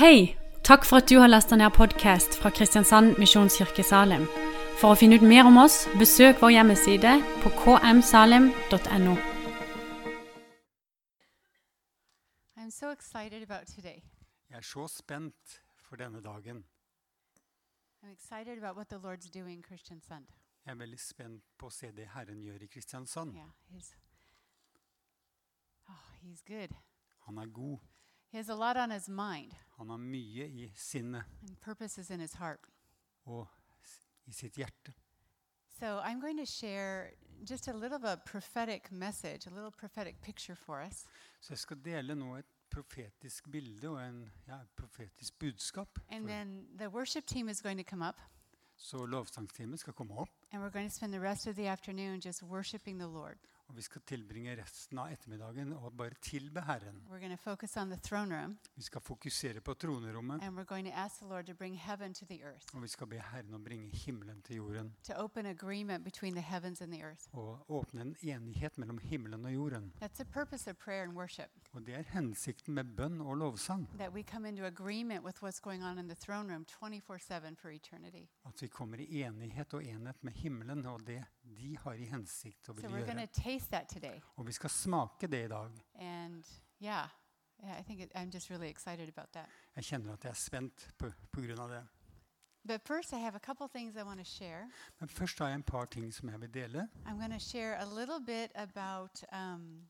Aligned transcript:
Hei! 0.00 0.36
Takk 0.64 0.86
for 0.88 0.96
at 0.96 1.10
du 1.10 1.18
har 1.20 1.28
lasta 1.28 1.56
ned 1.56 1.74
podkast 1.76 2.38
fra 2.40 2.48
Kristiansand 2.50 3.18
Misjonskirke 3.20 3.84
Salim. 3.84 4.22
For 4.80 4.94
å 4.94 4.96
finne 4.96 5.18
ut 5.20 5.26
mer 5.32 5.44
om 5.44 5.58
oss, 5.60 5.82
besøk 6.00 6.40
vår 6.40 6.54
hjemmeside 6.54 7.12
på 7.42 7.52
kmsalim.no. 7.58 9.18
So 12.70 12.88
excited 12.88 13.42
about 13.42 13.66
today. 13.66 14.00
Jeg 14.48 14.56
er 14.62 14.64
så 14.64 14.88
spent 14.88 15.60
for 15.76 16.00
denne 16.00 16.24
dagen. 16.24 16.64
I'm 18.02 18.12
excited 18.16 18.56
about 18.56 18.76
what 18.76 18.88
the 18.88 18.96
Lord's 18.96 19.28
doing, 19.28 19.60
Christian 19.60 20.00
Sund. 20.00 20.24
Jeg 20.64 20.72
er 20.72 20.80
veldig 20.80 21.00
spent 21.00 21.44
på 21.58 21.68
å 21.68 21.76
se 21.76 21.92
det 21.92 22.08
Herren 22.16 22.40
gjør 22.40 22.64
i 22.64 22.72
Kristiansand. 22.72 23.36
Yeah, 23.36 23.52
he's 23.68 23.92
oh, 25.88 26.04
he's. 26.24 26.40
Han 27.28 27.38
er 27.38 27.52
god. 27.52 27.99
He 28.32 28.38
has 28.38 28.48
a 28.48 28.54
lot 28.54 28.76
on 28.76 28.90
his 28.90 29.08
mind 29.08 29.52
Han 29.78 29.88
har 29.90 29.96
mye 29.98 30.46
i 30.46 30.72
sinnet 30.76 31.24
and 31.42 31.60
purposes 31.60 32.10
in 32.10 32.20
his 32.20 32.32
heart. 32.34 32.60
og 33.26 33.46
i 34.26 34.32
sitt 34.32 34.54
hjerte. 34.54 34.92
So 35.78 35.86
I'm 35.98 36.20
going 36.20 36.38
to 36.38 36.46
share 36.46 37.12
just 37.48 37.68
a 37.68 37.72
little 37.72 37.96
of 37.96 38.04
a 38.04 38.16
prophetic 38.16 38.92
message, 38.92 39.46
a 39.46 39.50
little 39.50 39.70
prophetic 39.70 40.20
picture 40.22 40.54
for 40.54 40.82
us. 40.82 41.06
Så 41.40 41.52
jeg 41.52 41.58
skal 41.58 41.84
dele 41.84 42.14
nå 42.14 42.36
et 42.36 42.46
profetisk 42.70 43.50
bilde 43.50 43.88
og 43.88 44.08
en 44.08 44.30
ja, 44.46 44.58
profetisk 44.76 45.38
budskap. 45.38 45.98
And 46.08 46.26
then 46.26 46.66
the 46.78 46.88
worship 46.88 47.26
team 47.26 47.48
is 47.48 47.62
going 47.62 47.78
to 47.78 47.90
come 47.90 48.08
up, 48.08 48.20
Så 48.76 49.76
skal 49.76 49.92
komme 49.92 50.14
opp, 50.14 50.30
and 50.52 50.62
we're 50.62 50.70
going 50.70 50.88
to 50.88 50.94
spend 50.96 51.12
the 51.12 51.20
rest 51.20 51.46
of 51.46 51.54
the 51.54 51.66
afternoon 51.66 52.20
just 52.20 52.42
worshiping 52.42 52.98
the 52.98 53.08
Lord. 53.08 53.38
Og 53.70 53.76
vi 53.76 53.82
skal 53.86 54.02
tilbringe 54.02 54.56
resten 54.58 54.98
av 54.98 55.12
ettermiddagen 55.14 55.72
og 55.78 55.92
bare 55.94 56.16
tilbe 56.22 56.62
Herren. 56.66 56.98
Vi 58.74 58.82
skal 58.82 59.00
fokusere 59.00 59.60
på 59.62 59.74
tronerommet, 59.74 60.42
og 62.74 62.82
vi 62.82 62.88
skal 62.88 63.10
be 63.12 63.20
Herren 63.30 63.54
å 63.54 63.60
bringe 63.62 63.90
himmelen 64.02 64.42
til 64.42 64.56
jorden. 64.56 64.90
Og 67.32 67.70
åpne 67.70 68.00
en 68.08 68.14
enighet 68.22 68.78
mellom 68.78 68.98
himmelen 68.98 69.46
og 69.46 69.52
jorden. 69.52 69.92
Og 71.72 71.86
det 71.86 71.94
er 71.94 72.02
hensikten 72.10 72.74
med 72.74 72.96
bønn 72.96 73.20
og 73.20 73.36
lovsang. 73.36 73.86
That 73.98 74.12
we 74.12 74.22
come 74.22 74.48
into 74.48 74.64
agreement 74.66 75.24
with 75.24 75.42
what's 75.42 75.60
going 75.60 75.84
on 75.84 75.98
in 75.98 76.08
the 76.08 76.16
throne 76.16 76.50
room 76.52 76.64
24 76.64 77.18
7 77.18 77.56
for 77.56 77.70
eternity. 77.70 78.26
At 78.44 78.62
vi 78.62 78.68
kommer 78.68 79.00
i 79.00 79.22
enighet 79.22 79.74
og 79.74 79.84
enhet 79.84 80.24
med 80.24 80.32
himmelen 80.32 80.86
og 80.86 81.06
det 81.06 81.22
de 81.56 81.76
har 81.84 81.94
i 81.94 82.08
hensikt 82.10 82.68
å 82.68 82.74
ville 82.76 82.88
gjøre. 82.88 84.12
Og 84.36 84.46
vi 84.46 84.52
skal 84.52 84.70
smake 84.70 85.30
det 85.30 85.44
i 85.44 85.48
dag. 85.48 85.80
And 85.94 86.44
yeah, 86.80 87.08
yeah 87.62 87.78
I 87.78 87.82
think 87.82 88.00
it, 88.00 88.12
I'm 88.14 88.30
just 88.30 88.50
really 88.50 88.68
excited 88.68 89.08
about 89.08 89.32
that. 89.32 89.48
Jeg 89.76 89.84
kjenner 89.84 90.12
at 90.12 90.24
jeg 90.24 90.30
er 90.30 90.40
spent 90.40 90.88
på, 90.98 91.12
på 91.32 91.46
grunn 91.46 91.58
av 91.58 91.70
det. 91.70 91.82
But 92.64 92.82
first, 92.84 93.12
I 93.12 93.18
have 93.18 93.34
a 93.34 93.40
couple 93.40 93.68
things 93.68 93.96
I 93.96 94.02
want 94.02 94.18
to 94.18 94.24
share. 94.24 94.68
Men 95.00 95.08
først 95.08 95.38
har 95.38 95.48
jeg 95.48 95.54
en 95.54 95.62
par 95.62 95.84
ting 95.84 96.14
som 96.14 96.28
jeg 96.28 96.40
vil 96.40 96.54
dele. 96.54 96.88
I'm 97.06 97.18
going 97.18 97.32
to 97.32 97.38
share 97.38 97.78
a 97.80 97.86
little 97.86 98.20
bit 98.20 98.52
about 98.54 99.22
um, 99.32 99.88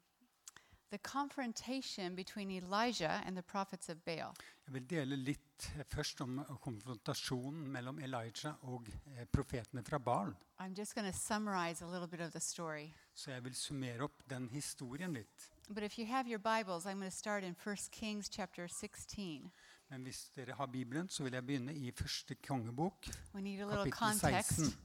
the 0.90 0.98
confrontation 0.98 2.14
between 2.14 2.50
Elijah 2.50 3.22
and 3.26 3.36
the 3.36 3.42
prophets 3.42 3.88
of 3.88 3.96
Baal. 4.04 4.34
Jeg 4.66 4.74
vil 4.74 4.86
dele 4.90 5.16
litt 5.16 5.70
eh, 5.76 5.84
først 5.88 6.20
om 6.20 6.38
eh, 6.38 6.50
konfrontasjonen 6.62 7.68
mellom 7.72 7.98
Elijah 7.98 8.54
og 8.62 8.88
eh, 8.88 9.24
profetene 9.32 9.82
fra 9.84 9.98
Baal. 9.98 10.34
I'm 10.58 10.74
just 10.78 10.94
going 10.94 11.12
to 11.12 11.18
summarize 11.18 11.82
a 11.84 11.86
little 11.86 12.08
bit 12.08 12.20
of 12.20 12.32
the 12.32 12.40
story. 12.40 12.92
Så 13.14 13.30
jeg 13.30 13.44
vil 13.44 13.54
summere 13.54 14.04
opp 14.04 14.22
den 14.30 14.48
historien 14.48 15.12
litt. 15.12 15.50
But 15.68 15.82
if 15.82 15.98
you 15.98 16.06
have 16.06 16.28
your 16.28 16.38
Bibles, 16.38 16.86
I'm 16.86 16.98
going 16.98 17.10
to 17.10 17.16
start 17.16 17.44
in 17.44 17.54
1 17.54 17.90
Kings 17.90 18.28
chapter 18.28 18.68
16. 18.68 19.50
Men 19.90 20.02
hvis 20.02 20.30
dere 20.36 20.54
har 20.54 20.66
Bibelen, 20.66 21.08
så 21.08 21.22
vil 21.22 21.32
jeg 21.32 21.46
begynne 21.46 21.74
i 21.74 21.90
første 21.90 22.34
kongebok, 22.34 23.08
We 23.34 23.40
need 23.40 23.60
a 23.60 23.66
little 23.66 23.90
kapittel 23.90 24.20
context. 24.20 24.56
16. 24.56 24.78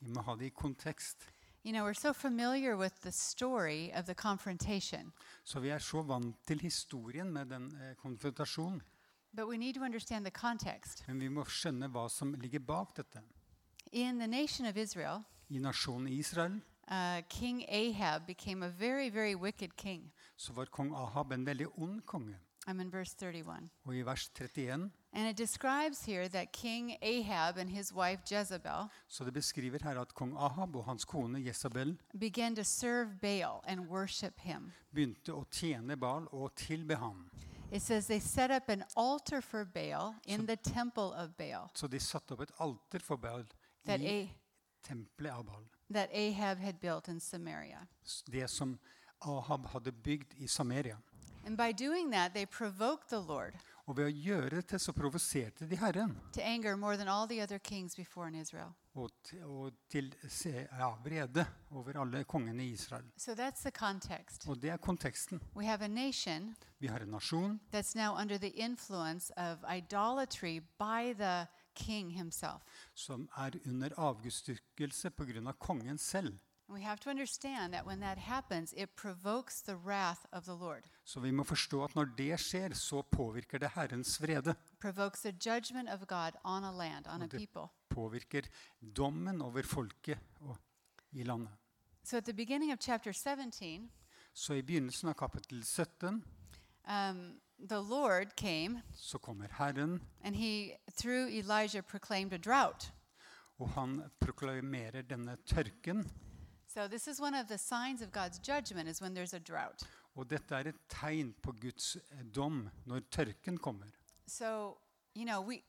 Vi 0.00 0.10
må 0.10 0.22
ha 0.22 0.36
det 0.36 0.46
i 0.46 0.48
kontekst. 0.48 1.28
You 1.66 1.72
know, 1.72 1.84
we're 1.84 1.94
so 1.94 2.12
familiar 2.12 2.76
with 2.76 3.00
the 3.02 3.12
story 3.12 3.90
of 3.94 4.04
the 4.06 4.14
confrontation, 4.14 5.12
Så 5.44 5.60
vi 5.60 5.68
er 5.68 5.78
så 5.78 6.02
vant 6.02 6.36
til 6.46 6.60
historien 6.60 7.32
med 7.32 7.46
den 7.46 7.72
eh, 7.76 7.94
konfrontasjonen. 7.96 8.82
but 9.36 9.48
we 9.48 9.56
need 9.56 9.74
to 9.74 9.80
understand 9.82 10.24
the 10.24 10.30
context. 10.30 11.04
Men 11.08 11.20
vi 11.20 11.28
må 11.28 11.44
skjønne 11.44 11.88
hva 11.88 12.08
som 12.08 12.34
ligger 12.34 12.58
bak 12.60 12.96
dette. 12.96 13.20
In 13.92 14.18
the 14.18 14.26
nation 14.26 14.66
of 14.66 14.76
Israel, 14.76 15.22
I 15.48 15.58
nasjonen 15.58 16.08
Israel 16.08 16.60
uh, 16.90 17.22
King 17.28 17.64
Ahab 17.68 18.26
became 18.26 18.62
a 18.62 18.68
very, 18.68 19.08
very 19.10 19.34
wicked 19.34 19.76
king. 19.76 20.12
så 20.36 20.52
var 20.52 20.64
kong 20.64 20.92
Ahab 20.94 21.32
en 21.32 21.46
veldig 21.46 21.66
ond 21.78 22.02
konge. 22.06 22.36
I'm 22.68 22.80
in 22.80 22.92
verse 22.92 23.14
31. 23.16 23.70
Og 23.84 23.96
i 23.96 24.02
vers 24.02 24.28
31 24.28 24.90
And 25.16 25.28
it 25.28 25.36
describes 25.36 26.04
here 26.04 26.28
that 26.28 26.52
King 26.52 26.96
Ahab 27.02 27.56
and 27.58 27.70
his 27.70 27.92
wife 27.92 28.20
Jezebel 28.30 28.88
så 29.08 29.24
det 29.24 29.32
beskriver 29.34 29.78
her 29.82 30.00
at 30.00 30.14
kong 30.14 30.36
Ahab 30.36 30.76
og 30.76 30.84
hans 30.84 31.04
kone 31.04 31.38
began 32.18 32.56
to 32.56 32.62
serve 32.64 33.10
Baal 33.22 33.60
and 33.64 33.80
worship 33.88 34.40
him. 34.40 34.72
begynte 34.94 35.32
å 35.32 35.44
tjene 35.50 35.96
Baal 35.96 36.26
og 36.32 36.54
tilbe 36.56 36.96
ham. 36.96 37.30
It 37.72 37.82
says 37.82 38.06
they 38.06 38.20
set 38.20 38.50
up 38.50 38.68
an 38.68 38.84
altar 38.96 39.40
for 39.40 39.64
Baal 39.64 40.14
in 40.26 40.46
the 40.46 40.56
temple 40.56 41.12
of 41.12 41.36
Baal 41.36 41.70
Så 41.74 41.86
de 41.86 41.98
satte 42.00 42.32
opp 42.32 42.40
et 42.40 42.50
alter 42.58 42.98
for 43.00 43.16
Baal 43.16 43.44
that, 43.86 44.00
i 44.00 44.06
A- 44.06 44.30
tempelet 44.82 45.32
av 45.32 45.44
Baal. 45.44 45.64
that 45.92 46.08
Ahab 46.12 46.58
had 46.58 46.80
built 46.80 47.08
in 47.08 47.20
Samaria. 47.20 47.86
Det 48.26 48.48
som 48.50 48.78
Ahab 49.20 49.66
hadde 49.66 49.92
bygd 49.92 50.34
i 50.38 50.46
Samaria. 50.46 50.96
And 51.46 51.56
by 51.56 51.72
doing 51.72 52.10
that, 52.10 52.32
they 52.34 52.46
provoked 52.46 53.08
the 53.10 53.20
Lord 53.20 53.54
Og 53.86 53.96
ved 53.96 54.06
å 54.08 54.12
gjøre 54.16 54.62
det 54.64 54.78
så 54.80 54.92
provoserte 54.96 55.66
de 55.68 55.76
Herren. 55.76 56.14
Og, 58.94 59.10
til- 59.24 59.42
og 59.44 59.72
til 59.90 60.14
ja, 60.78 60.88
vrede 61.04 61.44
over 61.70 61.98
alle 62.00 62.24
kongene 62.24 62.62
i 62.64 62.72
Israel. 62.72 63.04
So 63.16 63.34
that's 63.34 63.60
the 63.62 63.70
context. 63.70 64.48
Og 64.48 64.56
det 64.62 64.70
er 64.70 64.76
konteksten. 64.76 65.40
We 65.54 65.66
have 65.66 65.84
a 65.84 65.88
nation 65.88 66.56
Vi 66.80 66.86
har 66.86 67.00
en 67.00 67.08
nasjon 67.10 67.60
that's 67.72 67.94
now 67.96 68.14
under 68.16 68.38
the 68.38 68.48
influence 68.56 69.32
of 69.36 69.58
idolatry 69.76 70.60
by 70.78 71.12
the 71.18 71.46
king 71.74 72.10
himself. 72.10 72.62
som 72.94 73.28
er 73.36 73.50
under 73.66 73.90
avgudsdyrkelse 73.98 75.10
pga. 75.10 75.52
kongen 75.58 75.98
selv. 75.98 76.38
And 76.68 76.76
we 76.78 76.82
have 76.82 76.96
to 77.00 77.10
understand 77.10 77.72
that 77.74 77.86
when 77.86 78.00
that 78.00 78.18
happens, 78.18 78.72
it 78.76 78.90
provokes 78.96 79.62
the 79.62 79.74
wrath 79.76 80.24
of 80.32 80.44
the 80.44 80.54
Lord, 80.54 80.82
Så 81.04 81.20
vi 81.20 81.30
må 81.30 81.42
forstå 81.44 81.84
at 81.84 81.94
når 81.94 82.04
det 82.18 82.40
skjer, 82.40 82.74
så 82.74 83.02
påvirker 83.02 83.58
det 83.58 83.68
Herrens 83.74 84.20
vrede. 84.22 84.54
provokes 84.80 85.20
the 85.20 85.32
judgment 85.46 85.88
of 85.88 86.06
God 86.06 86.32
on 86.44 86.64
a 86.64 86.72
land, 86.72 87.06
on 87.06 87.22
Og 87.22 87.30
det-. 87.32 87.48
Påvirker 87.90 88.42
dommen 88.96 89.42
over 89.42 89.62
folket 89.62 90.18
og 90.40 90.56
i 91.12 91.22
landet. 91.22 91.48
So 92.04 92.16
at 92.16 92.24
the 92.24 92.32
beginning 92.34 92.72
of 92.72 92.78
chapter 92.80 93.12
17, 93.12 93.90
Så 94.34 94.54
i 94.54 94.62
begynnelsen 94.62 95.08
av 95.08 95.14
kapittel 95.14 95.64
17 95.64 96.24
um, 96.88 97.40
the 97.68 97.76
Lord 97.90 98.26
came 98.36 98.82
så 98.94 99.18
kommer 99.18 99.48
Herren, 99.50 100.02
and 100.22 100.36
he, 100.36 100.70
through 100.96 101.28
Elijah, 101.32 101.82
proclaimed 101.82 102.32
a 102.32 102.36
drought. 102.38 102.92
og 103.58 103.68
han 103.70 104.02
proklamerer 104.20 105.02
denne 105.02 105.36
tørken. 105.46 106.10
So 106.74 106.88
this 106.88 107.06
is 107.06 107.20
one 107.20 107.34
of 107.34 107.46
the 107.46 107.56
signs 107.56 108.02
of 108.02 108.10
God's 108.10 108.40
judgment 108.40 108.88
is 108.88 109.00
when 109.00 109.14
there's 109.14 109.34
a 109.34 109.38
drought. 109.38 109.86
Og 110.16 110.30
dette 110.30 110.54
er 110.54 110.68
et 110.68 110.80
tegn 110.90 111.34
på 111.42 111.52
Guds 111.52 111.96
eh, 111.96 112.24
dom 112.34 112.68
når 112.86 113.00
tørken 113.10 113.58
kommer. 113.58 113.86
So, 114.26 114.76
you 115.14 115.24
know, 115.24 115.40
we 115.40 115.62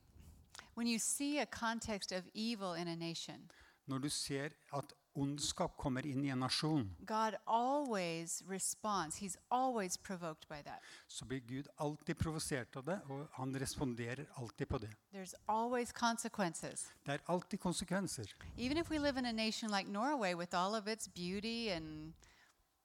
when 0.74 0.88
you 0.88 1.00
see 1.00 1.38
a 1.40 1.46
context 1.46 2.12
of 2.12 2.24
evil 2.34 2.74
in 2.74 2.88
a 2.88 2.96
nation, 2.96 3.52
Når 3.88 3.98
du 3.98 4.10
ser 4.10 4.50
at 4.74 4.94
ondskap 5.16 5.78
kommer 5.78 6.06
inn 6.06 6.26
i 6.26 6.30
en 6.30 6.40
nasjon, 6.40 6.90
God 7.06 7.36
always 7.48 8.44
responds. 8.50 9.18
He's 9.22 9.38
always 9.50 9.98
provoked 9.98 10.48
by 10.50 10.62
that. 10.64 10.82
så 11.08 11.26
blir 11.26 11.40
Gud 11.40 11.68
alltid 11.78 12.18
provosert 12.18 12.76
av 12.76 12.84
det, 12.86 13.00
og 13.10 13.28
han 13.34 13.56
responderer 13.60 14.26
alltid 14.36 14.68
på 14.68 14.78
det. 14.78 14.92
There's 15.14 15.34
always 15.48 15.92
consequences. 15.92 16.90
Det 17.06 17.14
er 17.14 17.20
alltid 17.28 17.60
konsekvenser. 17.60 18.26
Even 18.58 18.78
if 18.78 18.90
we 18.92 19.00
live 19.00 19.18
in 19.20 19.26
a 19.26 19.32
nation 19.32 19.72
like 19.72 19.90
Norway 19.92 20.34
with 20.34 20.54
all 20.56 20.76
of 20.76 20.88
its 20.88 21.08
beauty 21.08 21.70
and 21.70 22.14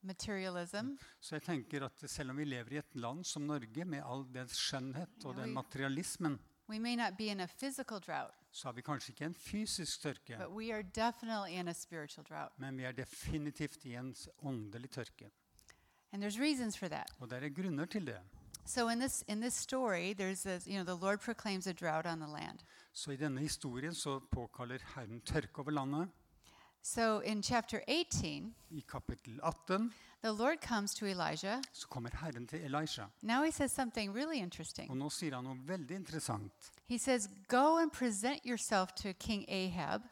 materialism, 0.02 0.96
Så 1.20 1.34
jeg 1.34 1.42
tenker 1.42 1.84
at 1.84 2.10
selv 2.10 2.30
om 2.30 2.36
vi 2.36 2.44
lever 2.44 2.72
i 2.72 2.78
et 2.78 2.94
land 2.94 3.24
som 3.24 3.42
Norge, 3.42 3.84
med 3.84 4.02
all 4.06 4.24
dens 4.34 4.56
skjønnhet 4.56 5.24
og 5.24 5.36
den 5.36 5.52
materialismen, 5.54 6.38
we 6.68 6.78
may 6.78 6.96
not 6.96 7.16
be 7.18 7.24
in 7.26 7.40
a 7.40 7.46
physical 7.46 7.98
drought, 8.00 8.34
så 8.52 8.68
har 8.68 8.72
vi 8.72 8.82
kanskje 8.82 9.12
ikke 9.12 9.24
en 9.24 9.34
fysisk 9.34 10.02
tørke, 10.02 10.38
men 12.58 12.76
vi 12.78 12.84
er 12.84 12.92
definitivt 12.92 13.84
i 13.84 13.94
en 13.94 14.14
åndelig 14.42 14.90
tørke. 14.90 15.30
And 16.12 16.22
there's 16.24 16.40
reasons 16.40 16.78
for 16.78 16.88
that. 16.88 17.06
Og 17.18 17.30
det 17.30 17.44
er 17.44 17.48
grunner 17.62 17.84
til 17.86 18.06
det. 18.06 18.18
So 18.66 18.88
in 18.88 18.98
this 19.00 19.24
in 19.28 19.40
this 19.40 19.54
story, 19.54 20.14
there's 20.14 20.46
a, 20.46 20.60
you 20.66 20.82
know, 20.82 20.84
the 20.84 21.06
Lord 21.06 21.20
proclaims 21.20 21.66
a 21.66 21.72
drought 21.72 22.06
on 22.06 22.20
the 22.20 22.28
land. 22.28 22.58
Så 22.92 23.10
i 23.10 23.16
denne 23.16 23.40
historien 23.40 23.94
så 23.94 24.20
påkaller 24.32 24.78
Herren 24.94 25.20
tørke 25.20 25.58
over 25.58 25.70
landet. 25.70 26.08
So 26.82 27.20
in 27.20 27.42
chapter 27.42 27.82
18, 27.88 28.54
I 28.70 28.82
kapittel 28.88 29.34
18 29.42 29.92
the 30.22 30.32
Lord 30.32 30.60
comes 30.60 30.94
to 30.94 31.06
Elijah. 31.06 31.62
så 31.72 31.88
kommer 31.88 32.10
Herren 32.12 32.46
til 32.46 32.60
Elisha. 32.64 33.04
Now 33.22 33.42
he 33.44 33.52
says 33.52 33.72
something 33.72 34.16
really 34.16 34.38
interesting. 34.38 34.94
Nå 34.96 35.08
sier 35.08 35.34
han 35.34 35.44
noe 35.44 35.56
veldig 35.66 35.96
interessant. 35.96 36.52
He 36.88 36.98
says, 36.98 37.28
Go 37.48 37.76
and 37.78 37.90
present 37.92 38.44
yourself 38.44 38.92
to 38.92 39.12
King 39.12 39.44
Ahab, 39.48 40.02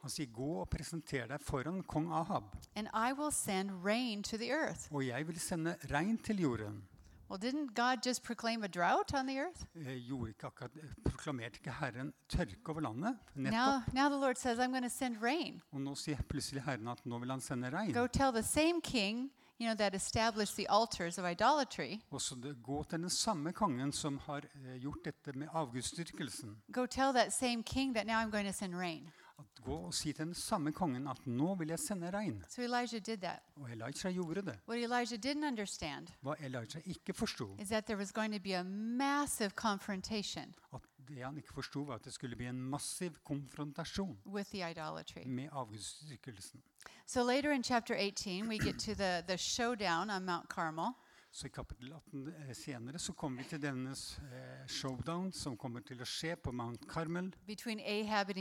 Han 0.00 0.10
sier, 0.10 0.26
'Gå 0.26 0.60
og 0.60 0.68
presenter 0.70 1.26
deg 1.26 1.40
foran 1.42 1.82
kong 1.82 2.12
Ahab, 2.12 2.44
and 2.76 2.88
I 2.94 3.12
will 3.12 3.32
send 3.32 3.84
rain 3.84 4.22
to 4.22 4.36
the 4.36 4.50
earth. 4.52 4.92
og 4.94 5.06
jeg 5.06 5.26
vil 5.26 5.40
sende 5.40 5.76
regn 5.90 6.18
til 6.18 6.40
jorden.' 6.40 6.82
Well, 7.28 7.38
didn't 7.38 7.74
God 7.74 8.02
just 8.02 8.22
proclaim 8.22 8.62
a 8.64 8.68
drought 8.68 9.12
on 9.14 9.26
the 9.26 9.38
earth? 9.38 9.66
Eh, 9.76 10.00
akkurat, 10.42 10.70
proklamerte 11.04 11.58
ikke 11.58 11.70
Herren 11.70 12.12
tørke 12.28 12.68
over 12.68 12.80
landet? 12.80 13.18
Now, 13.34 13.82
now 13.92 14.08
the 14.08 14.16
Lord 14.16 14.38
says, 14.38 14.58
I'm 14.58 14.70
going 14.70 14.82
to 14.82 14.88
send 14.88 15.22
rain. 15.22 15.60
Og 15.72 15.80
nå 15.80 15.94
sier 15.94 16.16
plutselig 16.28 16.62
Herren 16.64 16.88
at 16.88 17.04
nå 17.04 17.18
vil 17.18 17.30
han 17.30 17.40
sende 17.40 17.70
regn. 17.70 17.92
Go 17.92 18.06
tell 18.06 18.32
the 18.32 18.42
same 18.42 18.80
king, 18.80 19.30
you 19.60 19.66
know, 19.66 19.74
that 19.74 19.94
established 19.94 20.56
the 20.56 20.66
altars 20.70 21.18
of 21.18 21.26
idolatry. 21.26 22.00
Gå 22.62 22.84
til 22.88 22.98
den 22.98 23.10
samme 23.10 23.52
kongen 23.52 23.92
som 23.92 24.18
har 24.18 24.48
eh, 24.54 24.80
gjort 24.80 25.04
dette 25.04 25.38
med 25.38 25.48
avgudsdyrkelsen. 25.52 26.56
Go 26.72 26.86
tell 26.86 27.12
that 27.12 27.32
same 27.32 27.62
king 27.62 27.94
that 27.94 28.06
now 28.06 28.16
I'm 28.16 28.30
going 28.30 28.46
to 28.46 28.54
send 28.54 28.74
rain. 28.74 29.10
Gå 29.68 29.76
og 29.88 29.94
si 29.94 30.12
til 30.12 30.26
den 30.26 30.34
samme 30.34 30.72
kongen 30.72 31.08
at 31.10 31.26
nå 31.26 31.54
vil 31.60 31.68
jeg 31.74 31.78
sende 31.82 32.10
regn. 32.10 32.42
So 32.48 32.62
Elijah 32.62 33.00
did 33.00 33.18
that. 33.24 33.42
Og 33.56 33.70
Elijah 33.70 34.14
gjorde 34.14 34.42
det. 34.42 34.58
What 34.68 34.78
Elijah 34.78 35.18
didn't 35.18 35.46
understand 35.46 36.08
Hva 36.22 36.34
Elijah 36.40 36.82
ikke 36.86 37.12
forsto, 37.14 37.52
at 37.52 37.68
det 41.08 41.24
han 41.24 41.36
ikke 41.36 41.52
forsto, 41.52 41.82
var 41.82 41.94
at 41.94 42.04
det 42.04 42.12
skulle 42.12 42.36
bli 42.36 42.46
en 42.46 42.60
massiv 42.60 43.10
konfrontasjon 43.24 44.18
with 44.26 44.50
the 44.50 45.24
med 45.26 45.48
avgudsdyrkelsen. 45.52 46.62
So 47.06 47.22
later 47.22 47.52
in 47.52 47.62
chapter 47.62 47.94
18, 47.94 48.48
we 48.48 48.58
get 48.58 48.78
to 48.78 48.94
the, 48.94 49.22
the 49.28 49.38
showdown 49.38 50.10
on 50.10 50.24
Mount 50.24 50.48
Carmel. 50.48 50.92
Så 51.30 51.46
i 51.46 51.50
kapittel 51.50 51.92
18 51.92 52.28
eh, 52.28 52.54
senere 52.56 52.98
så 52.98 53.12
kommer 53.12 53.42
vi 53.42 53.48
til 53.48 53.62
denne 53.62 53.90
eh, 53.90 54.66
showdown 54.66 55.32
som 55.32 55.56
kommer 55.56 55.80
til 55.80 56.00
å 56.00 56.06
skje 56.08 56.36
på 56.36 56.52
Mount 56.52 56.88
Carmel 56.88 57.32
Ahab 57.84 58.32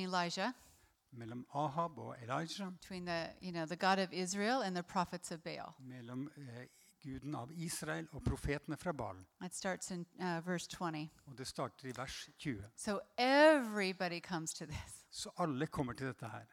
mellom 1.18 1.46
Ahab 1.54 1.98
og 1.98 2.16
Elijah, 2.24 2.72
between 2.72 3.06
the 3.06 3.28
you 3.42 3.52
know 3.52 3.66
the 3.66 3.76
God 3.76 4.00
of 4.00 4.14
Israel 4.14 4.62
and 4.64 4.76
the 4.76 4.84
prophets 4.84 5.32
of 5.32 5.40
Baal. 5.44 5.74
mellom 5.80 6.30
eh, 6.38 6.68
guden 7.04 7.36
av 7.36 7.52
Israel 7.52 8.08
og 8.12 8.24
profetene 8.24 8.78
fra 8.78 8.92
Baal. 8.92 9.18
It 9.46 9.56
starts 9.56 9.92
in 9.92 10.06
uh, 10.20 10.48
verse 10.48 10.68
20. 10.68 11.10
Og 11.26 11.38
det 11.38 11.48
starter 11.48 11.88
i 11.88 11.94
vers 11.98 12.30
20. 12.38 12.64
So 12.78 13.00
everybody 13.18 14.20
comes 14.22 14.54
to 14.54 14.66
this. 14.66 15.06
Så 15.12 15.30
alle 15.38 15.68
kommer 15.68 15.94
til 15.94 16.08
dette 16.08 16.26
her. 16.26 16.46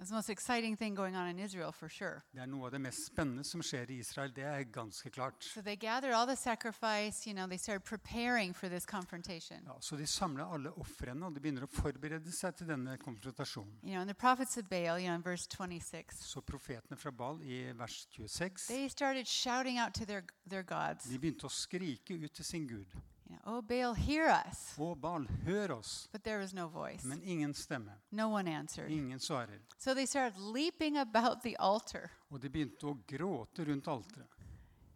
The 0.00 0.14
most 0.14 0.30
exciting 0.30 0.76
thing 0.76 0.94
going 0.94 1.14
on 1.14 1.28
in 1.28 1.38
Israel 1.38 1.72
for 1.72 1.88
sure. 1.88 2.22
Det 2.32 2.40
er 2.40 2.46
noe 2.48 2.66
av 2.66 2.72
det 2.72 2.80
mest 2.80 3.04
spennende 3.10 3.44
som 3.44 3.60
skjer 3.60 3.90
i 3.92 3.98
Israel. 4.00 4.32
Det 4.32 4.46
er 4.48 4.62
ganske 4.72 5.10
klart. 5.12 5.44
So 5.44 5.60
they 5.60 5.76
gathered 5.76 6.14
all 6.14 6.26
the 6.26 6.36
sacrifice, 6.36 7.26
you 7.26 7.34
know, 7.34 7.46
they 7.46 7.58
started 7.58 7.84
preparing 7.84 8.54
for 8.54 8.68
this 8.68 8.86
confrontation. 8.86 9.58
Ja, 9.66 9.76
så 9.80 9.96
de 9.96 10.06
samler 10.06 10.44
alle 10.44 10.72
ofrene, 10.72 11.26
og 11.26 11.34
de 11.34 11.40
begynner 11.40 11.68
å 11.68 11.68
forberede 11.68 12.32
seg 12.32 12.56
til 12.56 12.72
denne 12.72 12.96
konfrontasjonen. 12.96 13.76
You 13.82 13.92
know, 13.92 14.00
and 14.00 14.08
the 14.08 14.14
prophets 14.14 14.56
of 14.56 14.70
Baal, 14.70 14.98
you 14.98 15.08
know, 15.08 15.14
in 15.14 15.24
verse 15.24 15.46
26, 15.46 16.16
Så 16.24 16.40
profetene 16.40 16.96
fra 16.96 17.10
Baal 17.10 17.42
i 17.44 17.60
vers 17.76 18.06
26 18.16 18.66
they 18.68 18.88
started 18.88 19.28
shouting 19.28 19.78
out 19.78 19.92
to 19.94 20.06
their, 20.06 20.24
their 20.48 20.62
gods, 20.62 21.04
de 21.04 21.18
begynte 21.18 21.44
å 21.44 21.52
skrike 21.52 22.16
ut 22.16 22.32
til 22.32 22.44
sin 22.44 22.66
gud. 22.68 22.96
You 23.30 23.36
know, 23.36 23.42
Oh, 23.58 23.62
Baal, 23.62 23.94
hear 23.94 24.28
us. 24.28 24.74
Å, 24.78 24.94
Baal, 25.00 25.24
hør 25.46 25.70
oss! 25.78 26.08
But 26.12 26.24
there 26.24 26.38
was 26.38 26.52
no 26.52 26.66
voice. 26.68 27.04
Men 27.04 27.22
ingen 27.24 27.52
stemme. 27.54 27.92
No 28.10 28.28
one 28.28 28.48
answered. 28.48 28.90
Ingen 28.90 29.18
svarer. 29.20 29.60
So 29.78 29.94
they 29.94 30.06
started 30.06 30.36
leaping 30.38 30.96
about 30.98 31.42
the 31.42 31.56
altar. 31.58 32.10
Og 32.32 32.40
de 32.40 32.48
begynte 32.50 32.82
å 32.90 32.96
gråte 33.06 33.64
rundt 33.66 33.86
alteret. 33.86 34.26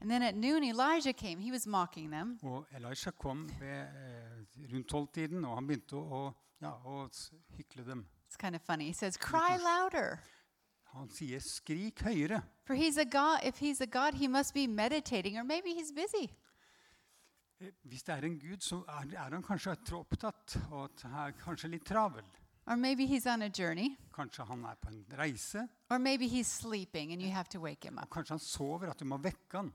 And 0.00 0.10
then 0.10 0.22
at 0.22 0.34
noon, 0.34 0.64
Elijah 0.64 1.12
came. 1.14 1.40
He 1.40 1.50
was 1.50 1.66
mocking 1.66 2.10
them. 2.10 2.38
Og 2.42 2.66
Elisha 2.74 3.10
kom 3.12 3.46
ved, 3.60 3.86
eh, 3.86 4.66
rundt 4.72 4.88
tolvtiden, 4.88 5.44
og 5.46 5.54
han 5.54 5.66
begynte 5.66 5.94
å, 5.96 6.34
ja, 6.60 6.72
å 6.84 7.08
s- 7.10 7.30
hykle 7.56 7.84
dem. 7.86 8.06
It's 8.28 8.36
kind 8.36 8.54
of 8.56 8.62
funny. 8.62 8.86
He 8.86 8.92
says, 8.92 9.16
Cry 9.16 9.56
louder. 9.56 10.20
Han 10.92 11.08
sier 11.08 11.40
'skrik 11.40 12.02
høyere'. 12.02 12.42
For 12.64 12.74
he's 12.76 12.96
a 12.98 13.04
God. 13.04 13.40
If 13.42 13.58
he's 13.58 13.80
a 13.80 13.86
God, 13.86 14.14
he 14.14 14.28
must 14.28 14.54
be 14.54 14.66
meditating, 14.66 15.36
or 15.38 15.42
maybe 15.44 15.70
he's 15.74 15.90
busy. 15.92 16.30
Eh, 17.60 17.70
Hvis 17.84 18.02
det 18.02 18.14
er 18.14 18.24
en 18.26 18.38
gud, 18.38 18.60
så 18.60 18.80
er, 18.88 19.12
er 19.16 19.30
han 19.36 19.42
kanskje 19.42 19.76
opptatt, 19.98 20.56
og 20.70 20.84
at 20.90 21.02
han 21.06 21.14
er 21.28 21.36
kanskje 21.38 21.68
litt 21.70 21.84
travel. 21.86 22.24
Or 22.66 22.76
maybe 22.76 23.04
he's 23.06 23.26
on 23.26 23.42
a 23.42 23.48
journey. 23.58 23.90
Kanskje 24.14 24.44
han 24.48 24.64
er 24.64 24.74
på 24.80 24.88
en 24.88 25.04
reise, 25.18 25.68
Or 25.90 25.98
maybe 25.98 26.26
he's 26.28 26.46
sleeping 26.48 27.12
and 27.12 27.20
you 27.22 27.30
have 27.30 27.48
to 27.50 27.60
wake 27.60 27.84
him 27.86 27.98
og 27.98 28.04
up. 28.04 28.10
kanskje 28.10 28.30
han 28.32 28.38
sover, 28.40 28.90
at 28.90 28.98
du 28.98 29.04
må 29.04 29.18
vekke 29.18 29.56
han. 29.60 29.72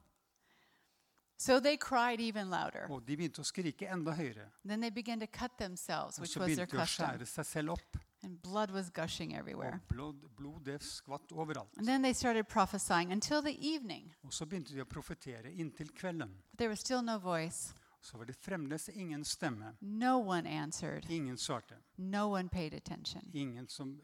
So 1.37 1.59
they 1.61 1.77
cried 1.77 2.19
even 2.19 2.49
louder. 2.49 2.87
Og 2.89 3.05
de 3.07 3.15
begynte 3.15 3.39
å 3.39 3.45
skrike 3.47 3.87
enda 3.87 4.11
høyere. 4.11 4.49
Then 4.65 4.81
they 4.81 4.89
began 4.89 5.19
to 5.21 5.27
cut 5.27 5.51
themselves, 5.57 6.19
which 6.19 6.35
was 6.35 6.47
their 6.55 6.65
begynte 6.65 6.71
de 6.71 6.77
å 6.77 6.81
custom. 6.81 7.05
skjære 7.05 7.25
seg 7.31 7.45
selv 7.45 7.69
opp, 7.77 7.97
And 8.23 8.41
blood 8.41 8.71
was 8.71 8.89
gushing 8.89 9.33
everywhere. 9.35 9.79
blod, 9.87 10.15
blod 10.37 10.65
det 10.65 10.81
skvatt 10.83 11.31
overalt. 11.31 11.77
And 11.77 11.87
then 11.87 12.01
they 12.01 12.13
started 12.13 12.47
prophesying 12.47 13.11
until 13.11 13.41
the 13.41 13.57
evening. 13.75 14.15
Og 14.23 14.33
så 14.33 14.45
begynte 14.45 14.73
de 14.73 14.81
å 14.81 14.85
profetere 14.85 15.51
inntil 15.53 15.89
kvelden. 15.95 16.29
But 16.51 16.57
there 16.57 16.69
was 16.69 16.79
still 16.79 17.01
no 17.01 17.17
voice. 17.19 17.73
Så 18.01 18.17
var 18.17 18.25
det 18.25 18.33
fremdeles 18.35 18.89
ingen 18.89 19.25
stemme. 19.25 19.75
No 19.81 20.17
one 20.19 20.49
answered. 20.49 21.05
Ingen 21.09 21.37
svarte. 21.37 21.75
No 21.97 22.27
one 22.33 22.49
paid 22.49 22.73
attention. 22.73 23.21
Ingen 23.33 23.67
som 23.67 24.01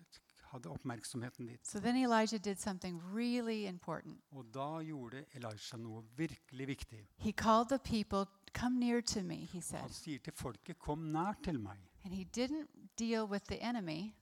hadde 0.51 0.69
oppmerksomheten 0.69 1.47
dit. 1.47 1.67
So 1.67 1.79
then 1.79 1.97
Elijah 1.97 2.37
did 2.39 2.59
something 2.59 3.01
really 3.13 3.65
important. 3.67 4.17
Og 4.31 4.45
da 4.53 4.79
gjorde 4.81 5.25
Elijah 5.35 5.79
noe 5.79 6.03
virkelig 6.17 6.67
viktig. 6.67 7.07
He 7.17 7.31
called 7.31 7.67
the 7.69 7.79
people, 7.79 8.25
Come 8.53 8.79
near 8.79 9.01
to 9.01 9.21
me, 9.23 9.35
he 9.35 9.59
Han 9.59 9.61
said. 9.61 9.89
sier 9.91 10.19
til 10.19 10.33
folket 10.33 10.79
'kom 10.79 10.99
nær 10.99 11.33
til 11.43 11.59
meg'. 11.59 11.89
And 12.05 12.13
he 12.13 12.23
didn't 12.23 12.69
deal 12.97 13.27
with 13.27 13.45
the 13.47 13.57
enemy, 13.61 14.13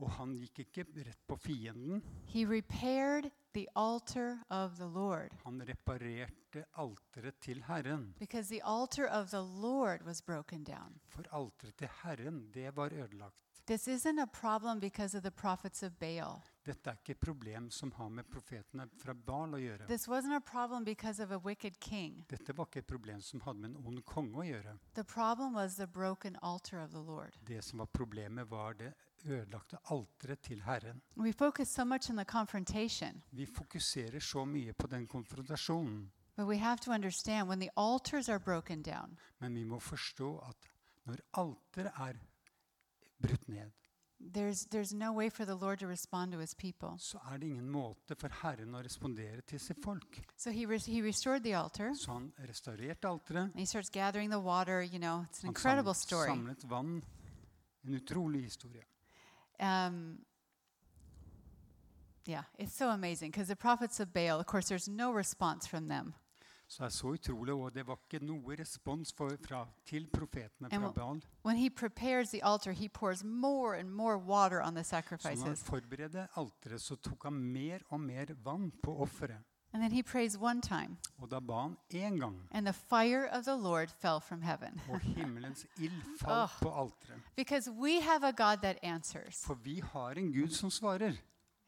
Og 0.00 0.10
han 0.10 0.32
gikk 0.34 0.58
ikke 0.58 0.84
rett 1.06 1.26
på 1.28 1.36
fienden. 1.36 2.02
he 2.26 2.44
repaired 2.46 3.30
the 3.54 3.66
altar 3.76 4.38
of 4.50 4.76
the 4.76 4.86
Lord. 4.86 5.30
Han 5.44 5.60
reparerte 5.68 6.64
alteret 6.78 7.34
til 7.40 7.62
Herren. 7.62 8.14
Because 8.18 8.48
the 8.48 8.60
altar 8.64 9.06
of 9.06 9.30
the 9.30 9.42
Lord 9.42 10.02
was 10.02 10.22
broken 10.22 10.64
down. 10.64 11.00
For 11.08 11.22
alteret 11.32 11.76
til 11.76 11.88
Herren, 12.02 12.50
det 12.54 12.76
var 12.76 12.92
ødelagt. 12.92 13.51
This 13.66 13.88
isn't 13.88 14.18
a 14.18 14.26
problem 14.26 14.80
because 14.80 15.14
of 15.16 15.22
the 15.22 15.30
prophets 15.30 15.82
of 15.82 15.98
Baal. 16.00 16.42
Dette 16.64 16.90
er 16.90 16.96
ikke 16.98 17.14
et 17.14 17.20
problem 17.20 17.70
som 17.70 17.92
har 17.92 18.08
med 18.08 18.26
profetene 18.30 18.88
fra 18.98 19.14
Baal 19.14 19.54
å 19.54 19.58
gjøre. 19.58 19.86
This 19.86 20.08
wasn't 20.08 20.34
a 20.36 20.40
problem 20.40 20.84
because 20.84 21.22
of 21.22 21.30
a 21.30 21.38
wicked 21.38 21.78
king. 21.80 22.24
Dette 22.28 22.56
var 22.56 22.66
ikke 22.66 22.82
et 22.82 22.86
problem 22.86 23.20
som 23.20 23.40
hadde 23.40 23.60
med 23.60 23.70
en 23.70 23.86
ond 23.86 24.02
konge 24.04 24.38
å 24.38 24.46
gjøre. 24.46 24.76
The 24.94 25.04
problem 25.04 25.54
was 25.54 25.76
the 25.76 25.86
broken 25.86 26.36
altar 26.42 26.82
of 26.82 26.90
the 26.90 27.02
Lord. 27.02 27.38
Det 27.46 27.62
som 27.64 27.78
var 27.78 27.86
problemet, 27.86 28.50
var 28.50 28.74
det 28.74 28.92
ødelagte 29.24 29.78
alteret 29.90 30.42
til 30.42 30.62
Herren. 30.62 31.02
We 31.16 31.32
focus 31.32 31.68
so 31.68 31.84
much 31.84 32.10
on 32.10 32.16
the 32.16 32.24
confrontation, 32.24 33.22
Vi 33.30 33.46
fokuserer 33.46 34.20
så 34.20 34.44
mye 34.44 34.72
på 34.72 34.86
den 34.86 35.06
konfrontasjonen, 35.06 36.10
but 36.36 36.46
we 36.46 36.58
have 36.58 36.78
to 36.80 36.90
understand 36.92 37.48
when 37.48 37.60
the 37.60 37.70
altars 37.76 38.28
are 38.28 38.38
broken 38.40 38.82
down, 38.82 39.18
men 39.38 39.54
vi 39.54 39.64
må 39.64 39.78
forstå 39.78 40.38
at 40.48 40.56
når 41.06 41.16
alteret 41.32 41.92
er 41.98 42.18
brutt 43.22 43.48
ned, 43.48 43.72
there's, 44.20 44.66
there's 44.70 44.92
no 44.94 45.12
way 45.12 45.28
for 45.30 45.44
the 45.44 45.54
Lord 45.54 45.78
to 45.80 45.86
respond 45.86 46.32
to 46.32 46.38
his 46.38 46.54
people. 46.54 46.90
så 46.98 47.18
er 47.32 47.38
det 47.38 47.46
ingen 47.48 47.68
måte 47.70 48.14
for 48.18 48.28
Herren 48.42 48.74
å 48.74 48.82
respondere 48.82 49.40
til 49.46 49.58
sitt 49.60 49.80
folk. 49.84 50.20
So 50.36 50.50
he, 50.50 50.64
res- 50.66 50.86
he 50.86 51.02
restored 51.02 51.42
the 51.42 51.54
altar. 51.54 51.90
Så 51.94 52.12
han 52.12 52.32
restaurerte 52.48 53.08
alteret. 53.08 53.50
And 53.50 53.58
he 53.58 53.66
starts 53.66 53.90
gathering 53.90 54.30
the 54.30 54.38
water. 54.40 54.80
You 54.82 54.98
know, 55.00 55.24
it's 55.28 55.42
an 55.42 55.48
Han 55.48 55.50
incredible 55.56 55.94
samlet, 55.94 56.06
story. 56.06 56.28
samlet 56.28 56.64
vann. 56.64 57.02
En 57.84 57.94
utrolig 57.94 58.42
historie. 58.44 58.84
Um, 59.60 60.18
yeah, 62.26 62.44
it's 62.58 62.74
so 62.76 62.90
amazing 62.90 63.30
because 63.32 63.48
the 63.48 63.56
prophets 63.56 63.98
of 64.00 64.12
Baal, 64.12 64.38
of 64.38 64.46
course, 64.46 64.68
there's 64.68 64.88
no 64.88 65.10
response 65.12 65.66
from 65.66 65.88
them. 65.88 66.14
Så 66.72 66.82
det 66.82 66.86
er 66.86 66.88
så 66.88 67.06
utrolig, 67.06 67.54
og 67.54 67.74
det 67.74 67.82
var 67.84 67.98
ikke 68.00 68.24
noe 68.24 68.54
respons 68.56 69.10
for, 69.12 69.34
fra, 69.44 69.66
til 69.84 70.06
profetene 70.08 70.70
fra 70.72 70.90
Baal. 70.96 71.18
When 71.44 71.58
he 71.60 71.68
prepares 71.68 72.30
the 72.30 72.40
altar, 72.44 72.72
he 72.72 72.88
pours 72.88 73.24
more 73.24 73.76
and 73.78 73.90
more 73.90 74.16
water 74.16 74.62
on 74.62 74.74
the 74.74 74.84
Så 74.84 74.98
når 74.98 75.46
han 75.46 75.56
forberedte 75.56 76.28
alteret, 76.36 76.80
så 76.80 76.96
tok 76.96 77.24
han 77.24 77.32
mer 77.32 77.78
og 77.90 78.00
mer 78.00 78.32
vann 78.44 78.70
på 78.82 78.96
offeret. 79.02 79.44
And 79.74 79.82
then 79.82 79.92
he 79.92 80.02
prays 80.02 80.36
one 80.36 80.62
time, 80.62 80.96
Og 81.18 81.30
da 81.30 81.40
ba 81.40 81.62
han 81.62 81.76
en 81.90 82.20
gang, 82.20 82.48
and 82.50 82.66
the 82.66 82.72
fire 82.72 83.28
of 83.32 83.44
the 83.44 83.56
Lord 83.56 83.88
fell 83.90 84.20
from 84.20 84.42
heaven. 84.42 84.80
og 84.88 85.00
himmelens 85.00 85.66
ild 85.78 86.02
falt 86.20 86.50
på 86.62 86.80
alteret. 86.80 87.20
Because 87.36 87.70
we 87.70 88.00
have 88.00 88.24
a 88.24 88.32
God 88.32 88.56
that 88.62 88.78
answers. 88.82 89.44
For 89.44 89.54
vi 89.54 89.80
har 89.80 90.10
en 90.10 90.32
Gud 90.32 90.48
som 90.48 90.70
svarer. 90.70 91.16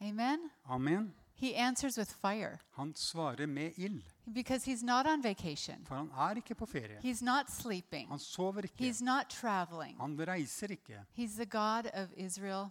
Amen? 0.01 0.51
Amen. 0.65 1.15
He 1.35 1.55
answers 1.55 1.99
with 1.99 2.11
fire 2.11 2.59
Han 2.71 2.95
svarer 2.95 3.47
med 3.47 3.73
ild. 3.77 4.03
Because 4.33 4.71
he's 4.71 4.83
not 4.83 5.07
on 5.07 5.23
vacation. 5.23 5.87
For 5.87 5.95
han 5.95 6.11
er 6.11 6.35
ikke 6.37 6.55
på 6.55 6.67
ferie. 6.67 6.99
He's 6.99 7.25
not 7.25 7.51
sleeping. 7.51 8.09
Han 8.09 8.19
sover 8.19 8.61
ikke. 8.63 8.89
He's 8.89 9.05
not 9.05 9.29
traveling. 9.29 10.01
Han 10.01 10.29
reiser 10.29 10.67
ikke. 10.67 11.01
He's 11.19 11.35
the 11.37 11.47
God 11.47 11.85
of 11.95 12.09
Israel 12.17 12.67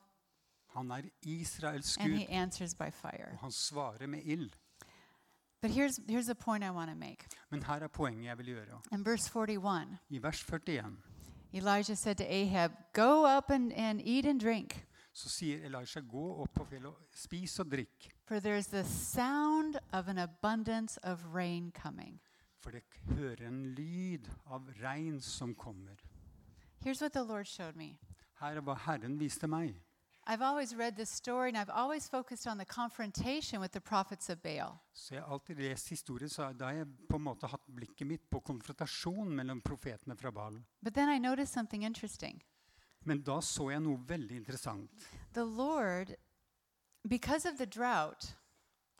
Han 0.67 0.91
er 0.91 1.01
Israels 1.21 1.97
and 1.97 2.13
he 2.13 2.29
answers 2.29 2.75
by 2.75 2.89
fire. 2.91 3.31
og 3.31 3.37
han 3.39 3.51
svarer 3.51 4.07
med 4.07 4.19
ild. 4.23 4.51
But 5.61 5.71
here's, 5.71 5.99
here's 6.09 6.29
a 6.29 6.33
point 6.33 6.63
I 6.63 6.69
want 6.69 6.89
to 6.91 6.95
make. 6.95 7.25
Men 7.49 7.63
her 7.63 7.73
er 7.79 7.87
poenget 7.87 8.25
jeg 8.25 8.37
vil 8.37 8.45
gjøre. 8.45 8.81
In 8.91 9.05
verse 9.05 9.29
41, 9.29 9.97
I 10.09 10.23
vers 10.23 10.43
41 10.43 10.97
Elijah 11.53 11.95
said 11.95 12.15
to 12.15 12.23
Ahab, 12.23 12.71
Go 12.93 13.37
up 13.37 13.49
and, 13.49 13.73
and 13.73 14.01
eat 14.03 14.25
and 14.25 14.39
drink, 14.41 14.85
så 15.13 15.29
sier 15.29 15.65
Elisha, 15.65 16.01
gå 16.01 16.23
opp 16.41 16.53
på 16.57 16.65
fjellet 16.65 16.89
og 16.89 17.15
spis 17.15 17.59
og 17.61 17.69
drikk, 17.71 18.09
for 18.25 18.39
there's 18.41 18.69
the 18.71 18.83
sound 18.83 19.77
of 19.93 20.07
an 20.07 20.17
abundance 20.17 20.97
of 21.03 21.23
rain 21.33 21.71
coming. 21.71 22.19
for 22.63 22.71
dere 22.71 23.15
hører 23.17 23.47
en 23.47 23.63
lyd 23.75 24.29
av 24.47 24.69
regn 24.81 25.19
som 25.21 25.55
kommer. 25.55 25.95
Here's 26.83 27.01
what 27.01 27.11
the 27.13 27.23
Lord 27.23 27.47
showed 27.47 27.75
me. 27.75 27.97
Her 28.39 28.57
er 28.57 28.61
hva 28.61 28.75
Herren 28.85 29.19
viste 29.19 29.47
meg. 29.47 29.75
I've 30.25 30.41
always 30.41 30.73
read 30.73 30.95
this 30.95 31.09
story 31.09 31.49
and 31.49 31.57
I've 31.57 31.69
always 31.69 32.07
focused 32.07 32.47
on 32.47 32.57
the 32.57 32.65
confrontation 32.65 33.59
with 33.59 33.73
the 33.73 33.81
prophets 33.81 34.29
of 34.29 34.41
Baal. 34.41 34.79
Så 34.93 35.15
jeg 35.15 35.23
har 35.23 35.33
alltid 35.33 35.55
lest 35.55 35.89
historier, 35.89 36.27
så 36.27 36.53
da 36.53 36.65
har 36.65 36.73
jeg 36.73 36.87
på 37.09 37.15
en 37.15 37.23
måte 37.23 37.47
hatt 37.47 37.65
blikket 37.75 38.07
mitt 38.07 38.29
på 38.31 38.39
konfrontasjon 38.39 39.35
mellom 39.35 39.61
profetene 39.61 40.15
fra 40.15 40.31
Baal. 40.31 40.61
But 40.81 40.93
then 40.93 41.09
I 41.09 41.19
noticed 41.19 41.53
something 41.53 41.83
interesting. 41.83 42.43
Men 43.05 43.21
da 43.21 43.39
så 43.41 43.69
jeg 43.71 43.81
noe 43.83 43.99
veldig 44.07 44.37
interessant. 44.37 44.89
The 45.33 45.43
Lord, 45.43 46.15
because 47.09 47.49
of 47.49 47.57
the 47.57 47.65
drought, 47.65 48.35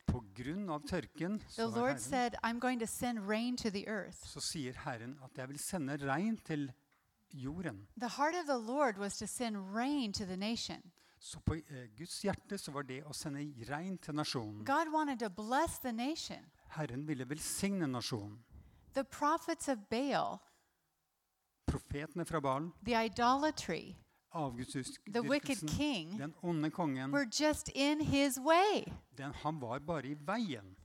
På 0.06 0.20
grunn 0.36 0.68
av 0.70 0.84
tørken 0.86 1.40
the 1.56 1.66
Lord 1.66 1.98
said, 1.98 2.36
I'm 2.44 2.58
going 2.60 2.78
to 2.80 2.86
send 2.86 3.26
rain 3.28 3.56
to 3.56 3.70
the 3.70 3.88
earth. 3.88 4.18
så 4.26 4.40
sier 4.40 4.72
Herren 4.84 5.18
at 5.24 5.38
jeg 5.38 5.48
vil 5.48 5.58
sende 5.58 5.96
regn 5.96 6.36
til 6.44 6.72
jorden. 7.32 7.86
The 7.98 8.08
heart 8.08 8.34
of 8.34 8.46
the 8.46 8.58
Lord 8.72 8.98
was 8.98 9.16
to 9.18 9.26
send 9.26 9.56
rain 9.74 10.12
to 10.12 10.24
the 10.24 10.36
nation. 10.36 10.82
Så 11.18 11.40
på 11.40 11.54
eh, 11.54 11.88
Guds 11.98 12.22
hjerte 12.22 12.58
så 12.58 12.70
var 12.72 12.82
det 12.82 13.00
å 13.08 13.12
sende 13.16 13.40
regn 13.70 13.98
til 13.98 14.14
nasjonen. 14.14 14.64
God 14.64 14.92
wanted 14.92 15.18
to 15.18 15.28
bless 15.30 15.78
the 15.78 15.92
nation. 15.92 16.44
Herren 16.68 17.06
ville 17.08 17.24
velsigne 17.28 17.86
nasjonen. 17.86 18.38
The 18.94 19.04
prophets 19.04 19.68
of 19.68 19.78
Baal, 19.90 20.38
Profetene 21.94 22.24
fra 22.24 22.40
Baal, 22.40 22.72
the 22.84 22.96
idolatry, 22.96 23.94
the 25.12 25.22
wicked 25.22 25.68
king, 25.68 26.18
den 26.18 26.34
onde 26.42 26.70
kongen, 26.70 27.12
were 27.12 27.26
just 27.40 27.68
in 27.74 28.00
his 28.00 28.38
way. 28.38 28.84
den, 29.16 29.32
han 29.32 29.60
var 29.60 29.78
bare 29.78 30.06
i 30.06 30.14
veien. 30.14 30.76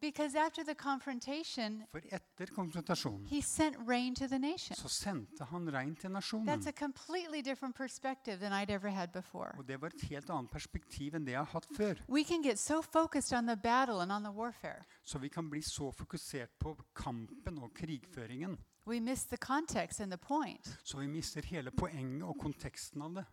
Because 0.00 0.34
after 0.34 0.64
the 0.64 0.74
confrontation, 0.74 1.84
For 1.92 2.00
etter 2.00 2.46
konfrontasjonen 2.54 3.26
he 3.26 3.42
sent 3.42 3.76
rain 3.86 4.14
to 4.14 4.26
the 4.26 4.38
nation. 4.38 4.76
så 4.76 4.88
sendte 4.88 5.44
han 5.44 5.72
regn 5.72 5.96
til 5.96 6.10
nasjonen. 6.10 6.48
That's 6.48 6.68
a 6.68 6.72
completely 6.72 7.42
different 7.42 7.76
perspective 7.76 8.38
than 8.40 8.52
I'd 8.52 8.70
ever 8.70 8.88
had 8.88 9.08
before. 9.12 9.54
Og 9.58 9.68
det 9.68 9.80
var 9.80 9.86
et 9.86 10.08
helt 10.10 10.30
annet 10.30 10.50
perspektiv 10.50 11.14
enn 11.14 11.26
det 11.26 11.32
jeg 11.32 11.38
har 11.44 11.52
hatt 11.52 11.66
før. 11.76 11.94
We 12.08 12.24
can 12.24 12.42
get 12.42 12.58
so 12.58 12.82
focused 12.82 13.38
on 13.38 13.46
the 13.46 13.56
battle 13.56 14.00
and 14.02 14.10
on 14.12 14.22
the 14.22 14.32
warfare, 14.32 14.82
Så 15.04 15.18
vi 15.18 15.28
kan 15.28 15.50
bli 15.50 15.62
så 15.62 15.92
fokusert 15.92 16.50
på 16.58 16.76
kampen 16.94 17.58
og 17.58 17.70
krigføringen, 17.74 18.58
we 18.86 19.00
miss 19.00 19.24
the 19.24 19.36
context 19.36 20.00
and 20.00 20.12
the 20.12 20.18
point. 20.18 20.78
så 20.84 20.98
vi 20.98 21.06
mister 21.06 21.42
hele 21.42 21.70
poenget 21.70 22.22
og 22.22 22.36
konteksten 22.40 23.02
av 23.02 23.14
det. 23.14 23.24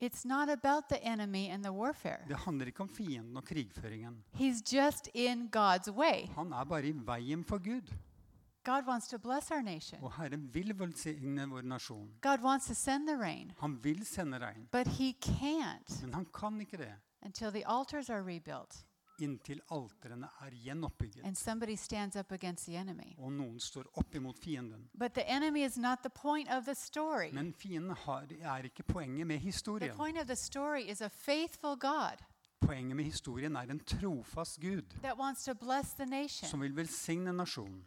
It's 0.00 0.26
not 0.26 0.48
about 0.48 0.88
the 0.88 0.98
enemy 1.02 1.50
and 1.50 1.64
the 1.64 1.72
warfare. 1.72 2.24
Det 2.28 2.36
handler 2.36 2.66
ikke 2.66 2.80
om 2.80 2.88
fienden 2.88 3.36
og 3.36 3.44
krigføringen. 3.44 4.24
He's 4.34 4.76
just 4.76 5.08
in 5.14 5.48
God's 5.56 5.90
way. 5.90 6.28
Han 6.34 6.52
er 6.52 6.64
bare 6.64 6.86
i 6.86 6.92
veien 6.92 7.44
for 7.44 7.58
Gud. 7.58 7.94
God 8.64 8.86
wants 8.86 9.08
to 9.08 9.18
bless 9.18 9.50
our 9.50 9.62
nation. 9.62 10.02
Og 10.02 10.12
Herren 10.16 10.54
vil 10.54 10.78
velsigne 10.78 11.48
vår 11.50 11.62
nasjon. 11.62 12.10
God 12.22 12.40
wants 12.42 12.66
to 12.66 12.74
send 12.74 13.06
the 13.06 13.16
rain, 13.16 13.52
Han 13.58 13.84
vil 13.84 14.06
sende 14.06 14.38
regn, 14.38 14.68
but 14.72 14.86
he 14.86 15.12
can't 15.12 16.02
men 16.02 16.14
han 16.14 16.26
kan 16.34 16.60
ikke 16.60 16.76
det 16.76 16.92
until 17.22 17.50
the 17.50 17.62
altars 17.66 18.10
are 18.10 18.22
rebuilt 18.22 18.86
inntil 19.18 19.60
er 19.70 20.50
gjenoppbygget 20.50 21.24
and 21.24 21.36
somebody 21.36 21.76
stands 21.76 22.16
up 22.16 22.32
against 22.32 22.64
the 22.66 22.76
enemy. 22.76 23.14
og 23.18 23.32
noen 23.32 23.60
står 23.60 23.84
opp 23.98 24.14
imot 24.14 24.38
fienden. 24.38 24.88
But 24.98 25.12
the 25.14 25.24
enemy 25.28 25.64
is 25.66 25.76
not 25.78 25.98
the 26.02 26.10
point 26.10 26.48
of 26.50 26.64
the 26.64 26.74
story. 26.74 27.30
Men 27.32 27.54
fienden 27.54 27.90
har, 27.90 28.26
er 28.40 28.64
ikke 28.64 28.82
poenget 28.82 29.26
med 29.26 29.36
The 29.38 29.44
historien. 29.44 29.96
point 29.96 30.18
of 30.18 30.26
the 30.26 30.36
story 30.36 30.82
is 30.90 31.00
a 31.02 31.08
faithful 31.08 31.76
God 31.76 32.18
Poenget 32.60 32.96
med 32.96 33.04
historien 33.04 33.56
er 33.56 33.60
en 33.70 33.80
trofast 33.80 34.60
Gud 34.60 34.82
that 35.02 35.18
wants 35.18 35.44
to 35.44 35.54
bless 35.54 35.92
the 35.94 36.06
nation 36.06 36.48
som 36.48 36.60
vil 36.60 36.76
velsigne 36.76 37.32
nasjonen 37.32 37.84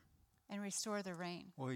and 0.49 0.61
restore 0.61 1.01
the 1.03 1.13
rain. 1.13 1.51
og, 1.57 1.73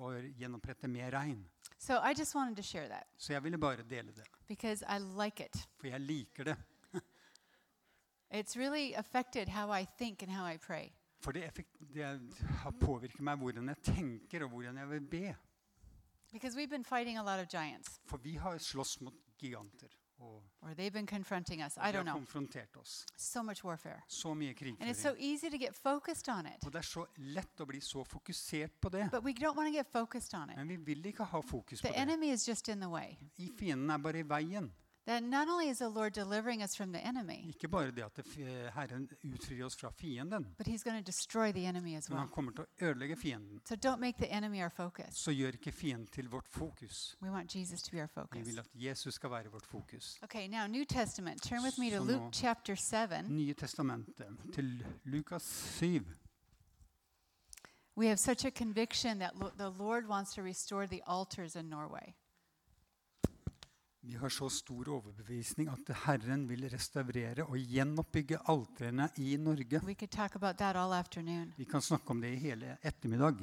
og 0.00 0.22
gjenopprette 0.38 0.88
mer 0.88 1.10
regn. 1.10 1.44
So 1.78 1.94
I 1.94 2.14
just 2.18 2.34
wanted 2.34 2.56
to 2.56 2.62
share 2.62 2.88
that 2.88 3.04
Så 3.16 3.32
jeg 3.32 3.42
ville 3.44 3.58
bare 3.58 3.82
dele 3.90 4.12
det, 4.12 4.24
because 4.48 4.84
I 4.88 4.98
like 5.24 5.44
it. 5.44 5.68
for 5.80 5.86
jeg 5.86 6.00
liker 6.00 6.44
det. 6.44 6.56
It's 8.30 8.56
really 8.56 8.94
affected 8.94 9.48
how 9.48 9.70
I 9.70 9.84
think 9.98 10.22
and 10.22 10.32
how 10.32 10.44
I 10.44 10.56
pray. 10.56 10.92
For 11.20 11.32
det, 11.32 11.50
det 11.94 12.20
har 12.62 12.70
påvirket 12.70 13.20
meg 13.20 13.38
hvordan 13.38 13.68
jeg 13.68 13.76
tenker 13.82 14.44
og 14.44 14.50
hvordan 14.50 14.76
jeg 14.76 14.90
vil 14.90 15.00
be. 15.00 15.34
Because 16.32 16.56
we've 16.56 16.70
been 16.70 16.84
fighting 16.84 17.18
a 17.18 17.22
lot 17.22 17.40
of 17.40 17.48
giants, 17.48 18.00
For 18.04 18.16
vi 18.16 18.34
har 18.36 18.58
slåss 18.58 19.00
mot 19.00 19.14
giganter, 19.38 19.88
og 20.18 20.42
or 20.62 20.74
they've 20.74 20.92
been 20.92 21.06
confronting 21.06 21.62
us. 21.62 21.76
I 21.76 21.92
don't 21.92 22.04
know. 22.04 22.80
oss. 22.80 23.06
So 23.16 23.42
much 23.42 23.64
warfare. 23.64 24.02
Så 24.08 24.34
mye 24.34 24.54
And 24.80 24.90
it's 24.90 25.00
so 25.00 25.14
easy 25.18 25.50
to 25.50 25.58
get 25.58 25.74
focused 25.74 26.28
on 26.28 26.46
it. 26.46 26.64
Og 26.64 26.72
det 26.72 26.78
er 26.78 26.82
så 26.82 27.06
lett 27.16 27.60
å 27.60 27.64
bli 27.64 27.80
så 27.80 28.04
fokusert 28.04 28.80
på 28.80 28.88
det. 28.88 29.08
But 29.10 29.24
we 29.24 29.32
don't 29.32 29.56
want 29.56 29.68
to 29.68 29.78
get 29.78 29.86
focused 29.92 30.34
on 30.34 30.50
it. 30.50 30.56
Men 30.56 30.68
vi 30.68 30.76
vil 30.76 31.06
ikke 31.06 31.24
ha 31.24 31.40
fokus 31.40 31.82
på 31.82 31.88
enemy 31.94 32.26
det. 32.26 32.34
is 32.34 32.48
just 32.48 32.68
in 32.68 32.80
the 32.80 32.88
way. 32.88 33.16
I 33.38 33.50
fienden 33.58 33.90
er 33.90 33.98
bare 33.98 34.18
i 34.18 34.22
veien. 34.22 34.72
That 35.06 35.22
not 35.22 35.48
only 35.48 35.68
is 35.70 35.78
the 35.78 35.88
Lord 35.88 36.14
delivering 36.14 36.62
us 36.62 36.74
from 36.76 36.92
the 36.92 36.98
enemy, 37.00 37.46
Ikke 37.48 37.68
bare 37.68 37.90
det 37.90 38.02
at 38.02 38.18
eh, 38.18 38.72
Herren 38.74 39.08
utfrir 39.24 39.64
oss 39.64 39.76
fra 39.76 39.90
fienden, 39.90 40.46
but 40.58 40.66
he's 40.66 40.82
going 40.82 40.98
to 41.04 41.06
destroy 41.06 41.52
the 41.52 41.64
enemy 41.66 41.94
as 41.96 42.08
men 42.10 42.18
han 42.18 42.26
well. 42.26 42.34
kommer 42.34 42.52
til 42.52 42.64
å 42.64 42.66
ødelegge 42.90 43.16
fienden. 43.16 43.60
So 43.68 43.74
don't 43.76 44.00
make 44.00 44.18
the 44.18 44.26
enemy 44.36 44.60
our 44.62 44.68
focus. 44.68 45.14
Så 45.14 45.30
gjør 45.30 45.52
ikke 45.54 45.72
fienden 45.72 46.06
til 46.06 46.28
vårt 46.28 46.48
fokus. 46.48 47.16
We 47.22 47.30
want 47.30 47.54
Jesus 47.54 47.82
to 47.82 47.90
be 47.92 48.00
our 48.00 48.06
Vi 48.08 48.20
focus. 48.20 48.46
vil 48.46 48.58
at 48.58 48.66
Jesus 48.74 49.14
skal 49.14 49.30
være 49.30 49.50
vårt 49.52 49.66
fokus. 49.66 50.18
Okay, 50.22 50.48
now 50.48 50.66
New 50.66 50.84
Testament. 50.84 51.42
Turn 51.42 51.62
with 51.62 51.78
me 51.78 51.90
to 51.90 51.96
So 51.98 52.04
Luke 52.04 52.32
chapter 52.32 52.74
7. 52.74 53.28
Nye 53.28 53.54
testamentet, 53.54 54.26
til 54.54 54.84
Lukas 55.04 55.42
7. 55.42 56.04
We 57.96 58.06
have 58.08 58.18
such 58.18 58.44
a 58.44 58.50
conviction 58.50 59.18
that 59.20 59.36
lo- 59.36 59.52
the 59.56 59.70
Lord 59.70 60.06
wants 60.08 60.34
to 60.34 60.42
restore 60.42 60.86
the 60.86 61.00
altars 61.06 61.54
in 61.56 61.64
Norway. 61.70 62.14
Vi 64.06 64.14
har 64.14 64.28
så 64.28 64.46
stor 64.50 64.88
overbevisning 64.88 65.66
at 65.72 65.88
Herren 66.04 66.44
vil 66.46 66.68
restaurere 66.70 67.42
og 67.42 67.56
gjenoppbygge 67.58 68.38
altrene 68.52 69.08
i 69.18 69.32
Norge. 69.36 69.80
Vi 69.82 71.64
kan 71.66 71.82
snakke 71.82 72.14
om 72.14 72.20
det 72.22 72.30
i 72.30 72.36
hele 72.44 72.76
ettermiddag. 72.86 73.40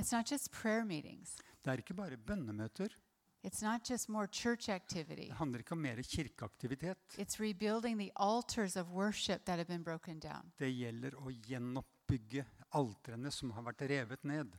Det 0.00 1.70
er 1.70 1.82
ikke 1.84 1.94
bare 1.94 2.16
bønnemøter. 2.16 2.96
It's 3.44 3.62
not 3.62 3.90
just 3.90 4.08
more 4.08 4.26
church 4.26 4.68
activity. 4.68 5.28
Det 5.28 5.38
handler 5.38 5.58
ikke 5.62 5.72
om 5.72 5.78
mer 5.78 6.02
kirkeaktivitet. 6.02 6.98
It's 7.18 7.38
rebuilding 7.40 7.98
the 7.98 8.10
altars 8.16 8.76
of 8.76 8.88
worship 8.88 9.44
that 9.44 9.56
have 9.56 9.68
been 9.68 9.84
broken 9.84 10.18
down. 10.18 10.50
Det 10.58 10.72
gjelder 10.74 11.14
å 11.14 11.30
gjenoppbygge 11.30 12.44
altrene 12.74 13.30
som 13.30 13.54
har 13.54 13.62
vært 13.70 13.86
revet 13.86 14.24
ned. 14.24 14.58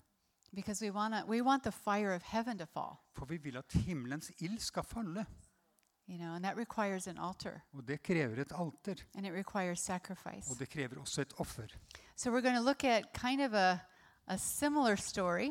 Because 0.56 0.86
we, 0.86 0.92
wanna, 0.92 1.24
we 1.28 1.42
want 1.42 1.64
the 1.64 1.72
fire 1.72 2.14
of 2.16 2.24
heaven 2.24 2.58
to 2.58 2.66
fall, 2.66 3.00
For 3.16 3.26
vi 3.26 3.38
vil 3.38 3.58
at 3.58 3.72
himmelens 3.74 4.32
ild 4.40 4.60
skal 4.60 4.84
falle. 4.84 5.26
you 6.08 6.18
know, 6.18 6.34
and 6.36 6.44
that 6.44 6.58
requires 6.58 7.08
an 7.08 7.18
altar 7.18 7.62
Og 7.74 7.88
det 7.88 8.04
krever 8.04 8.42
et 8.42 8.52
alter. 8.52 8.96
and 9.16 9.26
it 9.26 9.32
requires 9.34 9.80
sacrifice. 9.80 10.52
Og 10.52 10.60
det 10.60 10.70
krever 10.70 11.00
også 11.00 11.22
et 11.22 11.34
offer. 11.38 11.68
So 12.16 12.30
we're 12.32 12.42
going 12.42 12.56
to 12.58 12.64
look 12.64 12.84
at 12.84 13.04
kind 13.14 13.42
of 13.42 13.54
a, 13.54 13.80
a 14.28 14.38
similar 14.38 14.96
story. 14.96 15.50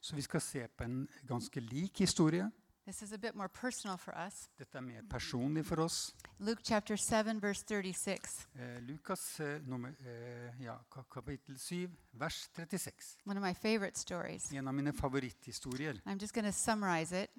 Så 0.00 0.14
vi 0.16 0.22
skal 0.22 0.40
se 0.40 0.68
på 0.78 0.84
en 0.84 1.08
ganske 1.28 1.60
lik 1.60 1.98
historie. 1.98 2.50
This 2.84 3.00
is 3.02 3.12
a 3.12 3.18
bit 3.18 3.34
more 3.36 3.48
personal 3.48 3.96
for 3.96 4.12
us. 4.18 4.48
Dette 4.58 4.74
er 4.78 4.80
mer 4.82 5.02
personlig 5.08 5.64
for 5.64 5.80
oss. 5.80 6.12
Luke 6.40 6.62
chapter 6.64 6.96
7, 6.96 7.38
verse 7.40 7.62
36. 7.62 8.46
Eh, 8.58 8.80
Lukas 8.88 9.40
eh, 9.40 9.60
nummer, 9.66 9.94
eh, 10.04 10.50
ja, 10.64 10.74
ka- 10.90 11.04
kapittel 11.10 11.56
7, 11.58 11.88
vers 12.12 12.48
36. 12.56 13.16
One 13.24 13.36
of 13.36 13.42
my 13.44 13.54
favorite 13.54 13.96
stories. 13.96 14.50
En 14.52 14.66
av 14.68 14.74
mine 14.74 14.92
favoritthistorier. 14.92 16.00
I'm 16.06 16.18
just 16.18 16.34
going 16.34 16.44
to 16.44 16.52
summarize 16.52 17.12
it 17.12 17.30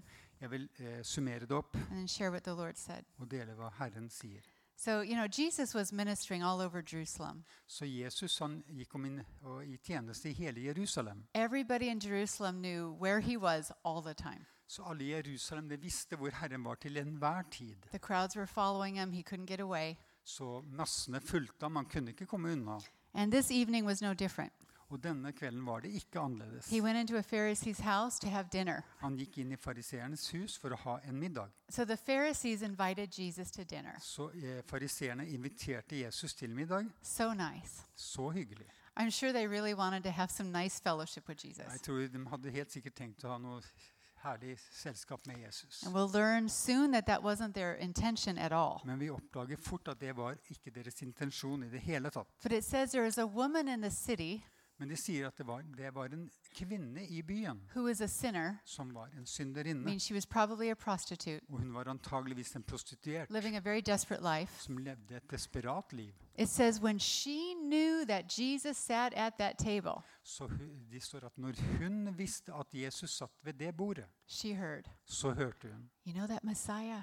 Jeg 0.41 0.51
vil 0.51 0.69
eh, 0.79 1.03
summere 1.03 1.39
det 1.39 1.51
opp 1.51 1.75
and 1.75 1.85
then 1.91 2.07
share 2.07 2.29
what 2.31 2.43
the 2.43 2.53
Lord 2.53 2.75
said. 2.77 3.03
og 3.19 3.29
dele 3.31 3.53
hva 3.53 3.69
Herren 3.79 4.09
sier. 4.09 4.41
So, 4.77 5.01
you 5.01 5.15
know, 5.15 5.27
Jesus 5.27 5.73
was 5.75 5.91
ministering 5.93 6.41
all 6.43 6.59
over 6.61 6.81
Jerusalem. 6.93 7.43
Så 7.67 7.85
Jesus 7.85 8.37
han 8.39 8.63
gikk 8.67 8.95
om 8.95 9.05
inn 9.05 9.21
og 9.41 9.65
i 9.65 9.77
tjeneste 9.77 10.29
i 10.29 10.33
hele 10.33 10.61
Jerusalem. 10.63 11.23
Everybody 11.33 11.83
in 11.89 11.99
Jerusalem 11.99 12.55
knew 12.61 12.91
where 12.99 13.19
he 13.21 13.37
was 13.37 13.71
all 13.85 14.01
the 14.01 14.13
time. 14.13 14.45
Så 14.67 14.83
alle 14.83 15.03
i 15.03 15.11
Jerusalem 15.13 15.69
de 15.69 15.77
visste 15.81 16.15
hvor 16.15 16.29
Herren 16.39 16.63
var 16.65 16.75
til 16.75 16.97
enhver 16.97 17.43
tid. 17.51 17.75
The 17.91 17.99
crowds 17.99 18.35
were 18.37 18.47
following 18.47 18.99
him, 18.99 19.11
he 19.11 19.23
couldn't 19.23 19.45
get 19.45 19.59
away. 19.59 19.95
Så 20.23 20.61
massene 20.71 21.21
fulgte 21.21 21.63
ham, 21.65 21.75
han 21.75 21.85
kunne 21.85 22.11
ikke 22.11 22.25
komme 22.25 22.51
unna. 22.51 22.79
And 23.13 23.31
this 23.31 23.51
evening 23.51 23.85
was 23.85 24.01
no 24.01 24.13
different. 24.13 24.53
Og 24.89 25.03
denne 25.03 25.31
kvelden 25.33 25.65
var 25.65 25.79
det 25.79 25.89
ikke 25.91 26.19
annerledes. 26.19 26.69
He 26.69 26.81
went 26.81 26.97
into 26.97 27.17
a 27.17 27.21
Pharisee's 27.21 27.81
house 27.81 28.19
to 28.21 28.27
have 28.29 28.47
dinner. 28.53 28.81
Han 29.01 29.15
gikk 29.17 29.37
inn 29.37 29.51
i 29.51 29.55
fariseernes 29.57 30.27
hus 30.31 30.57
for 30.61 30.69
å 30.69 30.77
ha 30.83 30.97
en 31.09 31.17
middag. 31.19 31.49
So 31.69 31.85
the 31.85 31.97
Pharisees 31.97 32.61
invited 32.61 33.07
Jesus 33.19 33.51
to 33.51 33.63
dinner. 33.63 33.97
Så 33.99 34.29
eh, 34.35 34.61
fariseerne 34.69 35.25
inviterte 35.27 35.95
Jesus 35.99 36.33
til 36.33 36.49
middag. 36.55 36.85
So 37.01 37.33
nice. 37.33 37.85
Så 37.95 38.29
hyggelig. 38.29 38.67
I'm 38.99 39.09
sure 39.09 39.31
they 39.33 39.47
really 39.47 39.73
wanted 39.73 40.03
to 40.03 40.09
have 40.11 40.29
some 40.29 40.51
nice 40.63 40.79
fellowship 40.83 41.27
with 41.29 41.45
Jeg 41.45 41.55
Jesus. 41.57 41.81
tror 41.81 42.07
De 42.07 42.25
hadde 42.29 42.51
helt 42.51 42.71
sikkert 42.71 42.93
tenkt 42.93 43.23
å 43.25 43.27
ha 43.33 43.37
noe 43.37 43.61
herlig 44.23 44.59
selskap 44.71 45.25
med 45.25 45.39
Jesus. 45.45 45.83
And 45.83 45.95
we'll 45.95 46.11
learn 46.13 46.49
soon 46.49 46.91
that 46.91 47.05
that 47.05 47.21
wasn't 47.23 47.53
their 47.53 47.75
intention 47.75 48.37
at 48.37 48.51
all. 48.51 48.81
Men 48.85 48.99
vi 48.99 49.09
oppdager 49.09 49.57
fort 49.57 49.87
at 49.87 49.99
det 49.99 50.15
var 50.15 50.37
ikke 50.49 50.71
deres 50.71 51.01
intensjon 51.01 51.63
i 51.63 51.69
det 51.69 51.79
hele 51.79 52.09
tatt. 52.09 52.27
But 52.43 52.51
it 52.51 52.65
says 52.65 52.91
there 52.91 53.07
is 53.07 53.17
a 53.17 53.25
woman 53.25 53.67
in 53.67 53.81
the 53.81 53.91
city 53.91 54.45
Men 54.77 54.89
de 54.89 54.95
sier 54.97 55.27
at 55.27 55.37
det 55.37 55.47
var, 55.47 55.61
det 55.77 55.95
var 55.95 56.05
en 56.05 56.31
kvinne 56.55 57.05
i 57.07 57.21
byen 57.21 57.61
who 57.75 57.87
is 57.87 58.01
a 58.01 58.07
sinner. 58.07 58.55
som 58.65 58.93
var 58.93 59.05
en 59.17 59.25
synderinne. 59.25 59.83
mean, 59.85 59.99
she 59.99 60.13
was 60.13 60.25
probably 60.25 60.69
a 60.71 60.73
prostitute 60.73 61.41
Og 61.49 61.57
hun 61.59 61.73
var 61.73 61.87
antageligvis 61.87 62.55
en 62.55 62.63
prostituert 62.63 63.29
living 63.31 63.55
a 63.55 63.59
very 63.59 63.81
desperate 63.85 64.23
life. 64.39 64.61
som 64.63 64.77
levde 64.77 65.15
et 65.15 65.31
desperat 65.31 65.93
liv. 65.93 66.13
It 66.39 66.49
says 66.49 66.81
when 66.81 66.99
she 66.99 67.53
knew 67.63 68.05
that 68.07 68.39
Jesus 68.39 68.77
sat 68.77 69.13
at 69.13 69.33
that 69.39 69.55
table, 69.57 70.01
Så 70.23 70.47
hu- 70.47 70.91
de 70.91 70.99
står 70.99 71.19
at 71.25 71.37
når 71.37 71.53
hun 71.77 72.17
visste 72.17 72.53
at 72.53 72.65
Jesus 72.73 73.09
satt 73.09 73.31
ved 73.43 73.53
det 73.53 73.77
bordet, 73.77 74.05
she 74.27 74.53
heard, 74.55 74.83
så 75.05 75.31
hørte 75.31 75.67
hun 75.71 75.89
You 76.07 76.13
know 76.13 76.27
that 76.27 76.43
Messiah? 76.43 77.01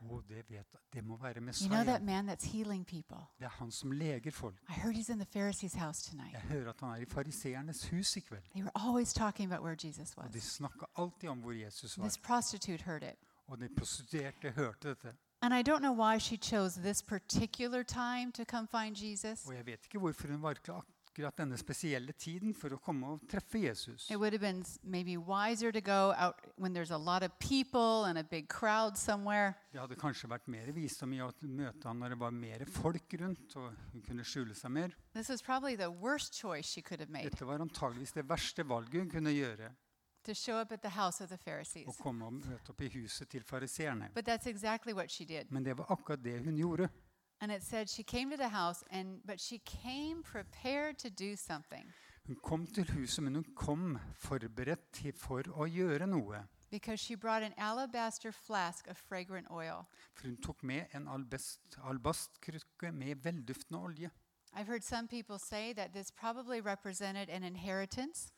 Å, 0.00 0.20
det 0.28 0.44
vet. 0.48 0.76
Det 0.92 1.04
må 1.04 1.16
være 1.16 1.28
You 1.36 1.40
know 1.40 1.46
Messiah. 1.46 1.84
that 1.84 2.02
man 2.02 2.28
that's 2.28 2.44
healing 2.52 2.86
people? 2.86 3.16
Det 3.38 3.44
er 3.44 3.48
han 3.58 3.70
som 3.70 3.92
leger 3.92 4.30
folk. 4.30 4.54
I 4.68 4.72
heard 4.72 4.94
he's 4.96 5.12
in 5.12 5.18
the 5.18 5.26
Pharisees' 5.38 5.76
house 5.78 6.10
tonight. 6.10 6.32
Jeg 6.32 6.40
hører 6.40 6.68
at 6.70 6.80
han 6.80 6.90
er 6.90 6.96
i 6.96 7.04
fariseernes 7.04 7.88
hus 7.90 8.16
i 8.16 8.20
kveld. 8.20 8.42
They 8.54 8.62
were 8.62 8.72
always 8.88 9.12
talking 9.12 9.52
about 9.52 9.62
where 9.64 9.76
Jesus 9.86 10.14
Og 10.16 10.32
de 10.32 10.38
was. 10.38 10.60
alltid 10.96 11.28
om 11.28 11.38
hvor 11.40 11.52
Jesus 11.52 11.98
var. 11.98 12.04
This 12.04 12.18
prostitute 12.18 12.84
heard 12.84 13.02
it. 13.02 13.16
Og 13.46 13.58
de 13.60 13.68
prostituerte 13.78 14.50
hørte 14.50 14.88
dette. 14.88 15.12
And 15.42 15.54
I 15.54 15.62
don't 15.70 15.80
know 15.80 15.94
why 16.06 16.18
she 16.18 16.36
chose 16.36 16.80
this 16.82 17.02
particular 17.02 17.82
time 17.82 18.32
to 18.32 18.44
come 18.44 18.68
find 18.68 18.96
Jesus. 18.96 19.46
Og 19.46 19.54
jeg 19.54 19.66
vet 19.66 19.80
ikke 19.84 19.98
hvorfor 19.98 20.28
hun 20.28 20.42
valgte 20.42 20.72
akkurat 21.10 21.36
denne 21.36 21.56
spesielle 21.58 22.12
tiden 22.12 22.54
for 22.54 22.70
å 22.74 22.78
komme 22.78 23.08
og 23.14 23.24
treffe 23.28 23.58
Jesus. 23.58 24.08
It 24.10 24.16
would 24.16 24.32
have 24.32 24.40
been 24.40 24.62
maybe 24.82 25.16
wiser 25.16 25.72
to 25.72 25.80
go 25.80 26.14
out 26.16 26.36
when 26.56 26.72
there's 26.72 26.90
a 26.92 26.98
lot 26.98 27.22
of 27.22 27.36
people 27.38 28.04
and 28.06 28.18
a 28.18 28.22
big 28.22 28.48
crowd 28.48 28.96
somewhere. 28.96 29.54
Det 29.72 29.80
hadde 29.80 29.96
kanskje 29.98 30.30
vært 30.30 30.46
mer 30.48 30.70
visdom 30.72 31.12
i 31.14 31.20
å 31.20 31.30
møte 31.42 31.88
ham 31.88 31.98
når 31.98 32.14
det 32.14 32.20
var 32.20 32.30
mer 32.30 32.64
folk 32.70 33.14
rundt, 33.20 33.56
og 33.56 33.74
hun 33.92 34.02
kunne 34.06 34.24
skjule 34.24 34.54
seg 34.54 34.70
mer. 34.70 34.94
This 35.14 35.28
was 35.28 35.42
probably 35.42 35.76
the 35.76 35.90
worst 35.90 36.34
choice 36.34 36.66
she 36.70 36.82
could 36.82 37.00
have 37.00 37.10
made 37.10 37.30
Dette 37.30 37.46
var 37.46 37.60
antageligvis 37.60 38.14
det 38.14 38.28
verste 38.28 38.66
valget 38.66 39.02
hun 39.02 39.10
kunne 39.10 39.34
gjøre. 39.34 39.72
to 40.22 40.34
show 40.34 40.56
up 40.56 40.70
at 40.70 40.82
the 40.82 40.90
house 40.90 41.20
of 41.20 41.30
the 41.30 41.38
Å 41.38 41.88
Og 41.88 41.96
komme 41.98 42.26
og 42.26 42.32
møte 42.32 42.70
opp 42.70 42.80
i 42.82 42.88
huset 42.88 43.28
til 43.28 43.42
fariseerne. 43.42 44.10
But 44.14 44.26
that's 44.26 44.46
exactly 44.46 44.92
what 44.92 45.10
she 45.10 45.24
did. 45.24 45.50
Men 45.50 45.64
det 45.64 45.76
var 45.78 45.86
akkurat 45.88 46.22
det 46.22 46.44
hun 46.44 46.56
gjorde. 46.56 46.88
And 47.40 47.50
it 47.52 47.62
said 47.62 47.88
she 47.88 48.02
came 48.02 48.30
to 48.30 48.36
the 48.36 48.48
house 48.48 48.84
and 48.90 49.20
but 49.26 49.40
she 49.40 49.58
came 49.64 50.22
prepared 50.22 50.98
to 50.98 51.08
do 51.10 51.36
something 51.36 51.84
Hun 52.26 52.36
kom 52.44 52.66
til 52.66 52.84
huset, 52.84 53.22
men 53.24 53.34
hun 53.34 53.44
kom 53.56 53.98
forberedt 54.14 54.92
til 54.92 55.12
for 55.16 55.42
å 55.48 55.64
gjøre 55.66 56.06
noe. 56.06 56.44
because 56.70 57.00
she 57.00 57.16
brought 57.16 57.42
an 57.42 57.52
alabaster 57.56 58.30
flask 58.32 58.86
of 58.88 58.96
fragrant 58.96 59.46
oil. 59.50 59.86
For 60.14 60.26
hun 60.28 60.36
tok 60.36 60.62
med 60.62 60.82
en 60.94 61.08
albast, 61.08 61.60
albastkrukke 61.84 62.92
med 62.92 63.16
velduftende 63.24 63.80
olje. 63.80 64.10
I've 64.54 64.66
heard 64.68 64.82
some 64.84 65.08
people 65.08 65.38
say 65.38 65.72
that 65.72 65.92
this 65.92 66.10
probably 66.10 66.60
represented 66.60 67.28
an 67.30 67.42
inheritance. 67.44 68.32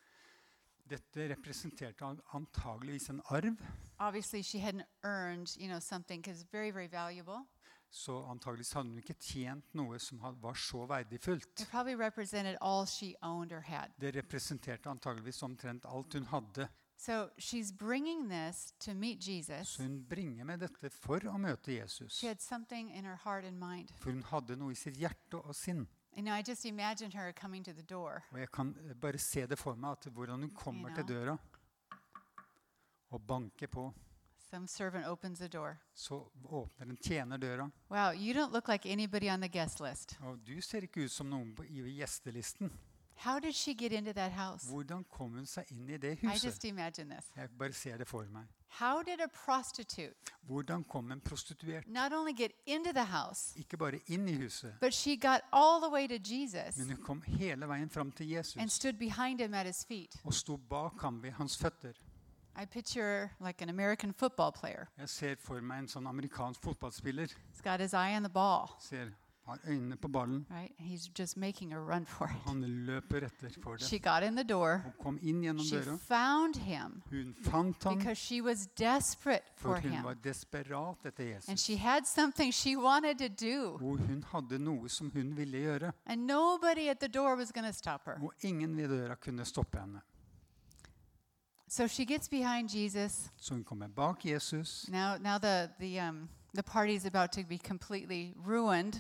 Dette 0.91 1.29
representerte 1.31 2.05
antageligvis 2.35 3.09
en 3.11 3.21
arv, 3.25 3.57
Obviously, 3.99 4.43
she 4.43 4.59
hadn't 4.59 4.87
earned, 5.05 5.57
you 5.57 5.69
know, 5.69 5.81
something 5.81 6.23
because 6.23 6.45
very, 6.53 6.71
very 6.71 6.89
valuable. 6.89 7.47
Så 7.93 8.23
antageligvis 8.33 8.73
hadde 8.73 8.89
hun 8.89 9.01
ikke 9.03 9.19
tjent 9.21 9.75
noe 9.77 9.99
som 10.01 10.21
var 10.41 10.57
så 10.57 10.87
verdifullt. 10.89 11.61
It 11.61 11.69
probably 11.71 11.95
represented 11.95 12.57
all 12.61 12.87
she 12.87 13.15
owned 13.23 13.53
or 13.53 13.61
had. 13.61 13.93
Det 14.01 14.15
representerte 14.17 14.89
antageligvis 14.91 15.43
omtrent 15.43 15.85
alt 15.85 16.15
hun 16.15 16.25
hadde. 16.31 16.69
So 16.97 17.29
she's 17.37 17.73
bringing 17.73 18.29
this 18.31 18.73
to 18.79 18.95
meet 18.95 19.21
Jesus. 19.29 19.69
Så 19.69 19.83
hun 19.83 20.05
bringer 20.09 20.45
med 20.45 20.61
dette 20.63 20.91
for 20.91 21.21
å 21.29 21.37
møte 21.39 21.75
Jesus. 21.75 22.15
She 22.17 22.29
had 22.29 22.41
something 22.41 22.89
in 22.95 23.05
her 23.05 23.19
heart 23.25 23.45
and 23.45 23.59
mind. 23.59 23.91
For 24.01 24.11
hun 24.11 24.23
hadde 24.23 24.57
noe 24.57 24.73
i 24.73 24.79
sitt 24.79 24.97
hjerte 24.97 25.43
og 25.43 25.55
sinn. 25.55 25.87
And 26.17 26.29
I 26.29 26.43
just 26.49 26.65
imagined 26.65 27.15
her 27.15 27.33
coming 27.33 27.65
to 27.65 27.73
the 27.73 27.83
door. 27.83 28.23
Og 28.33 28.39
jeg 28.39 28.53
kan 28.53 28.73
eh, 28.87 28.95
bare 28.95 29.19
se 29.19 29.47
det 29.47 29.59
for 29.59 29.75
meg, 29.75 29.99
at 29.99 30.13
hvordan 30.13 30.47
hun 30.47 30.55
kommer 30.55 30.95
til 30.95 31.09
døra 31.09 31.37
og 33.11 33.27
banker 33.27 33.67
på. 33.67 33.93
Some 34.53 34.69
servant 34.69 35.07
opens 35.07 35.39
the 35.39 35.49
door. 35.49 35.77
Så 35.95 36.29
åpner 36.45 36.87
en 36.87 36.97
tjener 36.97 37.37
døra. 37.39 37.71
Wow, 37.89 38.13
you 38.13 38.35
don't 38.35 38.53
look 38.53 38.69
like 38.69 38.93
anybody 38.93 39.31
on 39.31 39.41
the 39.41 39.49
guest 39.49 39.81
list. 39.81 40.19
Og 40.21 40.39
du 40.47 40.61
ser 40.61 40.83
ikke 40.85 41.05
ut 41.05 41.11
som 41.11 41.27
noen 41.27 41.55
på, 41.57 41.65
i 41.65 41.81
gjestelisten. 41.97 42.73
How 43.17 43.39
did 43.39 43.55
she 43.55 43.73
get 43.75 43.93
into 43.93 44.13
that 44.13 44.33
house? 44.33 44.69
Hvordan 44.69 45.05
kom 45.05 45.33
hun 45.33 45.47
seg 45.47 45.73
inn 45.73 45.89
i 45.89 45.97
det 45.97 46.19
I 46.19 46.27
huset? 46.27 46.45
just 46.45 46.65
imagine 46.65 47.09
this. 47.15 47.31
Jeg 47.37 47.49
bare 47.59 47.73
ser 47.73 47.97
det 47.97 48.09
for 48.09 48.29
meg. 48.29 48.45
How 48.69 49.03
did 49.03 49.21
a 49.21 49.29
prostitute 49.47 50.15
Hvordan 50.43 50.85
kom 50.85 51.13
en 51.13 51.21
prostituert 51.21 51.89
not 51.89 52.13
only 52.13 52.33
get 52.33 52.53
into 52.67 52.93
the 52.93 53.05
house, 53.05 53.59
ikke 53.59 53.77
bare 53.77 54.01
inn 54.07 54.29
i 54.29 54.37
huset, 54.37 54.75
but 54.81 54.93
she 54.95 55.17
got 55.17 55.41
all 55.53 55.81
the 55.81 55.91
way 55.93 56.07
to 56.07 56.19
Jesus 56.35 56.77
men 56.79 56.87
hun 56.97 57.05
kom 57.05 57.23
hele 57.23 57.69
veien 57.69 57.91
fram 57.91 58.13
til 58.13 58.25
and 58.37 58.37
Jesus 58.37 58.73
stood 58.73 58.99
behind 58.99 59.41
him 59.41 59.55
at 59.55 59.67
his 59.67 59.85
feet? 59.85 60.21
og 60.25 60.35
sto 60.35 60.57
bak 60.57 61.01
ham 61.01 61.23
ved 61.23 61.31
hans 61.31 61.57
føtter. 61.57 61.93
I 62.57 62.65
picture 62.67 63.31
like 63.41 63.63
an 63.63 63.69
American 63.71 64.13
football 64.13 64.53
player. 64.53 64.89
Jeg 64.99 65.09
ser 65.09 65.35
for 65.39 65.61
meg 65.61 65.79
en 65.79 65.89
sånn 65.89 66.07
amerikansk 66.07 66.61
fotballspiller. 66.63 67.27
He's 67.53 67.63
got 67.65 67.81
his 67.81 67.93
eye 67.95 68.15
on 68.17 68.23
the 68.23 68.29
ball, 68.33 68.77
Ser, 68.79 69.09
har 69.47 69.59
øynene 69.67 69.97
på 69.97 70.09
ballen. 70.09 70.47
right? 70.51 70.73
He's 70.79 71.09
just 71.19 71.37
making 71.37 71.73
a 71.73 71.79
run 71.81 72.05
for 72.07 72.27
it. 72.27 72.37
Han 72.47 72.61
løper 72.87 73.17
etter 73.27 73.51
for 73.63 73.77
det. 73.77 73.87
She 73.89 73.99
got 73.99 74.23
in 74.23 74.37
the 74.37 74.45
door. 74.45 74.77
Hun 74.85 74.93
kom 75.03 75.19
inn 75.23 75.41
gjennom 75.43 75.65
She 75.65 75.77
døra. 75.77 75.99
found 75.99 76.57
him 76.57 77.03
Hun 77.11 77.35
fant 77.43 77.83
ham, 77.85 77.97
because 77.99 78.19
she 78.19 78.41
was 78.43 78.67
desperate 78.79 79.43
for 79.57 79.75
for 79.75 79.81
hun 79.81 79.91
him. 79.93 80.05
var 80.05 80.15
desperat 80.15 80.97
etter 81.07 81.25
And 81.25 81.35
Jesus. 81.35 81.61
she 81.61 81.77
had 81.77 82.05
something 82.07 82.53
she 82.53 82.77
wanted 82.77 83.19
to 83.19 83.29
do. 83.29 83.73
Og 83.81 83.99
hun 83.99 84.25
hadde 84.33 84.59
noe 84.59 84.89
som 84.89 85.11
hun 85.11 85.37
ville 85.37 85.59
gjøre. 85.59 85.93
And 86.07 86.27
nobody 86.27 86.89
at 86.89 86.99
the 87.01 87.09
door 87.09 87.35
was 87.37 87.51
going 87.53 87.67
to 87.67 87.73
stop 87.73 88.03
her. 88.05 88.19
Og 88.23 88.33
ingen 88.43 88.77
ved 88.77 88.89
døra 88.89 89.15
kunne 89.15 89.45
stoppe 89.45 89.79
henne. 89.81 90.01
So 91.73 91.89
she 91.89 92.05
gets 92.05 92.29
behind 92.29 92.69
Jesus. 92.69 93.31
Så 93.37 93.55
hun 93.55 93.65
kommer 93.65 93.89
bak 93.89 94.25
Jesus. 94.25 94.89
Now, 94.89 95.17
now 95.19 95.39
the, 95.39 95.71
the, 95.81 96.01
um, 96.01 96.29
the 96.55 96.63
party's 96.63 97.07
about 97.07 97.33
to 97.33 97.43
be 97.49 97.59
completely 97.59 98.35
ruined. 98.47 98.95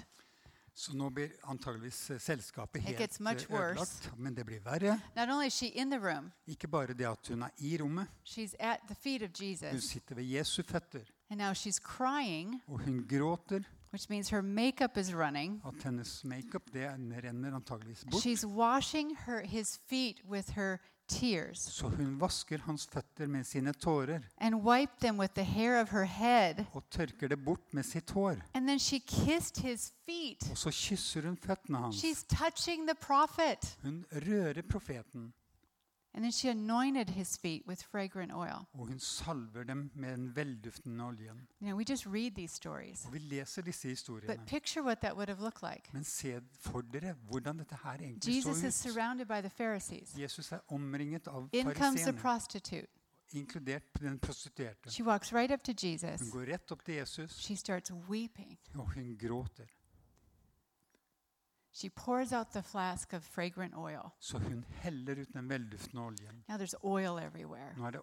Så 0.75 0.97
nå 0.97 1.11
blir 1.11 1.29
antageligvis 1.45 2.11
eh, 2.11 2.21
selskapet 2.21 2.77
It 2.77 2.83
helt 2.83 2.99
gets 2.99 3.21
much 3.21 3.51
eh, 3.51 3.61
ødelagt. 3.61 4.13
Men 4.17 4.35
det 4.37 4.47
blir 4.47 4.61
verre. 4.65 5.01
Not 5.17 5.29
only 5.29 5.47
is 5.47 5.53
she 5.53 5.67
in 5.67 5.91
the 5.91 6.01
room, 6.01 6.33
Ikke 6.47 6.69
bare 6.69 6.87
det 6.87 7.07
at 7.07 7.29
hun 7.29 7.43
er 7.43 7.49
i 7.59 7.79
rommet. 7.83 8.07
she's 8.25 8.55
at 8.59 8.81
the 8.89 8.95
feet 8.95 9.23
of 9.23 9.31
Hun 9.39 9.47
Jesus. 9.49 9.85
sitter 9.91 10.15
ved 10.15 10.25
Jesu 10.25 10.63
føtter, 10.63 11.01
And 11.31 11.41
now 11.41 11.53
she's 11.53 11.79
crying, 11.79 12.63
og 12.67 12.79
hun 12.79 13.07
gråter. 13.09 13.61
which 13.93 14.11
means 14.11 14.31
her 14.31 14.41
makeup 14.41 14.97
is 14.97 15.15
running. 15.15 15.63
At 15.67 15.83
hennes 15.85 16.25
makeup 16.25 16.63
det 16.73 16.89
renner 17.25 17.55
antageligvis 17.57 18.05
bort. 18.11 18.23
She's 18.23 18.47
washing 18.47 19.17
her, 19.27 19.47
his 19.47 19.81
feet 19.89 20.23
with 20.31 20.53
her 20.53 20.79
tears 21.21 21.59
Så 21.59 21.89
hun 21.89 22.15
vasker 22.21 22.59
hans 22.67 22.87
føtter 22.93 23.27
med 23.27 23.45
sine 23.45 23.73
tårer 23.73 24.21
and 24.39 24.55
wiped 24.65 25.01
them 25.01 25.19
with 25.21 25.35
the 25.35 25.45
hair 25.45 25.81
of 25.83 25.91
her 25.91 26.05
head. 26.05 26.65
og 26.73 26.83
tørker 26.91 27.29
det 27.29 27.39
bort 27.45 27.75
med 27.75 27.83
sitt 27.85 28.11
hår. 28.11 28.37
And 28.55 28.67
then 28.67 28.79
she 28.79 28.99
kissed 28.99 29.63
his 29.63 29.93
feet. 30.07 30.51
Og 30.51 30.59
så 30.59 30.71
kysser 30.71 31.23
hun 31.27 31.37
føttene 31.37 31.79
hans. 31.79 32.05
She's 32.05 32.25
touching 32.37 32.89
the 32.89 32.97
prophet. 33.01 33.79
Hun 33.83 34.05
rører 34.13 34.63
profeten, 34.71 35.33
And 36.15 36.23
then 36.25 36.33
she 36.33 36.51
anointed 36.51 37.09
his 37.11 37.39
feet 37.39 37.63
with 37.67 37.85
fragrant 37.85 38.33
oil. 38.33 38.67
og 38.73 38.87
hun 38.87 38.99
salver 38.99 39.63
dem 39.65 39.91
med 39.95 40.13
den 40.13 40.37
velduftende 40.37 41.05
oljen. 41.05 41.41
You 41.61 41.67
know, 41.67 41.77
we 41.79 41.85
just 41.91 42.07
read 42.07 42.31
these 42.31 42.55
stories. 42.55 43.05
Og 43.07 43.13
Vi 43.13 43.19
leser 43.19 43.63
disse 43.63 43.97
But 44.27 44.39
picture 44.47 44.83
what 44.85 44.99
that 44.99 45.15
would 45.15 45.29
have 45.29 45.41
looked 45.43 45.63
like. 45.73 45.91
Men 45.93 46.05
se 46.05 46.41
for 46.61 46.81
dere 46.81 47.13
hvordan 47.13 47.59
dette 47.59 47.77
her 47.85 47.91
egentlig 47.93 48.35
Jesus 48.35 48.63
is 48.63 48.75
så 48.75 48.89
ut. 48.89 48.93
surrounded 48.95 49.27
by 49.27 49.41
the 49.41 49.51
Pharisees. 49.51 50.15
Jesus 50.19 50.53
er 50.53 50.59
omringet 50.69 51.29
av 51.29 51.49
In 51.53 51.65
comes 51.65 51.75
the 51.77 51.81
fariseerne, 51.85 52.19
prostitute. 52.19 52.87
inkludert 53.33 53.83
den 54.01 54.19
prostituerte. 54.19 54.91
She 54.91 55.05
walks 55.05 55.33
right 55.33 55.51
up 55.53 55.61
to 55.65 55.73
Hun 55.73 55.91
Jesus. 55.91 56.31
går 56.33 56.41
rett 56.53 56.73
opp 56.73 56.85
til 56.85 56.95
Jesus, 56.95 57.31
She 57.31 57.57
starts 57.57 57.93
weeping. 57.93 58.59
og 58.75 58.95
hun 58.95 59.17
gråter. 59.19 59.65
She 61.75 61.89
pours 61.89 62.33
out 62.33 62.53
the 62.53 62.63
flask 62.63 63.13
of 63.13 63.25
fragrant 63.25 63.75
oil. 63.77 64.13
Så 64.21 64.39
hun 64.39 64.65
heller 64.71 65.13
ut 65.21 65.35
den. 65.35 66.45
Now 66.49 66.57
there's 66.57 66.75
oil 66.85 67.19
everywhere. 67.19 67.75
Er 67.79 67.91
det 67.91 68.01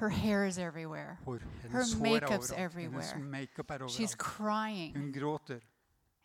Her 0.00 0.08
hair 0.08 0.44
is 0.44 0.58
everywhere. 0.58 1.16
Hår, 1.24 1.38
hennes 1.62 1.92
hår 1.92 2.06
er 2.06 2.20
makeup's. 2.20 2.52
Everywhere. 2.56 3.18
makeup 3.18 3.70
er 3.70 3.88
She's 3.88 4.14
crying. 4.14 5.14
Gråter. 5.14 5.60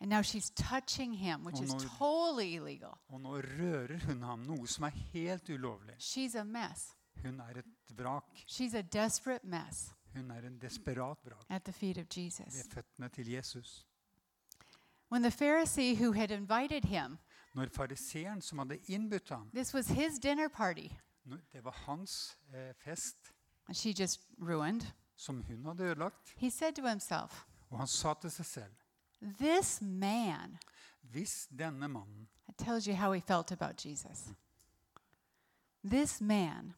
And 0.00 0.10
now 0.10 0.22
she's 0.22 0.50
touching 0.50 1.14
him, 1.14 1.44
which 1.44 1.60
is 1.60 1.70
totally 1.98 2.54
illegal. 2.54 2.98
Og 3.08 3.20
nå 3.20 3.28
rører 3.28 3.98
hun 4.06 4.22
ham, 4.22 4.66
som 4.66 4.84
er 4.84 4.88
helt. 4.88 5.50
She's 5.98 6.34
a 6.34 6.44
mess. 6.44 6.96
Vrak. 7.94 8.24
She's 8.46 8.74
a 8.74 8.82
desperate 8.82 9.44
mess 9.44 9.94
en 10.14 10.58
desperat 10.58 11.18
vrak 11.24 11.46
at 11.48 11.64
the 11.64 11.72
feet 11.72 11.98
of 11.98 12.06
Jesus. 12.16 12.54
ved 12.54 12.70
føttene 12.74 13.08
til 13.08 13.28
Jesus. 13.28 13.86
When 15.12 15.22
the 15.22 15.30
Pharisee 15.30 15.94
who 15.94 16.12
had 16.12 16.30
invited 16.30 16.84
him, 16.84 17.18
Når 17.54 17.66
fariseeren 17.66 18.40
som 18.40 18.58
hadde 18.58 18.78
innbudt 18.88 19.28
ham, 19.28 19.50
this 19.54 19.74
was 19.74 19.86
his 19.88 20.18
dinner 20.18 20.48
party, 20.48 20.88
når 21.24 21.36
det 21.52 21.64
var 21.64 21.70
hans 21.70 22.38
eh, 22.54 22.74
fest 22.74 23.16
and 23.68 23.76
she 23.76 23.92
just 23.92 24.20
ruined, 24.38 24.82
som 25.16 25.42
hun 25.42 25.64
hadde 25.64 25.84
ødelagt, 25.84 26.34
he 26.36 26.50
said 26.50 26.72
to 26.72 26.86
himself, 26.88 27.44
og 27.70 27.78
han 27.78 27.86
sa 27.86 28.14
til 28.14 28.30
seg 28.30 28.46
selv 28.46 28.72
This 29.38 29.82
man, 29.82 30.58
Hvis 31.02 31.48
denne 31.58 31.88
mannen, 31.88 32.28
it 32.48 32.54
tells 32.58 32.84
you 32.86 32.96
how 32.96 33.12
he 33.12 33.20
felt 33.20 33.52
about 33.52 33.86
Jesus. 33.86 34.28
This 35.84 36.20
man, 36.20 36.74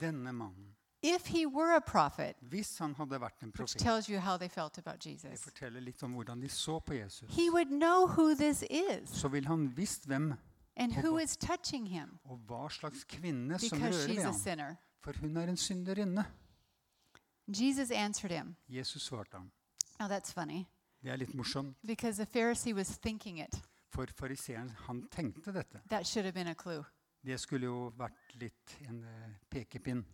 denne 0.00 0.32
mannen, 0.32 0.76
if 1.04 1.26
he 1.26 1.46
were 1.46 1.76
a 1.76 1.80
prophet, 1.80 2.36
hvis 2.40 2.78
han 2.78 2.94
hadde 2.94 3.20
vært 3.20 3.42
en 3.42 3.48
which 3.48 3.56
profet 3.56 3.80
tells 3.80 4.06
you 4.08 4.18
how 4.20 4.36
they 4.36 4.48
felt 4.48 4.78
about 4.78 5.00
Det 5.04 5.12
Jesus, 5.24 5.42
forteller 5.44 5.80
litt 5.80 6.02
om 6.02 6.12
hvordan 6.12 6.40
de 6.42 6.48
så 6.48 6.78
på 6.80 6.94
Jesus. 6.94 7.28
he 7.34 7.50
would 7.50 7.68
know 7.68 8.06
who 8.06 8.34
this 8.34 8.62
is 8.70 9.08
Så 9.10 9.28
vil 9.28 9.46
han 9.46 9.76
visst 9.76 10.06
hvem 10.06 10.32
and 10.76 10.92
who 10.92 11.18
is 11.18 11.36
touching 11.36 11.86
him 11.88 12.18
og 12.24 12.38
hva 12.48 12.68
slags 12.70 13.04
kvinne 13.04 13.58
som 13.58 13.78
because 13.78 13.98
rører 13.98 14.06
she's 14.08 14.16
ved 14.16 14.22
a 14.24 14.26
ham. 14.26 14.34
sinner. 14.34 14.74
For 15.00 15.12
hun 15.20 15.36
er 15.36 15.42
en 15.48 15.56
synderinne. 15.56 16.24
Jesus 17.48 17.90
answered 17.90 18.32
him. 18.32 18.56
Jesus 18.68 19.02
svarte 19.02 19.36
ham. 19.36 19.50
Now 20.00 20.08
that's 20.08 20.32
funny 20.32 20.64
Det 21.02 21.12
er 21.12 21.16
litt 21.16 21.34
morsomt, 21.34 21.76
because 21.86 22.16
the 22.24 22.38
Pharisee 22.38 22.72
was 22.74 22.98
thinking 22.98 23.38
it. 23.40 23.62
for 23.90 24.06
fariseeren 24.18 24.70
han 24.70 25.08
tenkte 25.10 25.52
dette. 25.52 25.80
That 25.90 26.06
should 26.06 26.24
have 26.24 26.32
been 26.32 26.48
a 26.48 26.54
clue. 26.54 26.84
Det 27.24 27.40
skulle 27.40 27.66
jo 27.66 27.92
vært 27.96 28.34
litt 28.40 28.78
en 28.88 29.04
eh, 29.04 29.30
pekepinn. 29.50 30.04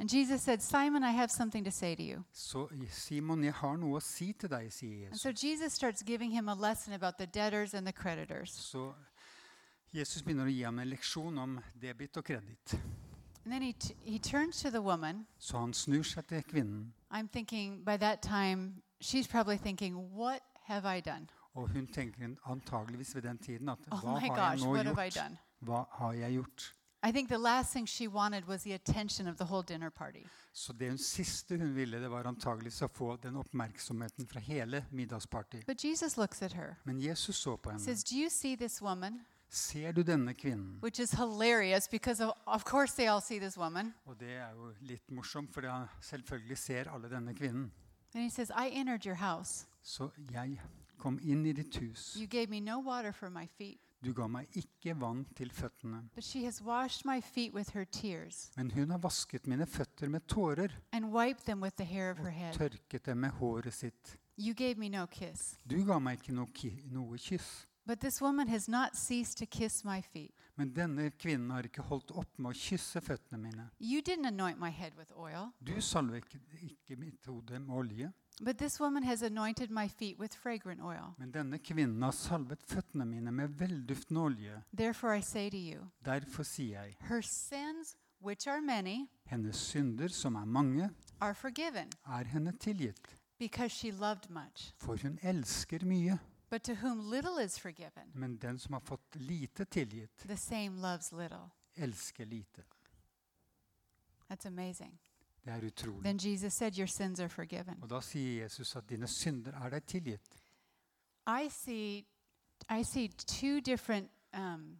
And 0.00 0.08
Jesus 0.08 0.42
said, 0.42 0.62
Simon, 0.62 1.02
I 1.02 1.10
have 1.10 1.28
something 1.30 1.64
to 1.64 1.70
say 1.70 1.94
to 1.96 2.02
you. 2.02 2.24
Så 2.32 2.68
Simon, 2.90 3.44
jeg 3.44 3.52
har 3.54 3.76
noe 3.76 3.96
å 3.98 4.00
si 4.00 4.32
til 4.32 4.48
deg, 4.48 4.68
sier 4.72 4.92
And 5.06 5.14
Jesus. 5.14 5.20
so 5.22 5.30
Jesus 5.46 5.72
starts 5.72 6.02
giving 6.06 6.30
him 6.30 6.48
a 6.48 6.54
lesson 6.54 6.92
about 6.92 7.18
the 7.18 7.26
debtors 7.26 7.74
and 7.74 7.86
the 7.86 7.92
creditors. 7.92 8.50
Så 8.50 8.92
Jesus 9.94 10.22
begynner 10.22 10.44
å 10.46 10.52
gi 10.52 10.62
ham 10.62 10.78
en 10.78 10.88
leksjon 10.88 11.38
om 11.38 11.58
debit 11.80 12.16
og 12.16 12.24
kreditt. 12.24 12.74
And 13.44 13.52
then 13.52 13.62
he, 13.62 13.72
t- 13.72 13.94
he 14.04 14.18
turns 14.18 14.60
to 14.62 14.70
the 14.70 14.82
woman. 14.82 15.26
Så 15.38 15.58
han 15.58 15.72
snur 15.74 16.02
seg 16.04 16.26
til 16.28 16.42
kvinnen, 16.42 16.92
I'm 17.10 17.28
thinking 17.28 17.82
by 17.84 17.96
that 17.96 18.20
time, 18.22 18.82
she's 19.00 19.26
probably 19.26 19.56
thinking, 19.56 19.96
What 20.14 20.42
have 20.66 20.84
I 20.86 21.00
done? 21.00 21.26
og 21.54 21.68
hun 21.72 21.86
tenker 21.86 22.36
antageligvis 22.46 23.14
ved 23.14 23.22
den 23.22 23.38
tiden 23.38 23.68
at 23.68 23.78
Oh 23.90 23.98
hva 23.98 24.14
my 24.14 24.28
har 24.28 24.36
gosh, 24.36 24.60
jeg 24.62 24.66
nå 24.68 24.72
what 24.74 24.86
have 24.86 25.06
I 25.06 25.10
gjort? 25.10 25.24
done? 25.24 25.38
Hva 25.60 25.84
har 25.90 26.12
jeg 26.12 26.32
gjort? 26.32 26.74
I 27.02 27.12
think 27.12 27.28
the 27.28 27.38
last 27.38 27.72
thing 27.72 27.86
she 27.86 28.08
wanted 28.08 28.46
was 28.48 28.62
the 28.62 28.72
attention 28.74 29.28
of 29.28 29.36
the 29.36 29.44
whole 29.44 29.62
dinner 29.62 29.90
party. 29.90 30.24
Så 30.52 30.72
det 30.72 30.88
hun 30.88 30.98
siste 30.98 31.56
hun 31.56 31.74
ville, 31.74 32.00
det 32.00 32.10
var 32.10 32.26
antageligvis 32.26 32.82
å 32.82 32.88
få 32.88 33.16
den 33.22 33.36
oppmerksomheten 33.36 34.26
fra 34.26 34.40
hele 34.40 34.84
middagspartiet. 34.90 35.66
But 35.66 35.84
Jesus 35.84 36.16
looks 36.16 36.42
at 36.42 36.52
her. 36.52 36.76
Men 36.84 37.00
Jesus 37.00 37.36
så 37.36 37.56
på 37.56 37.70
henne. 37.70 37.80
says, 37.82 38.04
Do 38.04 38.16
you 38.16 38.28
see 38.30 38.56
this 38.56 38.82
woman? 38.82 39.20
Ser 39.50 39.92
du 39.92 40.02
denne 40.02 40.34
kvinnen? 40.34 40.78
Which 40.82 40.98
is 41.00 41.12
hilarious 41.12 41.88
because, 41.88 42.20
of, 42.24 42.32
of 42.46 42.64
course, 42.64 42.94
they 42.96 43.06
all 43.06 43.20
see 43.20 43.38
this 43.38 43.56
woman. 43.56 43.94
Og 44.06 44.20
det 44.20 44.30
er 44.30 44.50
jo 44.50 44.72
litt 44.80 45.10
morsomt, 45.10 45.54
for 45.54 45.60
han 45.60 45.86
selvfølgelig 46.00 46.58
ser 46.58 46.90
alle 46.90 47.08
denne 47.10 47.34
kvinnen. 47.34 47.70
And 48.14 48.22
he 48.24 48.30
says, 48.30 48.50
I 48.50 48.68
entered 48.72 49.06
your 49.06 49.14
house. 49.14 49.66
Så 49.82 50.10
jeg 50.32 50.60
kom 50.98 51.18
inn 51.22 51.46
i 51.46 51.52
ditt 51.52 51.76
hus. 51.76 52.16
You 52.20 52.26
gave 52.26 52.48
me 52.50 52.60
no 52.60 52.80
water 52.80 53.12
for 53.12 53.30
my 53.30 53.46
feet, 53.58 53.78
Du 54.04 54.12
ga 54.14 54.26
meg 54.30 54.46
ikke 54.56 54.94
vann 55.00 55.24
til 55.36 55.50
føttene. 55.50 56.08
but 56.14 56.24
she 56.24 56.44
has 56.44 56.62
washed 56.62 57.04
my 57.04 57.20
feet 57.20 57.52
with 57.54 57.70
her 57.74 57.84
tears 57.84 58.52
Men 58.56 58.70
hun 58.70 58.90
har 58.90 58.98
vasket 58.98 59.46
mine 59.46 59.66
føtter 59.66 60.08
med 60.08 60.20
tårer 60.28 60.70
and 60.92 61.04
wiped 61.12 61.44
them 61.46 61.62
with 61.62 61.76
the 61.76 61.84
hair 61.84 62.10
of 62.12 62.18
her 62.26 62.48
og 62.48 62.54
tørket 62.54 63.06
dem 63.06 63.16
med 63.18 63.30
håret 63.30 63.72
sitt. 63.74 64.16
You 64.38 64.54
gave 64.54 64.74
me 64.78 64.88
no 64.88 65.06
kiss. 65.06 65.58
Du 65.70 65.84
ga 65.84 65.98
meg 65.98 66.20
ikke 66.20 66.32
noe, 66.32 66.46
noe 66.92 67.18
kyss. 67.18 67.66
But 67.86 68.00
this 68.00 68.20
woman 68.22 68.48
has 68.48 68.68
not 68.68 68.94
ceased 68.96 69.38
to 69.38 69.46
kiss 69.46 69.84
my 69.84 70.00
feet. 70.02 70.30
Men 70.56 70.72
denne 70.76 71.10
kvinnen 71.10 71.50
har 71.50 71.62
ikke 71.62 71.82
holdt 71.82 72.10
opp 72.10 72.38
med 72.38 72.50
å 72.50 72.54
kysse 72.58 73.00
føttene 73.00 73.38
mine. 73.40 73.70
You 73.80 74.00
didn't 74.02 74.26
anoint 74.26 74.58
my 74.60 74.70
head 74.70 74.92
with 74.98 75.10
oil, 75.16 75.50
Du 75.64 75.80
salvet 75.80 76.24
ikke 76.62 76.96
mitt 76.96 77.26
hode 77.26 77.58
med 77.58 77.74
olje. 77.74 78.12
But 78.40 78.58
this 78.58 78.80
woman 78.80 79.02
has 79.02 79.22
anointed 79.22 79.70
my 79.70 79.88
feet 79.88 80.18
with 80.18 80.34
fragrant 80.34 80.80
oil. 80.80 81.14
Men 81.18 81.30
denne 81.32 81.58
kvinnen 81.58 82.02
har 82.02 82.10
salvet 82.12 82.62
føttene 82.62 83.04
mine 83.04 83.30
med 83.32 83.48
velduftende 83.58 84.20
olje. 84.20 84.62
Therefore, 84.76 85.18
I 85.18 85.20
say 85.22 85.50
to 85.50 85.56
you, 85.56 85.88
Derfor 86.04 86.42
sier 86.42 86.82
jeg, 86.82 86.96
her 87.00 87.20
sins, 87.22 87.96
which 88.20 88.46
are 88.48 88.60
many, 88.60 89.08
hennes 89.26 89.56
synder, 89.56 90.08
som 90.08 90.34
er 90.34 90.44
mange, 90.44 90.90
are 91.20 91.34
forgiven 91.34 91.90
er 92.06 92.24
henne 92.24 92.52
tilgitt. 92.52 93.14
because 93.38 93.70
she 93.74 93.90
loved 93.92 94.30
much. 94.30 94.72
For 94.78 94.96
hun 95.02 95.18
elsker 95.22 95.84
mye. 95.84 96.18
But 96.50 96.62
to 96.64 96.74
whom 96.74 97.00
little 97.10 97.38
is 97.44 97.58
forgiven, 97.58 98.10
Men 98.14 98.36
den 98.36 98.58
som 98.58 98.72
har 98.72 98.80
fått 98.80 99.16
lite 99.16 99.64
tilgitt, 99.64 100.16
the 100.26 100.36
same 100.36 100.80
loves 100.80 101.12
little. 101.12 101.50
elsker 101.76 102.24
lite. 102.24 102.62
That's 104.30 104.46
amazing. 104.46 104.98
Det 105.48 105.54
er 105.56 105.66
utrolig. 105.66 106.02
Then 106.04 106.18
Jesus 106.32 106.52
said, 106.52 106.76
Your 106.78 106.86
sins 106.86 107.20
are 107.20 107.28
forgiven. 107.28 107.78
Og 107.82 107.88
da 107.90 108.00
sier 108.04 108.42
Jesus 108.42 108.76
at 108.76 108.84
dine 108.90 109.06
synder 109.08 109.52
er 109.64 109.70
deg 109.70 109.86
tilgitt. 109.88 110.34
I 111.26 111.48
see, 111.48 112.04
I 112.70 112.82
see 112.84 113.08
two 113.08 113.60
different 113.60 114.10
um, 114.34 114.78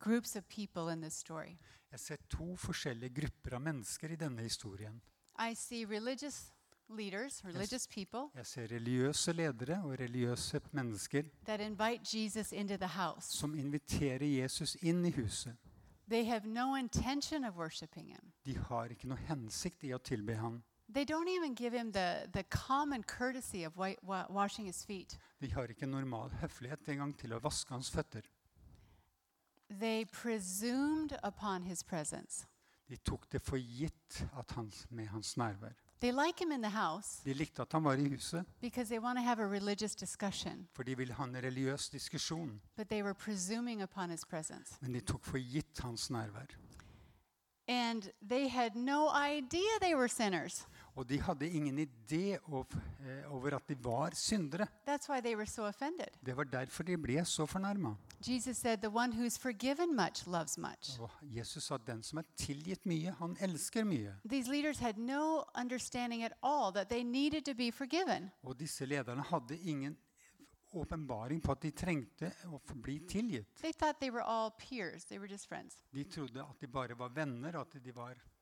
groups 0.00 0.36
of 0.36 0.44
people 0.48 0.92
in 0.92 1.00
this 1.02 1.14
story. 1.14 1.56
Jeg 1.92 2.00
ser 2.00 2.16
to 2.30 2.56
forskjellige 2.56 3.14
grupper 3.20 3.54
av 3.54 3.60
mennesker 3.62 4.10
i 4.10 4.16
denne 4.16 4.42
historien. 4.42 5.00
I 5.38 5.54
see 5.54 5.84
religious 5.86 6.52
leaders, 6.90 7.44
religious 7.44 7.86
people, 7.86 8.30
Jeg 8.34 8.46
ser 8.46 8.66
religiøse 8.70 9.32
ledere 9.32 9.82
og 9.84 9.98
religiøse 10.00 10.60
mennesker 10.72 11.22
that 11.44 11.60
invite 11.60 12.02
Jesus 12.18 12.52
into 12.52 12.76
the 12.76 12.86
house. 12.88 13.36
som 13.38 13.54
inviterer 13.54 14.26
Jesus 14.42 14.76
inn 14.82 15.04
i 15.04 15.10
huset. 15.10 15.54
They 16.08 16.24
have 16.24 16.46
no 16.46 16.74
intention 16.76 17.44
of 17.44 17.56
worshiping 17.56 18.08
him. 18.08 18.32
De 18.44 18.56
har 18.58 18.84
ikke 18.92 19.08
noe 19.08 19.18
hensikt 19.28 19.84
i 19.84 19.92
å 19.94 19.98
tilbe 19.98 20.34
ham. 20.36 20.62
They 20.92 21.04
don't 21.04 21.28
even 21.28 21.54
give 21.54 21.72
him 21.72 21.92
the, 21.92 22.28
the 22.32 22.42
common 22.44 23.02
courtesy 23.02 23.64
of 23.64 23.76
wa 23.76 23.94
wa- 24.02 24.26
washing 24.28 24.66
his 24.66 24.84
feet. 24.84 25.18
De 25.40 25.48
har 25.52 25.66
ikke 25.72 25.86
normal 25.86 26.30
høflighet 26.42 26.88
engang 26.88 27.14
til 27.18 27.32
å 27.32 27.40
vaske 27.40 27.72
hans 27.72 27.90
føtter. 27.90 28.22
They 29.80 30.04
presumed 30.04 31.16
upon 31.22 31.62
his 31.62 31.82
presence. 31.82 32.46
De 32.88 32.96
tok 32.96 33.24
det 33.32 33.40
for 33.42 33.56
gitt 33.56 34.26
at 34.38 34.50
han, 34.58 34.70
med 34.90 35.06
hans 35.08 35.36
nærvær. 35.36 35.72
They 36.00 36.12
like 36.12 36.38
him 36.40 36.52
in 36.52 36.60
the 36.62 36.68
house 36.70 37.20
De 37.24 37.32
likte 37.34 37.62
at 37.62 37.72
han 37.72 37.84
var 37.84 37.92
i 37.94 38.08
huset, 38.08 38.44
because 38.60 38.88
they 38.88 38.98
want 38.98 39.18
to 39.18 39.22
have 39.24 39.42
a 39.42 39.46
religious 39.46 39.94
discussion, 39.94 40.68
for 40.72 40.82
de 40.84 40.94
ville 40.96 41.12
ha 41.14 41.24
en 41.24 41.36
religiøs 41.36 41.88
diskusjon. 41.90 42.60
but 42.76 42.88
they 42.88 43.02
were 43.02 43.14
presuming 43.14 43.82
upon 43.82 44.10
his 44.10 44.24
presence. 44.24 44.76
Men 44.80 44.92
de 44.92 45.00
tok 45.00 45.24
for 45.24 45.38
gitt 45.38 45.80
hans 45.80 46.10
nærvær. 46.10 46.46
And 47.68 48.10
they 48.28 48.48
had 48.48 48.76
no 48.76 49.08
idea 49.08 49.78
they 49.80 49.94
were 49.94 50.08
sinners. 50.08 50.66
Og 50.94 51.08
de 51.08 51.20
hadde 51.20 51.48
ingen 51.50 51.78
idé 51.78 52.34
eh, 52.34 53.32
over 53.34 53.56
at 53.56 53.68
de 53.68 53.76
var 53.84 54.14
syndere. 54.14 54.66
That's 54.86 55.08
why 55.10 55.20
they 55.20 55.34
were 55.34 55.46
so. 55.46 55.70
Det 56.26 56.36
var 56.36 56.44
derfor 56.44 56.82
de 56.82 56.96
ble 56.96 57.24
så 57.24 57.46
fornærma. 57.46 57.96
Jesus 58.28 58.56
said, 58.56 58.78
The 58.78 58.88
one 58.88 59.12
who's 59.12 59.38
forgiven 59.38 59.96
much 59.96 60.26
loves 60.26 60.58
much. 60.58 61.00
Og 61.00 61.10
Jesus 61.22 61.64
sa 61.64 61.74
at 61.74 61.86
den 61.86 62.02
som 62.02 62.18
er 62.18 62.22
tilgitt 62.36 62.86
mye, 62.86 63.14
han 63.18 63.36
elsker 63.40 63.84
mye. 63.84 64.14
These 64.28 64.50
leaders 64.50 64.78
had 64.78 64.96
no 64.98 65.44
all 66.42 66.72
that 66.72 66.88
they 66.88 67.02
needed 67.02 67.44
to 67.44 67.54
be 67.54 67.72
forgiven. 67.72 68.30
Og 68.42 68.60
disse 68.60 68.86
lederne 68.86 69.22
hadde 69.22 69.58
ingen 69.58 69.96
åpenbaring 70.74 71.42
på 71.42 71.52
at 71.52 71.62
de 71.62 71.70
trengte 71.70 72.30
å 72.50 72.58
bli 72.82 72.98
tilgitt. 73.08 73.46
They 73.62 73.72
they 74.00 74.10
were 74.10 74.22
all 74.22 74.50
peers, 74.58 75.04
they 75.04 75.18
were 75.18 75.30
just 75.30 75.48
friends. 75.48 75.76
De 75.92 76.04
trodde 76.04 76.40
at 76.42 76.60
de 76.60 76.66
bare 76.66 76.98
var 76.98 77.08
venner, 77.08 77.60
at 77.60 77.76
de 77.84 77.96
var, 77.96 78.14
ja, 78.14 78.33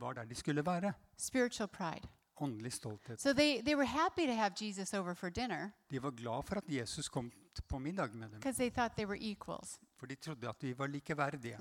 var 0.00 0.12
der 0.12 0.24
de 0.24 0.34
skulle 0.34 0.66
være. 0.66 0.92
Spiritual 1.16 1.68
pride. 1.68 2.08
Åndelig 2.40 2.72
stolthet. 2.72 3.20
So 3.20 3.32
they, 3.32 3.62
they 3.62 3.74
were 3.74 3.86
happy 3.86 4.26
to 4.26 4.32
have 4.32 4.52
Jesus 4.60 4.94
over 4.94 5.14
for 5.14 5.28
dinner 5.28 5.70
De 5.90 6.02
var 6.02 6.10
glad 6.10 6.42
for 6.42 6.54
at 6.56 6.64
Jesus 6.68 7.08
kom 7.08 7.32
på 7.68 7.78
middag 7.78 8.14
med 8.14 8.28
dem, 8.28 8.40
because 8.40 8.58
they 8.58 8.70
thought 8.70 8.96
they 8.96 9.06
were 9.06 9.18
equals. 9.20 9.80
For 9.98 10.06
de 10.06 10.14
trodde 10.16 10.48
at 10.48 10.62
vi 10.62 10.72
var 10.78 10.86
likeverdige. 10.86 11.56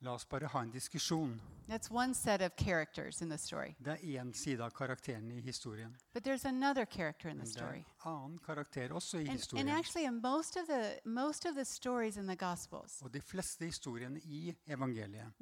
La 0.00 0.12
oss 0.12 0.24
bare 0.26 0.46
ha 0.46 0.62
en 0.62 0.70
diskusjon. 0.70 1.40
Det 1.68 1.74
er 3.92 3.96
én 4.22 4.32
side 4.34 4.60
av 4.64 4.70
karakterene 4.70 5.34
i 5.34 5.40
historien. 5.40 5.96
Men 6.14 6.22
det 6.22 6.32
er 6.32 6.46
en 6.46 7.84
annen 8.04 8.38
karakter 8.38 8.92
også 8.92 9.16
i 9.18 9.20
And, 9.20 9.28
and 9.30 9.38
historien. 9.38 9.68
actually, 9.68 10.08
most 10.10 10.56
of 10.56 10.66
the 10.66 10.98
most 11.04 11.46
of 11.46 11.54
the 11.54 11.64
stories 11.64 12.16
in 12.16 12.26
the 12.26 12.36
Gospels, 12.36 13.02
Og 13.02 13.12
de 13.14 13.20
fleste 13.20 13.64
historiene 13.64 14.20
i 14.20 14.54
evangeliet 14.66 15.32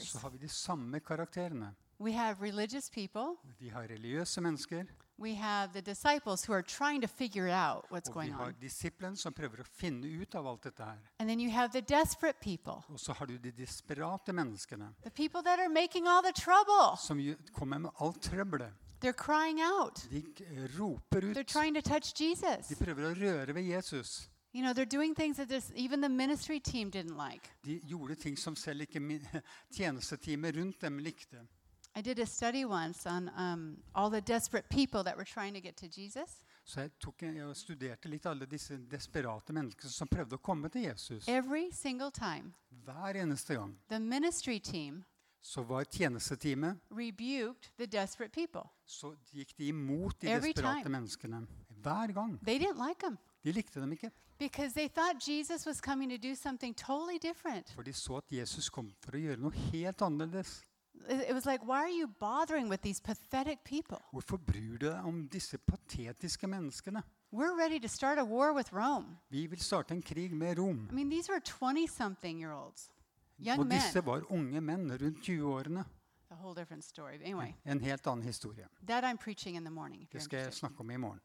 så 0.00 0.18
har 0.18 0.30
vi 0.30 0.38
de 0.38 0.48
samme 0.48 1.00
karakterene. 1.00 1.74
We 2.00 2.12
have 2.12 2.36
religious 2.40 2.90
people, 2.90 3.36
De 3.60 3.70
har 3.70 3.82
religiøse 3.82 4.40
mennesker, 4.40 4.84
We 5.20 5.34
have 5.34 5.72
the 5.74 5.82
disciples 5.82 6.44
who 6.48 6.54
are 6.54 6.62
trying 6.62 7.02
to 7.02 7.06
figure 7.08 7.48
out 7.50 7.84
what's 7.90 8.08
Og 8.08 8.14
vi 8.14 8.30
going 8.30 8.32
har 8.32 8.54
on. 9.02 9.16
som 9.16 9.32
prøver 9.34 9.60
å 9.60 9.64
finne 9.64 10.06
ut 10.22 10.34
av 10.34 10.46
alt 10.46 10.62
dette 10.64 10.82
her. 10.84 10.98
And 11.18 11.28
then 11.28 11.38
you 11.40 11.50
have 11.50 11.72
the 11.72 11.82
desperate 11.82 12.40
people, 12.40 12.82
Og 12.88 12.98
så 13.00 13.12
har 13.12 13.26
du 13.26 13.36
de 13.38 13.50
desperate 13.52 14.32
menneskene 14.32 14.94
the 15.02 15.10
people 15.10 15.42
that 15.42 15.58
are 15.58 15.68
making 15.68 16.06
all 16.08 16.22
the 16.22 16.32
trouble. 16.32 16.96
som 16.98 17.18
jo 17.20 17.34
kommer 17.52 17.78
med 17.78 17.90
alt 18.00 18.22
trøbbelet. 18.22 18.72
They're 19.00 19.12
crying 19.12 19.60
out. 19.60 20.06
De 20.10 20.18
eh, 20.18 20.68
roper 20.80 21.20
They're 21.20 21.40
ut. 21.40 21.46
trying 21.48 21.74
to 21.74 21.80
touch 21.82 22.14
Jesus. 22.20 22.68
De 22.68 22.74
prøver 22.84 23.10
å 23.10 23.14
røre 23.14 23.54
ved 23.54 23.62
Jesus. 23.64 24.28
You 24.52 24.62
know, 24.62 24.72
they're 24.72 24.84
doing 24.98 25.14
things 25.14 25.36
that 25.36 25.48
this, 25.48 25.70
even 25.76 26.00
the 26.00 26.08
ministry 26.08 26.58
team 26.60 26.90
didn't 26.90 27.16
like. 27.16 27.48
De 27.64 27.80
gjorde 27.86 28.14
ting 28.14 28.36
som 28.38 28.56
selv 28.56 28.80
ikke 28.80 29.00
min- 29.00 29.26
tjenesteteamet 29.76 30.56
rundt 30.56 30.80
dem 30.80 30.98
likte. 30.98 31.46
I 31.96 32.02
did 32.02 32.18
a 32.18 32.26
study 32.26 32.64
once 32.64 33.06
on 33.06 33.28
um, 33.36 33.76
all 33.94 34.10
the 34.10 34.20
desperate 34.20 34.68
people 34.68 35.02
that 35.04 35.16
were 35.16 35.24
trying 35.24 35.54
to 35.54 35.60
get 35.60 35.76
to 35.76 35.86
Jesus. 35.88 36.40
Så 36.64 36.80
jeg, 36.80 36.90
tok, 37.00 37.22
en- 37.22 37.36
jeg 37.36 37.56
studerte 37.56 38.08
litt 38.08 38.26
alle 38.26 38.46
disse 38.46 38.76
desperate 38.90 39.52
menneskene 39.52 39.90
som 39.90 40.08
prøvde 40.08 40.36
å 40.36 40.42
komme 40.42 40.68
til 40.68 40.82
Jesus. 40.82 41.28
Every 41.28 41.70
single 41.72 42.10
time, 42.10 42.52
Hver 42.84 43.16
eneste 43.22 43.54
gang 43.54 43.76
the 43.88 43.98
ministry 43.98 44.58
team 44.58 45.04
så 45.42 45.62
var 45.62 45.84
tjenesteteamet 45.84 46.78
rebuked 46.90 47.70
the 47.78 47.86
desperate 47.86 48.30
people. 48.32 48.68
så 48.86 49.14
gikk 49.32 49.56
de 49.58 49.68
imot 49.68 50.20
de 50.22 50.28
Every 50.28 50.52
desperate 50.52 50.82
time. 50.84 50.90
menneskene. 51.00 51.46
Hver 51.82 52.12
gang. 52.12 52.38
They 52.44 52.58
didn't 52.58 52.78
like 52.88 53.00
them 53.00 53.18
De 53.44 53.52
likte 53.52 53.80
dem 53.80 53.92
ikke. 53.92 54.10
because 54.38 54.74
they 54.74 54.88
thought 54.88 55.28
Jesus 55.28 55.66
was 55.66 55.80
coming 55.80 56.10
to 56.10 56.16
do 56.28 56.34
something 56.34 56.74
totally 56.76 57.18
different. 57.18 57.70
For 57.74 57.82
de 57.82 57.92
så 57.92 58.16
at 58.16 58.24
Jesus 58.32 58.68
kom 58.68 58.92
for 59.00 59.12
å 59.16 59.18
gjøre 59.20 59.36
noe 59.40 59.50
helt 59.72 60.02
annerledes. 60.02 60.62
It 61.08 61.34
was 61.34 61.46
like, 61.46 61.64
why 61.64 61.78
are 61.82 61.88
you 62.00 62.06
bothering 62.20 62.68
with 62.70 62.82
these 62.82 63.00
pathetic 63.00 63.58
people? 63.64 63.98
Hvorfor 64.12 64.36
bryr 64.36 64.76
du 64.78 64.86
deg 64.86 65.04
om 65.04 65.28
disse 65.28 65.58
patetiske 65.58 66.46
menneskene? 66.46 67.02
We're 67.32 67.56
ready 67.62 67.78
to 67.80 67.88
start 67.88 68.18
a 68.18 68.24
war 68.24 68.52
with 68.54 68.72
Rome. 68.72 69.06
Vi 69.30 69.46
vil 69.46 69.58
starte 69.60 69.94
en 69.94 70.02
krig 70.02 70.32
med 70.36 70.58
Rom. 70.58 70.88
I 70.90 70.94
mean, 70.94 71.10
these 71.10 71.28
were 71.32 71.40
20 71.40 71.86
something 71.88 72.40
year 72.40 72.52
olds, 72.52 72.90
young 73.38 73.58
Og 73.60 73.66
men. 73.66 73.78
disse 73.78 74.06
var 74.06 74.22
unge 74.32 74.60
menn 74.60 74.90
rundt 74.92 75.18
20-årene. 75.28 75.84
A 76.30 76.34
whole 76.34 76.54
different 76.60 76.84
story. 76.84 77.18
But 77.18 77.26
anyway, 77.26 77.54
En 77.64 77.80
helt 77.80 78.06
annen 78.06 78.22
historie. 78.24 78.66
that 78.86 79.04
I'm 79.04 79.16
preaching 79.18 79.56
in 79.56 79.64
the 79.64 79.70
morning. 79.70 80.02
If 80.02 80.08
Det 80.08 80.14
you're 80.18 80.24
skal 80.24 80.36
jeg 80.36 80.44
interested. 80.46 80.58
snakke 80.68 80.80
om 80.80 80.90
i 80.90 80.96
morgen. 80.96 81.20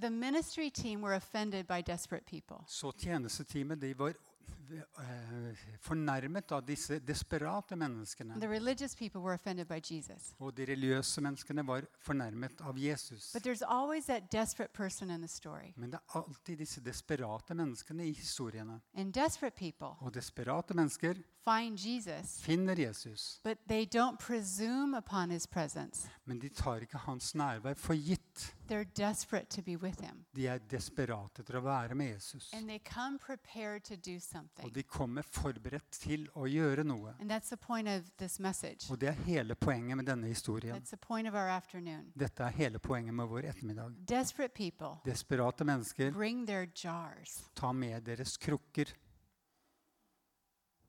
The 0.00 0.10
ministry 0.10 0.70
team 0.70 1.02
were 1.02 1.16
offended 1.16 1.64
by 1.66 1.82
desperate 1.86 2.24
people. 2.26 2.56
Så 2.66 2.92
tjenesteteamet 2.92 3.80
de 3.80 3.98
var 3.98 4.12
fornærmet 5.80 6.52
av 6.52 6.62
disse 6.66 6.98
desperate 6.98 7.76
menneskene. 7.76 8.34
Og 10.40 10.56
de 10.56 10.66
religiøse 10.66 11.20
menneskene 11.20 11.66
var 11.66 11.86
fornærmet 11.98 12.60
av 12.60 12.78
Jesus. 12.78 13.32
Men 15.76 15.90
det 15.90 15.98
er 16.00 16.18
alltid 16.18 16.56
disse 16.58 16.80
desperate 16.80 17.54
menneskene 17.54 18.06
i 18.06 18.12
historiene. 18.12 18.80
Og 20.00 20.14
desperate 20.14 20.74
mennesker 20.74 21.14
Jesus, 21.14 21.30
finner 22.42 22.74
Jesus, 22.74 23.40
men 26.24 26.38
de 26.40 26.48
tar 26.48 26.80
ikke 26.82 26.98
hans 26.98 27.34
nærvær 27.34 27.74
for 27.78 27.94
gitt. 27.94 28.55
They're 28.68 28.88
desperate 28.96 29.46
to 29.50 29.62
be 29.62 29.76
with 29.76 30.00
him. 30.00 30.24
De 30.34 30.46
er 30.48 30.58
desperate 30.58 31.42
til 31.44 31.56
å 31.56 31.60
være 31.60 31.94
med 31.94 32.14
Jesus. 32.14 32.50
And 32.54 32.68
they 32.68 32.78
come 32.78 33.18
prepared 33.18 33.84
to 33.84 33.96
do 33.96 34.18
Og 34.64 34.74
de 34.74 34.82
kommer 34.82 35.22
forberedt 35.22 35.90
til 35.90 36.28
å 36.34 36.46
gjøre 36.46 36.84
noe. 36.84 37.14
And 37.20 37.30
that's 37.30 37.48
the 37.48 37.56
point 37.56 37.88
of 37.88 38.10
this 38.18 38.38
message. 38.40 38.90
Og 38.90 38.98
det 39.00 39.08
er 39.08 39.18
hele 39.26 39.54
poenget 39.54 39.96
med 39.96 40.06
denne 40.06 40.26
historien. 40.26 40.74
That's 40.76 40.90
the 40.90 40.96
point 40.96 41.28
of 41.28 41.34
our 41.34 41.48
afternoon. 41.48 42.12
Dette 42.18 42.44
er 42.44 42.50
hele 42.50 42.78
poenget 42.78 43.14
med 43.14 43.26
vår 43.26 43.46
ettermiddag. 43.52 43.94
Desperate 44.06 44.54
people 44.54 44.98
Desperate 45.04 45.64
mennesker 45.64 46.12
bring 46.12 46.46
their 46.46 46.66
jars. 46.84 47.50
ta 47.54 47.72
med 47.72 48.02
deres 48.02 48.36
krukker. 48.36 48.86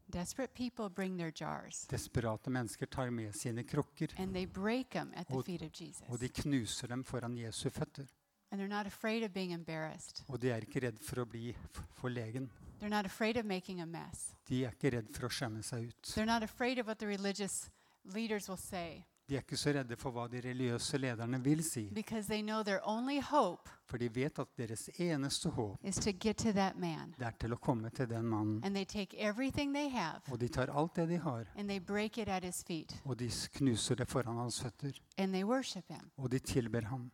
Desperate 0.10 0.54
people 0.54 0.90
bring 0.90 1.18
their 1.18 1.32
jars. 1.32 1.86
Desperate 1.90 2.50
mennesker 2.50 2.86
tar 2.86 3.10
med 3.10 3.36
sine 3.36 3.64
krukker, 3.64 4.08
And 4.18 4.34
they 4.34 4.46
break 4.46 4.90
them 4.90 5.12
at 5.16 5.28
the 5.28 5.44
feet 5.44 5.62
of 5.62 5.72
Jesus. 5.74 6.04
og 6.10 6.20
de 6.20 6.30
knuser 6.30 6.88
dem 6.88 7.04
foran 7.04 7.38
Jesu 7.38 7.70
føtter. 7.70 8.06
And 8.52 8.62
they're 8.62 8.70
not 8.70 8.88
afraid 8.88 9.24
of 9.24 9.34
being 9.34 9.52
embarrassed. 9.54 10.24
Og 10.30 10.42
de 10.42 10.52
er 10.52 10.58
ikke 10.64 10.80
redd 10.88 11.00
for 11.04 11.22
å 11.22 11.26
bli 11.26 11.56
forlegen. 12.00 12.50
They're 12.80 12.90
not 12.90 13.06
afraid 13.06 13.38
of 13.38 13.46
making 13.46 13.82
a 13.82 13.86
mess. 13.86 14.36
De 14.48 14.64
er 14.66 14.72
ikke 14.72 14.94
redd 14.96 15.10
for 15.14 15.28
å 15.28 15.30
skjemme 15.30 15.64
seg 15.64 15.90
ut. 15.90 16.02
They're 16.16 16.26
not 16.26 16.44
afraid 16.44 16.80
of 16.80 16.88
what 16.88 17.00
the 17.00 17.08
religious 17.08 17.70
leaders 18.14 18.48
will 18.48 18.58
say 18.58 19.06
De 19.30 19.36
er 19.36 19.40
ikke 19.44 19.58
så 19.58 19.70
redde 19.76 19.96
for 20.00 20.12
hva 20.16 20.28
de 20.32 20.40
religiøse 20.50 20.98
lederne 20.98 21.44
vil 21.44 21.64
si. 21.64 21.90
because 21.94 22.28
they 22.28 22.42
know 22.42 22.64
their 22.64 22.80
only 22.84 23.20
hope 23.22 23.70
For 23.86 23.98
de 23.98 24.16
vet 24.16 24.40
at 24.40 24.48
deres 24.58 24.90
eneste 25.00 25.50
håp 25.50 25.78
is 25.84 25.96
to 25.96 26.12
get 26.12 26.36
to 26.38 26.52
that 26.52 26.76
man. 26.76 27.14
det 27.20 27.28
er 27.28 27.32
til 27.40 27.54
å 27.54 27.56
komme 27.56 27.90
til 27.90 28.10
den 28.10 28.26
mannen. 28.26 28.64
And 28.64 28.76
they 28.76 28.86
take 28.86 29.18
everything 29.20 29.74
they 29.76 29.90
have 29.90 30.22
Og 30.32 30.40
de 30.42 30.48
tar 30.48 30.68
alt 30.80 30.96
det 30.96 31.10
de 31.10 31.18
har, 31.18 31.46
and 31.56 31.68
they 31.70 31.80
break 31.80 32.18
it 32.18 32.28
at 32.30 32.44
his 32.44 32.64
feet 32.68 33.02
og 33.06 33.20
de 33.20 33.30
knuser 33.54 33.96
det 33.96 34.08
foran 34.08 34.38
hans 34.38 34.62
føtter. 34.62 34.94
and 35.18 35.32
they 35.34 35.44
worship 35.44 35.86
him. 35.90 36.12
Og 36.18 36.32
de 36.32 36.40
tilber 36.40 36.82
ham. 36.82 37.12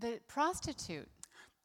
The 0.00 0.20
prostitute 0.28 1.06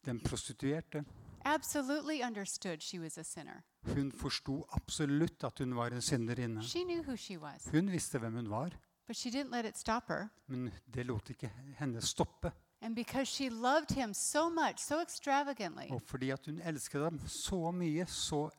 Den 0.06 0.20
prostituerte 0.20 1.04
absolutely 1.46 2.22
understood 2.28 2.78
she 2.82 3.00
was 3.00 3.18
a 3.18 3.24
sinner. 3.24 3.62
hun 3.96 4.12
forsto 4.12 4.66
absolutt 4.72 5.44
at 5.44 5.60
hun 5.60 5.76
var 5.76 5.88
en 5.88 6.02
synderinne. 6.02 6.64
She 6.64 6.84
knew 6.84 7.02
who 7.04 7.16
she 7.18 7.38
was, 7.40 7.68
Hun 7.72 7.92
visste 7.92 8.20
hvem 8.20 8.34
hun 8.36 8.50
var, 8.50 8.70
but 9.12 9.18
she 9.18 9.30
didn't 9.30 9.52
let 9.52 9.66
it 9.66 9.78
stop 9.78 10.08
her. 10.08 10.30
men 10.48 10.72
det 10.94 11.06
lot 11.06 11.30
ikke 11.30 11.50
henne 11.80 12.02
stoppe. 12.02 12.52
And 12.82 12.96
because 12.96 13.26
she 13.30 13.50
loved 13.50 13.92
him 13.92 14.14
so 14.14 14.50
much, 14.50 14.80
so 14.80 15.02
extravagantly, 15.02 15.92
Og 15.92 16.02
fordi 16.02 16.30
at 16.30 16.46
hun 16.46 16.62
elsket 16.66 17.02
ham 17.04 17.20
så 17.28 17.72
mye, 17.72 18.06
så 18.08 18.50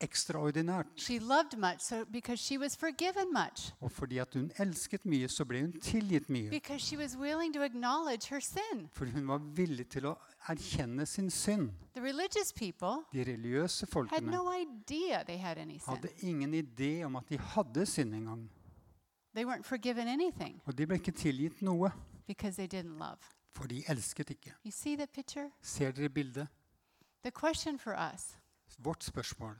ekstraordinært, 0.00 0.86
she 0.96 1.18
loved 1.18 1.56
much, 1.58 1.80
so 1.80 2.04
because 2.04 2.36
she 2.42 2.58
was 2.58 2.76
forgiven 2.76 3.32
much, 3.32 3.72
og 3.80 3.90
fordi 3.92 4.18
at 4.18 4.34
hun 4.34 4.50
elsket 4.58 5.06
mye, 5.06 5.28
så 5.28 5.44
ble 5.44 5.60
hun 5.60 5.72
tilgitt 5.80 6.28
mye. 6.30 6.50
because 6.50 6.84
she 6.86 6.96
was 6.98 7.16
willing 7.16 7.54
to 7.54 7.62
acknowledge 7.62 8.28
her 8.30 8.40
sin. 8.40 8.88
For 8.92 9.04
hun 9.06 9.26
var 9.28 9.38
villig 9.38 9.88
til 9.88 10.06
å 10.06 10.14
erkjenne 10.48 11.06
sin 11.06 11.30
synd. 11.30 11.70
The 11.94 12.02
religious 12.02 12.52
people 12.52 13.04
De 13.12 13.24
religiøse 13.24 13.86
had 13.86 13.92
folkene 13.92 14.30
no 14.30 14.52
idea 14.52 15.22
they 15.24 15.36
had 15.38 15.58
any 15.58 15.78
sin. 15.78 15.94
hadde 15.94 16.08
ingen 16.22 16.54
idé 16.54 17.04
om 17.04 17.16
at 17.16 17.28
de 17.28 17.38
hadde 17.38 17.86
synd 17.86 18.14
engang. 18.14 18.50
They 19.34 19.44
weren't 19.44 19.64
forgiven 19.64 20.08
anything 20.08 20.62
Og 20.66 20.78
de 20.78 20.86
ble 20.86 20.96
ikke 20.96 21.12
tilgitt 21.12 21.62
noe, 21.62 21.90
because 22.26 22.56
they 22.56 22.80
didn't 22.80 22.98
love. 22.98 23.18
for 23.52 23.64
de 23.66 23.82
elsket 23.88 24.30
ikke. 24.30 24.52
You 24.64 24.70
see 24.70 24.96
the 24.96 25.06
picture? 25.06 25.50
Ser 25.62 25.90
dere 25.92 26.08
bildet? 26.08 26.48
The 27.24 27.30
question 27.30 27.78
for 27.78 27.94
us 28.14 28.36
Vårt 28.78 29.04
spørsmål 29.04 29.56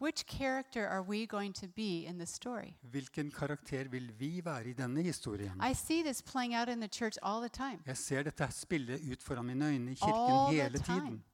which 0.00 0.24
character 0.26 0.86
are 0.86 1.02
we 1.02 1.26
going 1.26 1.54
to 1.54 1.66
be 1.76 2.04
in 2.06 2.18
the 2.18 2.26
story? 2.26 2.74
hvilken 2.82 3.30
karakter 3.30 3.88
vil 3.88 4.12
vi 4.20 4.44
være 4.44 4.66
i 4.66 4.72
denne 4.72 5.02
historien? 5.02 5.60
I 5.70 5.74
see 5.74 6.02
this 6.02 6.22
playing 6.22 6.54
out 6.56 6.68
in 6.68 6.80
the 6.80 6.88
church 6.88 7.16
all 7.22 7.40
the 7.40 7.48
time. 7.48 7.82
Jeg 7.86 7.96
ser 7.96 8.22
dette 8.22 8.48
spille 8.50 8.98
ut 9.12 9.22
foran 9.22 9.44
mine 9.44 9.66
øyne 9.66 9.92
i 9.92 9.96
All 10.02 10.12
kirken 10.12 10.54
the 10.54 10.62
hele 10.62 10.78
time. 10.78 11.00
tiden. 11.00 11.24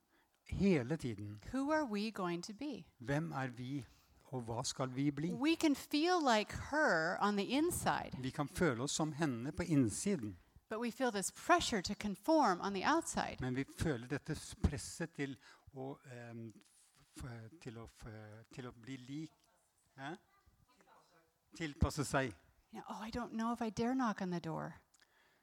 Hele 0.47 0.97
tiden. 0.97 1.43
Who 1.55 1.73
are 1.73 1.85
we 1.85 2.11
going 2.11 2.45
to 2.45 2.53
be? 2.53 2.85
Hvem 2.99 3.33
er 3.33 3.47
vi, 3.47 3.87
og 4.33 4.43
hva 4.47 4.63
skal 4.65 4.89
vi 4.95 5.11
bli? 5.11 5.33
We 5.35 5.57
can 5.57 5.75
feel 5.75 6.21
like 6.23 6.53
her 6.71 7.17
on 7.21 7.37
the 7.37 7.45
inside, 7.59 8.11
Vi 8.23 8.31
kan 8.31 8.49
føle 8.49 8.83
oss 8.83 8.93
som 8.93 9.13
henne 9.13 9.53
på 9.53 9.63
innsiden, 9.63 10.37
but 10.69 10.79
we 10.81 10.91
feel 10.91 11.11
this 11.13 11.31
pressure 11.31 11.83
to 11.83 11.95
conform 11.95 12.61
on 12.61 12.73
the 12.75 12.85
outside. 12.87 13.37
men 13.41 13.55
vi 13.57 13.65
føler 13.79 14.07
dette 14.07 14.37
presset 14.63 15.13
til 15.15 15.37
å, 15.75 15.97
eh, 16.07 16.31
em, 16.31 16.53
f- 17.19 17.51
til 17.63 17.79
å, 17.79 17.89
f- 17.89 18.45
til 18.55 18.67
å 18.69 18.73
bli 18.73 18.97
lik 18.97 19.31
Hæ? 19.99 20.15
Tilpasse 21.57 22.05
seg. 22.05 22.33
You 22.73 22.81
know, 22.81 22.85
oh, 22.91 23.03
I 23.03 23.11
don't 23.11 23.33
know 23.33 23.53
if 23.53 23.61
I 23.61 23.71
dare 23.71 23.95
knock 23.95 24.23
on 24.23 24.31
the 24.31 24.41
door. 24.41 24.75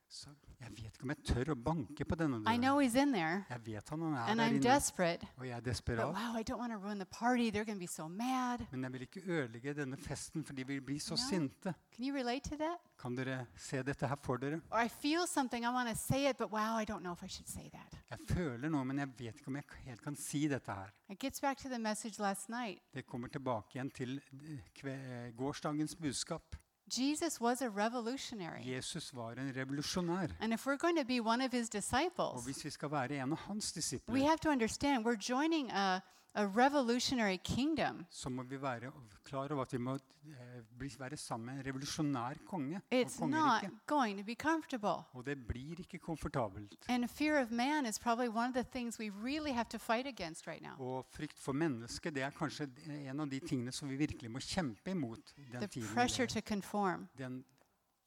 Så 0.10 0.30
jeg 0.62 0.72
vet 0.72 0.86
ikke 0.96 1.04
om 1.04 1.10
jeg 1.10 1.24
tør 1.28 1.50
å 1.52 1.56
banke 1.64 2.06
på 2.08 2.16
denne 2.16 2.38
I 2.40 2.44
døren. 2.44 2.62
know 2.62 2.80
he's 2.80 2.96
in 2.96 3.12
there, 3.12 3.46
Jeg 3.50 3.60
vet 3.66 3.90
han 3.90 4.02
er 4.02 4.18
and 4.30 4.40
der 4.40 4.46
I'm 4.48 4.54
inne, 4.56 4.64
desperate, 4.64 5.28
og 5.38 5.46
jeg 5.48 5.52
er 5.58 5.60
but 5.62 5.66
desperat. 5.66 6.06
wow, 6.14 6.36
I 6.40 6.44
don't 6.44 6.58
want 6.60 6.72
to 6.72 6.78
ruin 6.80 6.98
the 6.98 7.06
party. 7.06 7.50
They're 7.52 7.66
going 7.66 7.78
to 7.78 7.84
be 7.84 7.88
so 7.88 8.08
mad. 8.08 8.66
Men 8.72 8.84
jeg 8.84 8.94
vil 8.94 9.02
ikke 9.02 9.22
ødelegge 9.28 9.74
denne 9.74 9.98
festen, 9.98 10.44
for 10.46 10.54
de 10.54 10.66
vil 10.68 10.82
bli 10.82 10.98
så 11.00 11.12
Ja. 11.16 11.30
sinte. 11.30 11.74
Can 11.96 12.06
you 12.06 12.14
relate 12.16 12.50
to 12.50 12.56
that? 12.56 12.78
Kan 12.98 13.16
dere 13.16 13.46
se 13.58 13.84
dette 13.84 14.08
her 14.08 14.16
for 14.24 14.38
dere? 14.38 14.62
Or 14.72 14.80
I 14.80 14.88
feel 14.88 15.28
something, 15.28 15.64
I 15.66 15.70
want 15.74 15.90
to 15.90 15.96
say 15.96 16.30
it, 16.30 16.38
but 16.38 16.52
wow, 16.52 16.78
I 16.78 16.86
don't 16.86 17.02
know 17.02 17.12
if 17.14 17.24
I 17.24 17.28
should 17.28 17.48
say 17.50 17.70
that. 17.70 17.94
Jeg 18.10 18.20
føler 18.30 18.70
noe, 18.70 18.86
men 18.86 18.98
jeg 19.00 19.10
vet 19.20 19.36
ikke 19.36 19.48
om 19.48 19.56
jeg 19.56 19.64
helt 19.86 20.02
kan 20.02 20.16
si 20.16 20.48
dette 20.48 20.72
her. 20.74 20.90
It 21.10 21.20
gets 21.20 21.42
back 21.42 21.58
to 21.58 21.70
the 21.70 21.80
message 21.80 22.18
last 22.20 22.50
night. 22.50 22.80
Det 22.94 23.06
kommer 23.06 23.28
tilbake 23.28 23.76
igjen 23.76 23.92
til 23.94 24.22
eh, 24.34 24.60
kve- 24.74 25.36
gårsdagens 25.36 25.96
budskap. 25.96 26.56
Jesus 26.90 27.42
was 27.42 27.62
a 27.62 27.70
revolutionary. 27.70 28.64
Jesus 28.64 29.14
var 29.14 29.32
en 29.32 29.54
revolusjonær. 29.56 30.32
And 30.40 30.54
if 30.54 30.66
we're 30.66 30.78
going 30.78 30.98
to 30.98 31.06
be 31.06 31.20
one 31.20 31.42
of 31.42 31.52
his 31.52 31.68
Og 31.68 31.74
disciples, 31.74 32.46
hvis 32.46 32.66
vi 32.66 32.70
skal 32.70 32.92
være 32.92 33.12
en 33.16 33.32
av 33.32 33.38
hans 33.38 33.74
we 34.08 34.22
have 34.22 34.38
to 34.38 34.50
understand 34.50 35.06
we're 35.06 35.30
joining 35.30 35.72
a, 35.72 36.00
a 36.38 36.46
revolutionary 36.46 37.38
kingdom. 37.44 38.06
så 38.10 38.30
må 38.30 38.44
vi 38.44 38.62
være 38.62 38.92
klar 39.24 39.52
over 39.52 39.62
at 39.62 39.74
vi 39.74 39.78
må 39.78 39.94
eh, 39.96 40.64
bli, 40.80 40.90
være 41.00 41.18
sammen 41.18 41.46
med 41.46 41.54
en 41.54 41.66
revolusjonær 41.66 42.34
konge 42.46 42.76
og 42.76 42.98
It's 42.98 43.26
not 43.26 43.64
going 43.88 44.20
to 44.20 44.26
be 44.26 44.36
comfortable. 44.36 45.04
Og 45.14 45.26
det 45.26 45.48
blir 45.48 45.80
ikke 45.80 45.98
komfortabelt. 45.98 46.86
And 46.90 47.08
fear 47.10 47.42
of 47.42 47.52
man 47.52 47.86
is 47.86 48.00
probably 48.00 48.28
one 48.28 48.48
of 48.50 48.54
the 48.54 48.64
things 48.72 49.00
we 49.00 49.10
really 49.10 49.52
have 49.52 49.66
to 49.70 49.78
fight 49.78 50.08
against 50.08 50.48
right 50.48 50.62
now. 50.62 50.76
Og 50.80 51.06
frykt 51.12 51.40
for 51.40 51.52
mennesket 51.54 52.16
det 52.16 52.24
er 52.24 52.30
kanskje 52.30 52.70
en 52.88 53.20
av 53.20 53.30
de 53.30 53.40
tingene 53.40 53.72
som 53.72 53.90
vi 53.90 53.96
virkelig 53.96 54.32
må 54.32 54.40
kjempe 54.40 54.92
imot. 54.92 55.34
den 55.52 55.62
The 55.62 55.68
tiden 55.68 55.88
The 55.88 55.94
pressure 55.94 56.28
to 56.28 56.42
conform. 56.42 57.08
Den, 57.18 57.46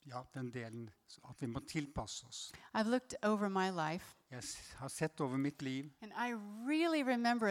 ja, 0.07 0.23
den 0.35 0.51
delen 0.51 0.91
at 1.29 1.41
vi 1.43 1.47
må 1.47 1.61
tilpasse 1.61 2.27
oss. 2.27 2.53
Life, 3.75 4.17
Jeg 4.31 4.43
har 4.79 4.89
sett 4.89 5.21
over 5.21 5.37
mitt 5.37 5.63
liv, 5.63 5.91
really 6.69 7.03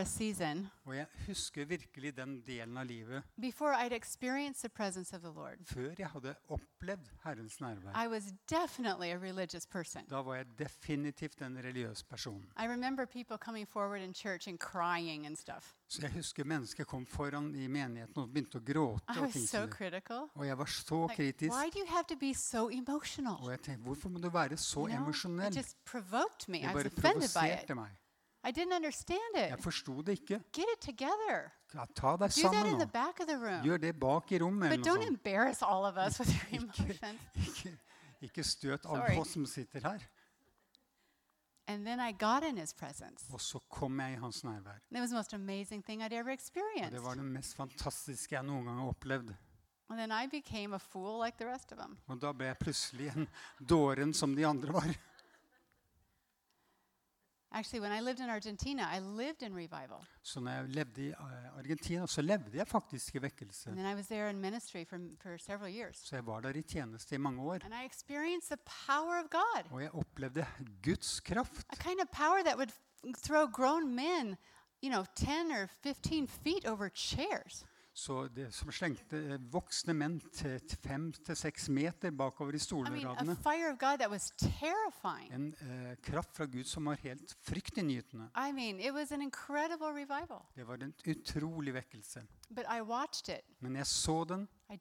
season 0.06 0.70
og 0.86 0.96
jeg 0.96 1.08
husker 1.28 1.66
virkelig 1.66 2.16
den 2.18 2.42
delen 2.48 2.78
av 2.78 2.86
livet 2.86 3.24
Lord. 5.36 5.58
før 5.66 5.94
jeg 6.00 6.08
hadde 6.08 6.36
opplevd 6.50 7.10
Herrens 7.26 7.60
nærvær. 7.60 7.94
Da 10.10 10.22
var 10.22 10.36
jeg 10.36 10.46
definitivt 10.60 11.42
en 11.42 11.58
religiøs 11.58 12.04
person. 12.04 12.46
And 12.56 12.84
and. 15.26 15.64
Så 15.88 16.02
jeg 16.02 16.12
husker 16.12 16.44
mennesker 16.46 16.84
kom 16.86 17.06
foran 17.06 17.56
i 17.56 17.68
menigheten 17.68 18.18
og 18.22 18.30
begynte 18.34 18.60
å 18.60 18.64
gråte. 18.64 19.22
Og, 19.22 19.34
so 19.34 19.66
og 20.36 20.46
jeg 20.46 20.58
var 20.58 20.66
så 20.66 21.08
Like, 21.08 21.16
kritisk. 21.16 21.52
why 21.52 21.70
do 21.70 21.80
you 21.80 21.88
have 21.88 22.06
to 22.08 22.16
be 22.16 22.34
so 22.34 22.70
emotional? 22.70 23.49
Og 23.50 23.56
jeg 23.56 23.62
tenkte, 23.66 23.84
hvorfor 23.84 24.10
må 24.14 24.20
du 24.22 24.30
være 24.30 24.58
så 24.58 24.80
You 24.80 24.88
know, 24.88 25.04
emosjonell? 25.08 25.54
Det 25.54 25.66
bare 26.74 26.86
it. 26.86 26.96
provoserte 27.02 27.76
meg. 27.76 27.96
I 28.46 28.52
didn't 28.52 28.76
understand 28.76 29.36
Jeg 29.50 29.60
forsto 29.60 30.02
det 30.02 30.20
ikke. 30.20 30.40
Get 30.54 30.70
it 30.76 30.82
together. 30.82 31.50
Ja, 31.74 31.86
ta 31.96 32.16
deg 32.16 32.32
Do 32.32 32.52
that 32.54 32.66
in 32.68 32.78
nå. 32.78 32.80
the 32.80 32.88
back 32.94 33.20
of 33.20 33.28
the 33.28 33.36
room. 33.36 33.64
Gjør 33.66 33.78
det 33.78 33.96
bak 34.00 34.32
i 34.32 34.40
rommet. 34.40 34.70
But 34.70 34.86
don't 34.88 35.08
embarrass 35.08 35.62
all 35.62 35.84
of 35.86 35.98
us 35.98 36.20
with 36.20 36.30
your 36.30 36.48
emotions. 36.62 37.20
ikke, 37.36 37.78
ikke 38.22 38.44
støt 38.44 38.86
alle 38.86 39.02
Sorry. 39.08 39.18
oss 39.20 39.34
som 39.34 39.46
sitter 39.46 39.80
her. 39.82 40.00
And 41.68 41.86
then 41.86 42.00
I 42.00 42.12
got 42.12 42.44
in 42.44 42.58
his 42.58 42.74
presence. 42.74 43.26
Og 43.34 43.42
så 43.42 43.60
kom 43.70 44.00
jeg 44.00 44.14
i 44.14 44.16
hans 44.16 44.44
nærvær. 44.44 44.80
And 44.90 44.98
it 44.98 45.02
was 45.02 45.10
the 45.10 45.16
most 45.18 45.34
amazing 45.34 45.84
thing 45.86 46.02
I'd 46.02 46.14
ever 46.14 46.32
Og 46.86 46.92
det 46.92 47.04
var 47.04 47.14
det 47.16 47.24
mest 47.24 47.56
fantastiske 47.56 48.36
jeg 48.36 48.44
noen 48.44 48.66
gang 48.66 48.80
har 48.80 48.88
opplevd. 48.88 49.34
And 49.90 49.98
then 49.98 50.12
I 50.12 50.28
became 50.28 50.76
a 50.76 50.80
fool 50.80 51.18
like 51.20 51.38
the 51.38 51.48
rest 51.48 51.72
of 51.72 51.78
them. 51.78 51.98
Og 52.08 52.20
da 52.22 52.32
ble 52.34 52.46
jeg 52.46 52.58
plutselig 52.58 53.10
en 53.16 53.28
dåren 53.60 54.14
som 54.14 54.36
de 54.36 54.46
andre 54.46 54.74
var. 54.74 54.92
Actually, 57.52 57.80
when 57.80 57.92
I 57.92 58.00
lived 58.00 58.20
in 58.20 58.30
Argentina, 58.30 58.88
I 58.92 59.00
lived 59.00 59.42
in 59.42 59.56
revival. 59.56 60.06
Så 60.24 60.40
når 60.40 60.52
jeg 60.52 60.70
levde 60.70 61.02
i 61.02 61.08
eh, 61.08 61.58
Argentina, 61.58 62.08
så 62.08 62.22
levde 62.22 62.58
jeg 62.58 62.68
faktisk 62.68 63.16
i 63.16 63.22
vekkelse. 63.22 63.70
And 63.70 63.80
I 63.80 63.96
was 63.96 64.08
there 64.08 64.30
in 64.30 64.40
ministry 64.40 64.86
for, 64.86 65.00
for 65.22 65.38
several 65.38 65.74
years. 65.76 65.98
Så 65.98 66.16
jeg 66.16 66.26
var 66.26 66.40
der 66.40 66.50
i 66.50 66.62
tjeneste 66.62 67.16
i 67.16 67.18
mange 67.18 67.42
år. 67.42 67.58
And 67.66 67.74
I 67.74 67.86
experienced 67.86 68.50
the 68.50 68.62
power 68.88 69.24
of 69.24 69.30
God. 69.32 69.72
Og 69.72 69.82
jeg 69.82 69.92
opplevde 69.96 70.46
Guds 70.84 71.20
kraft. 71.20 71.66
A 71.70 71.76
kind 71.76 72.00
of 72.02 72.08
power 72.12 72.44
that 72.44 72.58
would 72.58 72.72
throw 73.24 73.48
grown 73.48 73.96
men, 73.96 74.38
you 74.84 74.90
know, 74.92 75.06
10 75.16 75.52
or 75.52 75.68
15 75.68 76.28
feet 76.28 76.66
over 76.66 76.90
chairs. 76.90 77.66
Så 78.00 78.28
det 78.32 78.46
som 78.56 78.70
slengte 78.72 79.18
eh, 79.34 79.42
voksne 79.52 79.92
menn 79.98 80.14
til 80.32 80.56
fem 80.80 81.10
til 81.12 81.36
seks 81.36 81.66
meter 81.74 82.14
bakover 82.16 82.56
i 82.56 82.56
I 82.56 82.60
mean, 82.60 82.64
stolradene. 82.64 83.36
was 84.10 84.30
terrifying. 84.40 85.34
En 85.36 85.48
eh, 85.60 85.98
kraft 86.04 86.38
fra 86.38 86.46
Gud 86.46 86.64
som 86.64 86.86
var 86.88 86.96
helt 87.04 87.36
fryktinngytende. 87.44 88.30
I 88.38 88.54
mean. 88.56 88.80
Det 90.56 90.68
var 90.68 90.78
en 90.84 90.94
utrolig 91.08 91.74
vekkelse. 91.74 92.24
I. 92.50 93.42
Men 93.60 93.76
jeg 93.76 93.86
så 93.88 94.24
den, 94.24 94.48
I 94.70 94.78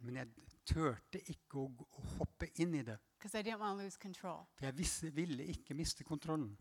men 0.00 0.16
jeg 0.16 0.28
turte 0.66 1.20
ikke 1.32 1.58
å, 1.64 1.70
å 1.80 2.02
hoppe 2.18 2.50
inn 2.60 2.74
i 2.74 2.82
det. 2.82 2.98
I. 3.24 3.56
For 3.56 4.66
jeg 4.66 4.76
visste, 4.76 5.14
ville 5.16 5.44
ikke 5.48 5.74
miste 5.74 6.04
kontrollen. 6.04 6.58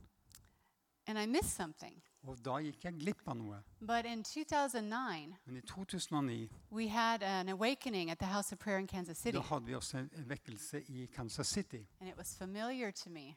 And 1.07 1.17
I 1.19 1.25
missed 1.25 1.51
something. 1.51 2.01
Og 2.27 2.37
da 2.45 2.57
gikk 2.59 2.83
jeg 2.83 2.93
glipp 2.99 3.27
av 3.27 3.35
noe. 3.37 3.61
But 3.79 4.05
in 4.05 4.23
2009, 4.23 5.35
Men 5.45 5.57
i 5.57 5.61
2009 5.61 6.49
we 6.71 6.87
had 6.89 7.23
an 7.23 7.49
awakening 7.49 8.09
at 8.11 8.19
the 8.19 8.27
House 8.27 8.51
of 8.53 8.59
Prayer 8.59 8.77
in 8.79 8.87
Kansas 8.87 9.17
City. 9.17 9.35
da 9.37 9.41
hadde 9.41 9.65
vi 9.65 9.75
også 9.75 9.97
en 9.97 10.29
vekkelse 10.29 10.81
i 10.89 11.05
Kansas 11.05 11.47
City. 11.47 11.85
And 12.01 12.09
it 12.09 12.17
was 12.17 12.35
familiar 12.37 12.91
to 12.91 13.09
me. 13.09 13.35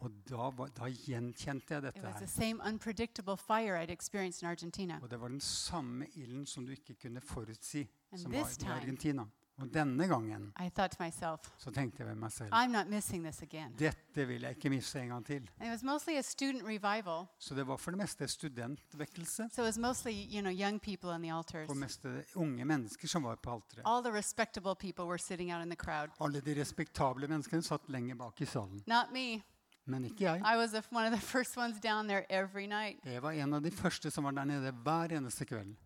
Og 0.00 0.10
da, 0.28 0.36
var, 0.50 0.66
da 0.66 0.84
gjenkjente 0.88 1.74
jeg 1.74 1.78
It 1.78 1.84
dette 1.94 2.02
was 2.06 2.14
the 2.14 2.20
her. 2.20 2.26
same 2.26 2.60
unpredictable 2.68 3.36
fire 3.36 3.82
I'd 3.82 3.90
experienced 3.92 4.42
in 4.42 4.48
Argentina. 4.48 4.98
Og 5.02 5.10
det 5.10 5.20
var 5.20 5.28
den 5.28 5.40
samme 5.40 6.06
ilden 6.14 6.46
som 6.46 6.66
du 6.66 6.72
ikke 6.72 6.94
kunne 6.94 7.20
forutsi, 7.20 7.86
And 8.12 8.20
som 8.20 8.32
this 8.32 8.42
var 8.42 8.50
i 8.50 8.54
time- 8.54 8.72
Argentina. 8.80 9.24
Og 9.62 9.68
denne 9.74 10.08
gangen 10.08 10.52
I 10.60 10.68
thought 10.68 10.96
to 10.96 11.04
myself, 11.04 11.40
så 11.58 11.70
tenkte 11.70 12.02
jeg 12.02 12.08
ved 12.08 12.14
meg 12.18 12.32
selv 12.32 12.52
I'm 12.54 12.72
not 12.72 12.88
missing 12.90 13.22
this 13.24 13.42
again. 13.42 13.74
dette 13.78 14.26
vil 14.26 14.42
jeg 14.42 14.56
ikke 14.56 14.70
miste 14.70 15.00
en 15.00 15.08
gang 15.08 15.26
til. 15.26 15.50
And 15.60 15.68
it 15.68 15.70
was 15.70 15.82
mostly 15.82 16.16
a 16.18 16.22
student 16.22 16.62
revival. 16.64 17.26
Så 17.38 17.54
det 17.54 17.66
var 17.66 17.76
for 17.76 17.90
det 17.90 17.98
meste 17.98 18.28
studentvekkelse 18.28 19.48
So 19.52 19.62
it 19.62 19.66
was 19.66 19.78
mostly, 19.78 20.12
you 20.12 20.40
know, 20.40 20.50
young 20.52 20.80
people 20.80 21.10
on 21.10 21.22
the 21.22 21.32
altars. 21.32 21.70
og 21.70 21.76
mest 21.76 22.06
unge 22.34 22.64
mennesker 22.64 23.08
som 23.08 23.22
var 23.22 23.36
på 23.36 23.50
alteret. 23.52 23.82
All 23.86 24.02
the 24.02 24.12
respectable 24.12 24.74
people 24.74 25.04
were 25.04 25.18
sitting 25.18 25.54
out 25.54 25.62
in 25.62 25.70
the 25.70 25.76
crowd. 25.76 26.10
Alle 26.20 26.40
de 26.40 26.60
respektable 26.60 27.28
menneskene 27.28 27.62
satt 27.62 27.88
lenger 27.88 28.14
bak 28.14 28.40
i 28.40 28.44
salen. 28.44 28.82
Not 28.86 29.12
me. 29.12 29.42
Men 29.86 30.04
ikke 30.04 30.24
jeg. 30.24 30.40
I 30.40 30.56
was 30.56 30.74
one 30.92 31.06
of 31.06 31.12
the 31.12 31.20
first 31.20 31.56
ones 31.56 31.80
down 31.80 32.08
there 32.08 32.24
every 32.32 32.66
night. 32.66 33.04
Jeg 33.04 33.22
var 33.22 33.30
en 33.30 33.54
av 33.54 33.62
de 33.62 33.70
første 33.70 34.10
som 34.10 34.24
var 34.24 34.30
der 34.30 34.44
nede 34.44 34.72
hver 34.72 35.16
eneste 35.16 35.44
kveld. 35.44 35.76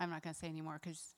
I'm 0.00 0.06
not 0.10 0.22
going 0.22 0.34
to 0.34 0.40
say 0.40 0.48
anymore 0.48 0.78
because 0.78 1.14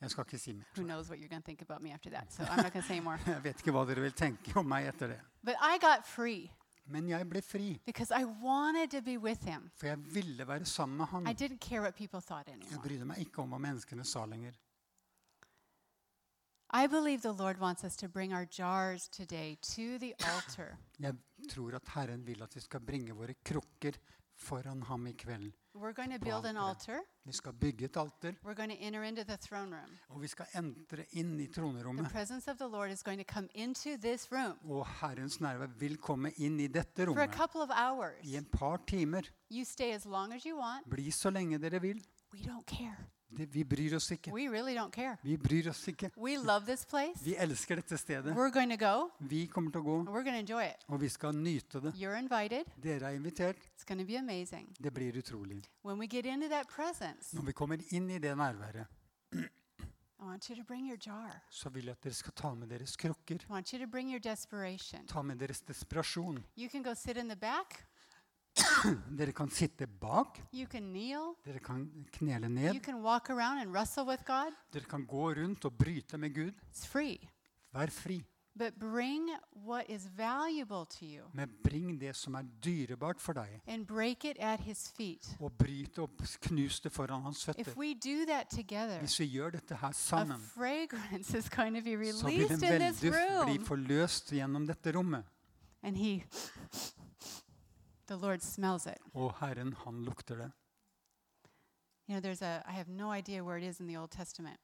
Jeg 0.00 0.10
skal 0.10 0.24
ikke 0.24 0.38
si 0.38 0.52
who 0.76 0.84
knows 0.84 1.08
what 1.08 1.18
you're 1.18 1.28
going 1.28 1.42
to 1.42 1.46
think 1.46 1.62
about 1.62 1.82
me 1.82 1.90
after 1.90 2.10
that. 2.10 2.32
So 2.32 2.42
I'm 2.42 2.62
not 2.62 2.72
going 2.72 2.82
to 2.82 2.88
say 2.88 3.00
more. 3.00 3.18
Jeg 3.26 3.44
vet 3.44 3.58
ikke 3.64 3.74
hva 3.74 3.84
dere 3.88 4.00
vil 4.00 4.12
tenke 4.12 4.54
om 4.56 4.66
meg 4.66 4.86
etter 4.92 5.14
det. 5.14 5.20
But 5.42 5.56
I 5.60 5.78
got 5.78 6.06
free 6.06 6.50
Men 6.88 7.08
jeg 7.08 7.28
ble 7.28 7.42
fri, 7.44 7.80
because 7.84 8.10
I 8.10 8.24
wanted 8.24 8.90
to 8.90 9.02
be 9.02 9.18
with 9.18 9.44
him. 9.44 9.70
for 9.76 9.86
jeg 9.86 9.98
ville 10.14 10.46
være 10.48 10.64
sammen 10.64 10.96
med 10.96 11.06
han. 11.06 11.26
I 11.26 11.34
didn't 11.34 11.60
care 11.60 11.82
what 11.82 11.94
people 11.94 12.20
thought 12.20 12.48
Jeg 12.48 12.80
brydde 12.82 13.04
meg 13.04 13.18
ikke 13.18 13.42
om 13.42 13.52
hva 13.52 13.58
menneskene 13.58 14.04
sa 14.04 14.24
lenger. 14.24 14.56
I 16.70 16.86
believe 16.86 17.22
the 17.22 17.32
Lord 17.32 17.58
wants 17.58 17.84
us 17.84 17.96
to 17.96 18.08
bring 18.08 18.34
our 18.34 18.46
jars 18.58 19.08
today 19.08 19.56
to 19.62 19.98
the 19.98 20.14
altar. 20.20 20.78
Jeg 21.00 21.14
tror 21.50 21.74
at 21.74 21.88
Herren 21.94 22.26
vil 22.26 22.42
at 22.42 22.56
vi 22.56 22.60
skal 22.60 22.80
bringe 22.80 23.12
våre 23.12 23.34
krukker 23.44 23.92
foran 24.36 24.82
ham 24.82 25.06
i 25.06 25.12
kveld. 25.12 25.52
We're 25.80 25.92
going 25.94 26.12
to 26.12 26.18
build 26.24 26.44
an 26.46 26.56
altar. 26.56 26.98
Vi 27.24 27.32
skal 27.32 27.52
bygge 27.52 27.84
et 27.84 27.96
alter, 27.96 28.32
We're 28.44 28.54
going 28.54 28.70
to 28.70 28.76
enter 28.80 29.02
into 29.02 29.22
the 29.24 29.36
throne 29.36 29.70
room. 29.76 29.90
og 30.08 30.22
vi 30.22 30.26
skal 30.26 30.46
entre 30.54 31.04
inn 31.12 31.40
i 31.40 31.46
The 31.46 31.52
tronerommet. 31.60 32.08
presence 32.10 32.50
of 32.50 32.56
the 32.58 32.66
Lord 32.68 32.90
is 32.90 33.02
going 33.02 33.18
to 33.26 33.34
come 33.34 33.48
into 33.54 33.96
this 34.02 34.28
room 34.32 34.58
Og 34.70 34.86
Herrens 35.00 35.40
nærvær 35.40 35.66
vil 35.78 35.96
komme 35.96 36.30
inn 36.36 36.60
i 36.60 36.66
dette 36.66 37.04
for 37.04 37.12
a 37.12 37.22
rommet 37.22 37.34
couple 37.36 37.60
of 37.60 37.70
hours. 37.70 38.24
i 38.24 38.36
en 38.36 38.44
par 38.44 38.76
timer. 38.86 39.22
You 39.50 39.64
stay 39.64 39.92
as 39.92 40.04
long 40.04 40.32
as 40.32 40.42
you 40.46 40.56
want. 40.58 40.90
Bli 40.90 41.10
så 41.10 41.30
lenge 41.30 41.58
dere 41.58 41.80
vil. 41.80 42.02
We 42.34 42.40
don't 42.40 42.64
care. 42.66 42.96
Det, 43.30 43.46
vi 43.54 43.64
bryr 43.64 43.94
oss 43.96 44.10
ikke. 44.10 44.32
We 44.32 44.48
really 44.48 44.74
don't 44.76 44.90
care. 44.90 45.16
Vi 45.22 45.36
bryr 45.36 45.68
oss 45.70 45.82
ikke. 45.88 46.10
We 46.16 46.36
love 46.36 46.64
this 46.66 46.84
place. 46.86 47.20
Vi 47.24 47.34
elsker 47.36 47.76
dette 47.76 47.98
stedet. 47.98 48.32
We're 48.34 48.50
going 48.52 48.70
to 48.70 48.76
go. 48.76 49.10
Vi 49.20 49.46
kommer 49.46 49.70
til 49.70 49.80
å 49.80 49.84
gå, 49.84 49.98
and 50.00 50.08
We're 50.08 50.24
going 50.24 50.36
to 50.36 50.40
enjoy 50.54 50.64
it. 50.64 50.84
og 50.88 51.00
vi 51.00 51.08
skal 51.08 51.34
nyte 51.36 51.80
det. 51.80 51.92
You're 51.94 52.16
invited. 52.18 52.64
Dere 52.82 53.10
er 53.12 53.16
invitert. 53.18 53.56
It's 53.76 53.84
going 53.86 54.00
to 54.00 54.06
be 54.06 54.16
amazing. 54.18 54.72
Det 54.82 54.92
blir 54.94 55.12
utrolig. 55.18 55.62
When 55.84 55.98
we 55.98 56.06
get 56.06 56.24
into 56.26 56.48
that 56.48 56.66
presence, 56.68 57.34
Når 57.36 57.42
vi 57.42 57.52
kommer 57.52 57.78
inn 57.90 58.10
i 58.10 58.18
det 58.18 58.36
nærværet, 58.36 58.86
I 60.20 60.24
want 60.24 60.48
you 60.50 60.56
to 60.56 60.64
bring 60.64 60.88
your 60.88 60.98
jar. 61.06 61.42
så 61.50 61.68
vil 61.68 61.84
jeg 61.84 61.92
at 61.92 62.02
dere 62.04 62.14
skal 62.14 62.32
ta 62.32 62.54
med 62.54 62.68
deres 62.68 62.96
krukker. 62.96 63.38
Ta 65.08 65.22
med 65.22 65.36
deres 65.38 65.60
desperasjon. 65.60 66.44
You 66.56 66.68
can 66.68 66.82
go 66.82 66.94
sit 66.94 67.16
in 67.16 67.28
the 67.28 67.36
back. 67.36 67.84
Dere 69.18 69.32
kan 69.32 69.50
sitte 69.50 69.86
bak. 69.86 70.40
You 70.52 70.66
can 70.66 70.82
kneel. 70.92 71.34
Dere 71.44 71.58
kan 71.60 71.86
knele 72.12 72.46
You 72.46 72.54
ned. 72.54 72.82
can 72.82 73.02
walk 73.02 73.30
around 73.30 73.58
and 73.62 73.72
wrestle 73.74 74.04
with 74.06 74.24
God. 74.26 74.52
Dere 74.72 74.84
kan 74.84 75.06
gå 75.06 75.32
rundt 75.36 75.64
og 75.64 75.78
bryte 75.78 76.18
med 76.18 76.34
Gud. 76.34 76.52
It's 76.72 76.86
free. 76.86 77.18
Vær 77.72 77.86
fri. 77.90 78.24
But 78.58 78.74
bring 78.80 79.28
what 79.54 79.84
is 79.88 80.08
valuable 80.16 80.84
to 80.98 81.04
you 81.06 81.22
Men 81.32 81.48
bring 81.62 82.00
det 82.00 82.16
som 82.16 82.34
er 82.34 82.42
dyrebart 82.64 83.20
for 83.20 83.32
deg, 83.32 83.60
and 83.68 83.86
break 83.86 84.24
it 84.24 84.36
at 84.40 84.60
His 84.60 84.92
feet. 84.96 85.36
og 85.40 85.52
bryt 85.52 85.98
og 85.98 86.10
knus 86.40 86.80
det 86.80 86.92
foran 86.92 87.22
hans 87.22 87.48
If 87.56 87.76
we 87.76 87.94
do 87.94 88.24
that 88.26 88.48
together, 88.50 88.98
Hvis 88.98 89.20
vi 89.20 89.26
gjør 89.26 89.50
dette 89.50 89.76
her 89.76 89.88
a 89.88 89.92
sammen, 89.92 90.40
fragrance 90.40 91.38
is 91.38 91.48
going 91.48 91.76
to 91.76 91.82
be 91.84 92.12
så 92.12 92.26
vil 92.26 92.34
released 92.34 92.62
en 92.62 92.82
in 92.82 92.92
this 92.92 93.02
velduft 93.02 93.46
bli 93.46 93.56
room. 93.58 93.64
forløst 93.66 94.30
gjennom 94.32 94.66
dette 94.66 94.92
rommet. 94.96 95.24
And 95.82 95.96
He, 95.96 96.24
the 98.08 98.16
Lord 98.16 98.40
smells 98.40 98.86
it. 98.86 98.98
Og 99.14 99.34
Herren, 99.40 99.72
han 99.84 100.04
lukter 100.04 100.34
det. 100.36 100.50
You 102.08 102.14
know, 102.14 102.20
there's 102.20 102.42
a, 102.42 102.62
I 102.66 102.72
have 102.72 102.88
no 102.88 103.12
idea 103.12 103.42
where 103.42 103.58
it 103.58 103.64
is 103.68 103.80
in 103.80 103.86
the 103.88 103.96
Old 103.98 104.10
Testament, 104.10 104.60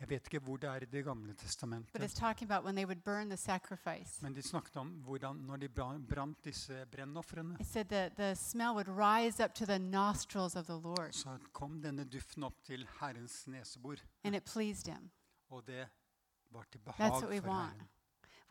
Jeg 0.00 0.10
vet 0.10 0.26
ikke 0.26 0.38
hvor 0.44 0.56
det 0.56 0.68
er 0.70 0.74
i 0.82 0.84
Det 0.84 1.04
gamle 1.04 1.28
but 1.32 1.36
it's 1.40 1.44
testamentet. 1.46 2.14
talking 2.14 2.50
about 2.50 2.64
when 2.64 2.74
they 2.76 2.84
would 2.84 3.00
burn 3.04 3.28
the 3.30 3.36
sacrifice. 3.36 4.22
Men 4.22 4.34
de 4.34 4.42
snakket 4.42 4.76
om 4.76 4.88
hvordan 4.88 5.36
når 5.36 5.56
de 5.56 5.68
bra- 5.68 5.98
brant 6.14 6.44
disse 6.44 6.86
brennofrene, 6.92 7.56
It 7.60 7.66
said 7.66 7.84
that 7.84 8.12
the 8.16 8.34
smell 8.36 8.70
would 8.74 8.88
rise 8.88 9.44
up 9.44 9.54
to 9.54 9.64
the 9.64 9.78
nostrils 9.78 10.56
of 10.56 10.64
the 10.64 10.74
Lord, 10.80 11.12
så 11.12 11.38
kom 11.52 11.82
denne 11.82 12.04
duften 12.04 12.42
opp 12.42 12.62
til 12.64 12.88
Herrens 13.00 13.46
nesebor. 13.46 13.96
and 14.24 14.34
it 14.36 14.44
pleased 14.44 14.92
him. 14.94 15.10
Og 15.50 15.66
det 15.66 15.88
var 16.50 16.62
til 16.70 16.78
That's 16.80 16.84
behag 16.96 17.10
what 17.12 17.28
we 17.30 17.40
for 17.40 17.48
want. 17.48 17.72
Herren. 17.72 17.88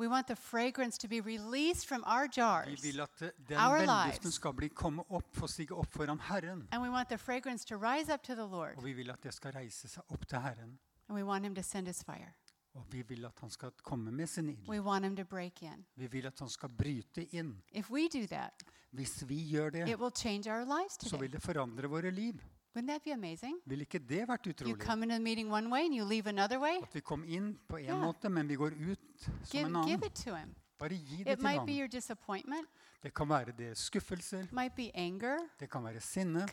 We 0.01 0.07
want 0.07 0.27
the 0.27 0.35
fragrance 0.35 0.97
to 0.97 1.07
be 1.07 1.21
released 1.21 1.87
from 1.87 2.03
our 2.07 2.23
Vi 2.27 2.31
jars. 2.41 2.83
vil 2.83 3.01
at 3.01 3.19
den 3.49 3.57
Our 3.57 3.79
lives. 3.85 4.33
skal 4.33 4.53
bli 4.53 4.67
komme 4.69 5.03
opp, 5.09 5.35
få 5.35 5.47
stige 5.47 5.71
opp 5.77 5.91
foran 5.93 6.19
Herren. 6.19 6.67
And 6.71 6.81
we 6.83 6.89
want 6.89 7.09
the 7.09 7.17
fragrance 7.17 7.65
to 7.67 7.75
rise 7.77 8.13
up 8.13 8.23
to 8.23 8.33
the 8.33 8.45
Lord. 8.45 8.77
Og 8.77 8.83
vi 8.85 8.93
vil 8.93 9.09
at 9.11 9.23
det 9.23 9.33
skal 9.33 9.51
reise 9.51 9.87
seg 9.87 10.03
opp 10.09 10.25
til 10.27 10.39
Herren. 10.41 10.79
And 11.09 11.17
we 11.17 11.23
want 11.23 11.45
him 11.45 11.55
to 11.55 11.61
send 11.61 11.87
his 11.87 12.03
fire. 12.03 12.31
Og 12.73 12.85
vi 12.91 13.01
vil 13.01 13.25
at 13.25 13.39
han 13.41 13.49
skal 13.49 13.71
komme 13.83 14.11
med 14.11 14.27
sin 14.27 14.49
ild. 14.49 14.69
We 14.69 14.81
want 14.81 15.05
him 15.05 15.15
to 15.15 15.23
break 15.23 15.61
in. 15.61 15.85
Vi 15.95 16.07
vil 16.07 16.25
at 16.25 16.39
han 16.39 16.49
skal 16.49 16.69
bryte 16.69 17.25
inn. 17.35 17.61
If 17.71 17.91
we 17.91 18.07
do 18.13 18.25
that, 18.27 18.63
Hvis 18.91 19.29
vi 19.29 19.49
gjør 19.49 19.69
det, 19.69 19.89
it 19.89 19.99
will 19.99 20.15
change 20.15 20.51
our 20.51 20.63
lives 20.65 20.93
så 20.93 21.09
today. 21.09 21.19
vil 21.21 21.31
det 21.33 21.41
forandre 21.41 21.87
våre 21.89 22.11
liv. 22.11 22.41
Wouldn't 22.73 22.87
that 22.87 23.03
be 23.03 23.11
amazing? 23.11 23.57
Ikke 23.67 23.99
det 23.99 24.27
vært 24.27 24.47
You 24.61 24.75
come 24.75 25.03
into 25.03 25.15
the 25.15 25.23
meeting 25.23 25.51
one 25.51 25.69
way 25.69 25.85
and 25.85 25.95
you 25.95 26.05
leave 26.05 26.29
another 26.29 26.59
way. 26.59 26.77
At 26.81 26.95
vi 26.95 27.01
kom 27.01 27.23
inn 27.27 27.57
på 27.67 27.77
en 27.77 27.99
måte, 27.99 28.29
men 28.29 28.47
vi 28.47 28.55
går 28.55 28.71
ut 28.71 28.99
som 29.19 29.33
Give, 29.51 29.65
en 29.65 29.87
give 29.87 30.05
it 30.05 30.15
to 30.15 30.35
him. 30.35 30.55
Bare 30.79 30.95
gi 30.95 31.23
det 31.23 31.33
It 31.33 31.37
til 31.37 31.43
might 31.43 31.65
be 31.65 31.73
your 31.73 31.87
disappointment, 31.87 32.67
Det 33.03 33.13
kan 33.13 33.29
være 33.29 33.51
det 33.57 33.77
skuffelser, 33.77 34.43
it 34.43 34.53
might 34.53 34.75
be 34.75 34.91
anger, 34.93 35.37
det 35.59 35.69
kan 35.69 35.83
være 35.83 35.99
sinne, 35.99 36.45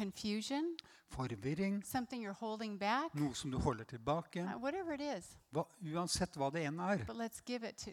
forvirring, 1.08 1.82
noe 3.14 3.34
som 3.34 3.50
du 3.50 3.58
holder 3.58 3.84
tilbake. 3.84 4.42
uh, 4.42 5.18
is. 5.18 5.36
Hva, 5.50 5.64
uansett 5.94 6.36
hva 6.36 6.50
det 6.52 6.66
enn 6.68 6.78
er, 6.84 7.04
to 7.08 7.92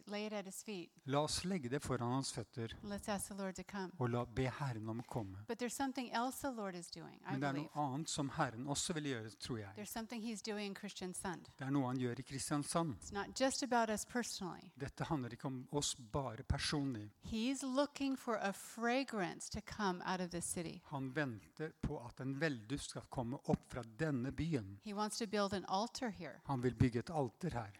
la 1.05 1.21
oss 1.23 1.37
legge 1.45 1.69
det 1.71 1.79
foran 1.83 2.11
hans 2.17 2.33
føtter 2.35 2.73
og 2.83 4.09
la, 4.09 4.25
be 4.25 4.49
Herren 4.59 4.89
om 4.89 4.99
å 4.99 5.05
komme. 5.07 5.45
But 5.47 5.59
there's 5.59 5.73
something 5.73 6.09
else 6.11 6.41
the 6.41 6.51
Lord 6.51 6.75
is 6.75 6.89
doing, 6.91 7.21
Men 7.29 7.39
det 7.39 7.47
er 7.47 7.57
noe 7.61 7.85
annet 7.85 8.09
som 8.09 8.29
Herren 8.35 8.67
også 8.67 8.93
vil 8.99 9.07
gjøre, 9.13 9.31
tror 9.39 9.59
jeg. 9.59 9.71
There's 9.77 9.93
something 9.93 10.21
he's 10.21 10.43
doing 10.43 10.67
in 10.67 10.75
Kristiansand. 10.75 11.47
Det 11.57 11.67
er 11.67 11.71
noe 11.71 11.87
han 11.87 12.01
gjør 12.01 12.19
i 12.19 12.27
Kristiansand. 12.27 12.97
It's 12.99 13.13
not 13.13 13.39
just 13.39 13.63
about 13.63 13.89
us 13.89 14.05
personally. 14.05 14.71
Dette 14.75 15.07
handler 15.07 15.33
ikke 15.33 15.47
om 15.47 15.63
oss 15.71 15.95
bare 15.95 16.43
personlig. 16.43 17.09
He's 17.23 17.63
looking 17.63 18.19
for 18.19 18.35
a 18.45 18.53
fragrance 18.53 19.49
to 19.49 19.61
come 19.61 20.03
out 20.05 20.21
of 20.21 20.29
this 20.29 20.45
city. 20.45 20.81
Han 20.85 21.13
venter 21.13 21.71
på 21.81 21.97
at 22.05 22.19
en 22.19 22.39
velduft 22.39 22.89
skal 22.89 23.01
komme 23.09 23.37
opp 23.43 23.71
fra 23.71 23.83
denne 23.97 24.31
byen. 24.31 24.79
He 24.83 24.93
wants 24.93 25.17
to 25.17 25.25
build 25.27 25.53
an 25.53 25.65
altar 25.67 26.09
here. 26.09 26.41
Han 26.45 26.61
vil 26.61 26.75
bygge 26.75 26.99
et 26.99 27.09
alter 27.09 27.49
her. 27.49 27.71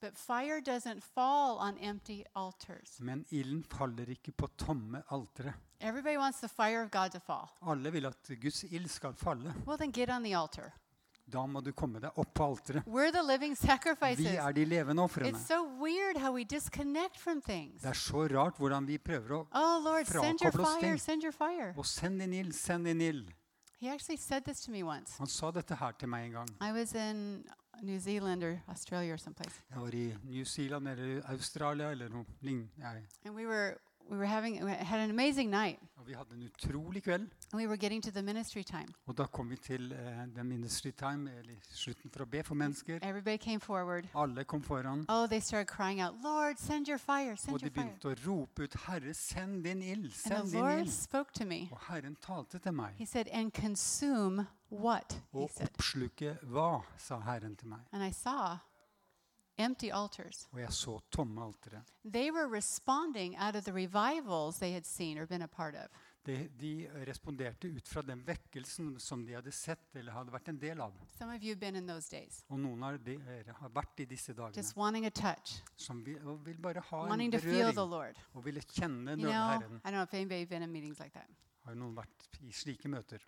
But 0.00 0.18
fire 0.18 0.60
doesn't 0.60 1.00
fall 1.00 1.58
on 1.58 1.78
empty 1.78 2.22
altars. 2.34 3.00
Men 3.00 3.24
ilden 3.30 3.64
faller 3.64 4.10
ikke 4.10 4.32
på 4.32 4.46
tomme 4.46 5.02
altere. 5.10 5.54
Everybody 5.80 6.16
wants 6.16 6.40
the 6.40 6.48
fire 6.48 6.82
of 6.82 6.90
God 6.90 7.10
to 7.10 7.18
fall. 7.18 7.48
Alle 7.62 7.92
vil 7.92 8.06
at 8.06 8.30
Guds 8.40 8.64
ild 8.64 8.88
skal 8.88 9.14
falle. 9.14 9.54
Well, 9.66 9.78
then 9.78 9.92
get 9.92 10.10
on 10.10 10.22
the 10.22 10.34
altar. 10.34 10.72
Da 11.32 11.42
må 11.46 11.60
du 11.60 11.72
komme 11.72 11.98
deg 12.00 12.10
opp 12.22 12.34
på 12.34 12.44
alteret. 12.46 12.84
We're 12.86 13.10
the 13.12 13.22
living 13.22 13.56
Vi 13.56 13.66
sacrifices. 13.66 14.26
er 14.26 14.52
de 14.52 14.64
levende 14.64 15.02
ofrene. 15.02 15.32
It's 15.32 15.46
so 15.46 15.64
weird 15.82 16.16
how 16.16 16.32
we 16.32 16.44
disconnect 16.44 17.16
from 17.18 17.40
things. 17.42 17.82
Det 17.82 17.88
er 17.90 17.92
så 17.98 18.26
rart 18.30 18.56
hvordan 18.58 18.86
vi 18.86 18.98
prøver 18.98 19.30
å 19.34 19.46
Oh, 19.52 19.80
Lord, 19.84 20.06
send 20.06 20.40
your 20.42 20.52
fire, 20.52 20.80
ting. 20.80 21.00
send 21.00 21.22
your 21.24 21.32
fire. 21.32 21.72
Og 21.76 21.86
send 21.86 22.22
inn 22.22 22.32
ild, 22.32 22.52
send 22.54 22.86
inn 22.86 23.00
ild. 23.00 23.32
He 23.80 23.88
actually 23.90 24.16
said 24.16 24.44
this 24.44 24.60
to 24.62 24.70
me 24.70 24.82
once. 24.82 25.18
Han 25.18 25.26
sa 25.26 25.50
dette 25.50 25.74
her 25.76 25.92
til 25.98 26.08
meg 26.08 26.26
en 26.26 26.32
gang. 26.32 26.48
I 26.60 26.72
was 26.72 26.94
in 26.94 27.44
New 27.82 27.98
Zealand 28.00 28.42
or 28.44 28.62
Australia 28.68 29.12
or 29.12 29.16
someplace. 29.18 29.60
Jeg 29.70 29.80
var 29.82 29.94
i 29.94 30.14
New 30.24 30.44
Zealand 30.44 30.88
eller 30.88 31.22
Australia 31.28 31.90
eller 31.90 32.08
noe 32.08 32.24
lignende. 32.40 33.02
And 33.24 33.34
we 33.34 33.46
were 33.46 33.76
we 34.10 34.16
were 34.16 34.26
having 34.26 34.64
we 34.64 34.70
had 34.70 35.00
an 35.00 35.10
amazing 35.10 35.50
night. 35.50 35.78
Og 35.96 36.06
vi 36.06 36.14
hadde 36.14 36.34
en 36.34 36.42
utrolig 36.42 37.02
kveld. 37.02 37.22
And 37.52 37.60
we 37.62 37.66
were 37.66 37.76
getting 37.76 38.02
to 38.02 38.10
the 38.10 38.22
ministry 38.22 38.62
time. 38.62 38.86
Og 39.06 39.18
da 39.18 39.26
kom 39.26 39.50
vi 39.50 39.56
til 39.56 39.92
uh, 39.92 39.98
the 40.34 40.44
ministry 40.44 40.90
time, 40.90 41.30
eller 41.38 41.54
slutten 41.70 42.10
for 42.10 42.22
å 42.22 42.26
be 42.30 42.42
for 42.42 42.54
mennesker. 42.54 42.98
Everybody 43.02 43.36
came 43.36 43.60
forward. 43.60 44.06
Alle 44.14 44.44
kom 44.44 44.62
foran. 44.62 45.04
Oh, 45.08 45.26
they 45.26 45.40
started 45.40 45.66
crying 45.68 46.00
out, 46.00 46.14
Lord, 46.24 46.56
send 46.58 46.88
your 46.88 46.98
fire, 46.98 47.36
send 47.36 47.54
Og 47.54 47.60
de 47.60 47.70
begynte 47.70 48.08
å 48.08 48.14
rope 48.26 48.62
ut 48.62 48.74
'Herre, 48.86 49.14
send 49.14 49.64
din 49.64 49.82
ild', 49.82 50.04
And 50.04 50.12
send 50.12 50.44
the 50.44 50.50
din 50.50 50.60
Lord 50.60 50.78
ild. 50.78 50.92
spoke 50.92 51.32
to 51.32 51.44
me. 51.44 51.68
Og 51.72 51.78
Herren 51.88 52.16
talte 52.20 52.58
til 52.58 52.72
meg. 52.72 52.94
He 52.98 53.06
said, 53.06 53.26
and 53.32 53.52
consume 53.52 54.46
what? 54.70 55.20
Og 55.32 55.50
oppsluke 55.60 56.38
hva, 56.42 56.82
sa 56.98 57.18
Herren 57.18 57.56
til 57.56 57.68
meg. 57.68 57.78
And 57.92 58.02
I 58.04 58.10
saw 58.12 58.56
empty 59.58 59.90
altars. 59.92 60.48
Og 60.52 60.60
jeg 60.60 60.72
så 60.72 60.98
tomme 61.10 61.42
altere. 61.44 61.82
They 62.04 62.30
were 62.30 62.46
responding 62.56 63.36
out 63.38 63.56
of 63.56 63.64
the 63.64 63.72
revivals 63.72 64.58
they 64.58 64.72
had 64.72 64.84
seen 64.86 65.18
or 65.18 65.26
been 65.26 65.42
a 65.42 65.46
part 65.48 65.74
of. 65.74 65.88
De, 66.26 66.48
de 66.58 66.88
responderte 67.06 67.68
ut 67.68 67.88
fra 67.88 68.02
den 68.02 68.18
vekkelsen 68.26 68.96
som 69.00 69.20
de 69.26 69.36
hadde 69.36 69.52
sett 69.54 69.94
eller 69.94 70.10
hadde 70.12 70.32
vært 70.34 70.48
en 70.50 70.58
del 70.58 70.80
av. 70.82 70.92
Some 71.18 71.30
of 71.36 71.42
you 71.42 71.52
have 71.54 71.60
been 71.60 71.76
in 71.76 71.86
those 71.86 72.08
days, 72.10 72.40
Og 72.50 72.58
noen 72.58 72.82
av 72.82 72.96
dere 72.98 73.54
har 73.60 73.70
vært 73.70 74.00
i 74.02 74.06
disse 74.10 74.34
dagene 74.34 74.56
just 74.58 74.74
wanting 74.76 75.06
a 75.06 75.10
touch, 75.10 75.60
som 75.76 76.02
vil, 76.04 76.18
og 76.26 76.42
vil 76.44 76.58
bare 76.58 76.82
ha 76.90 77.04
en 77.06 77.30
to 77.30 77.38
feel 77.38 77.70
the 77.70 77.72
berøring 77.74 77.90
Lord. 77.90 78.16
og 78.34 78.44
ville 78.44 78.60
kjenne 78.60 79.10
You 79.14 79.22
know, 79.22 79.30
I 79.30 79.54
Herren. 79.54 79.80
don't 79.84 79.92
know 79.92 80.02
if 80.02 80.14
anybody's 80.14 80.48
been 80.48 80.62
in 80.62 80.72
meetings 80.72 80.98
like 80.98 81.12
that. 81.14 81.30
Har 81.64 81.74
noen 81.74 81.94
vært 81.96 82.26
i 82.42 82.50
slike 82.52 82.88
møter. 82.88 83.22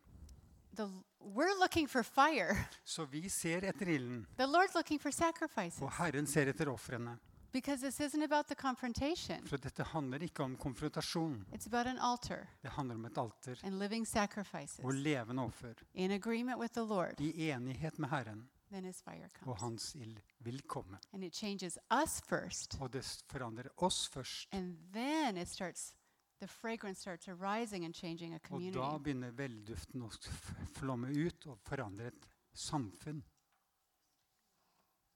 The, 0.76 0.88
we're 1.20 1.58
looking 1.60 1.88
for 1.88 2.02
fire. 2.02 2.56
Så 2.84 3.04
vi 3.04 3.28
ser 3.28 3.64
etter 3.64 3.88
ilden, 3.88 4.26
The 4.36 4.46
Lord's 4.46 4.74
looking 4.74 4.98
for 5.00 5.10
sacrifices 5.10 5.82
og 5.82 5.92
Herren 5.92 6.26
ser 6.26 6.46
etter 6.48 6.68
ofrene. 6.68 7.18
because 7.52 7.80
this 7.80 7.98
isn't 8.00 8.22
about 8.22 8.46
the 8.46 8.54
confrontation. 8.54 9.46
For 9.46 9.56
dette 9.56 9.82
handler 9.84 10.18
ikke 10.22 10.42
om 10.42 10.56
konfrontasjon. 10.56 11.46
It's 11.52 11.66
about 11.66 11.86
an 11.86 11.98
altar 11.98 12.46
Det 12.62 12.70
handler 12.70 12.94
om 12.94 13.04
et 13.04 13.18
alter 13.18 13.56
and 13.62 13.78
living 13.78 14.06
sacrifices 14.06 14.80
og 14.84 14.92
levende 14.94 15.42
offer. 15.42 15.74
in 15.94 16.10
agreement 16.10 16.58
with 16.60 16.72
the 16.74 16.84
Lord. 16.84 17.20
I 17.20 17.50
enighet 17.50 17.98
med 17.98 18.08
Herren, 18.08 18.48
Then 18.70 18.84
His 18.84 19.00
fire 19.02 19.28
og 19.46 19.56
hans 19.56 19.94
ild 19.94 20.18
vil 20.40 20.60
komme. 20.68 20.98
And 21.12 21.24
it 21.24 21.34
changes 21.34 21.78
us 22.02 22.20
first. 22.28 22.76
Og 22.80 22.92
det 22.92 23.22
forandrer 23.30 23.68
oss 23.78 24.08
først. 24.08 24.48
And 24.52 24.76
then 24.92 25.36
it 25.38 25.48
starts, 25.48 25.94
the 26.40 26.46
fragrance 26.46 27.00
starts 27.00 27.28
arising 27.28 27.84
and 27.84 27.94
changing 27.94 28.32
a 28.32 28.36
Og 28.36 28.42
da 28.42 28.48
community. 28.48 28.98
begynner 29.02 29.30
velduften 29.30 30.02
å 30.02 30.06
f- 30.12 30.52
flomme 30.78 31.08
ut 31.26 31.46
og 31.46 31.58
forandre 31.58 32.06
et 32.06 32.28
samfunn. 32.54 33.22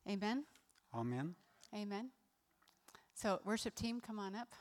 Amen. 0.06 0.44
Amen. 0.92 1.36
Amen. 1.72 2.12
So, 3.14 3.38
worship 3.44 3.74
team, 3.74 4.00
come 4.00 4.18
on 4.22 4.34
up. 4.34 4.54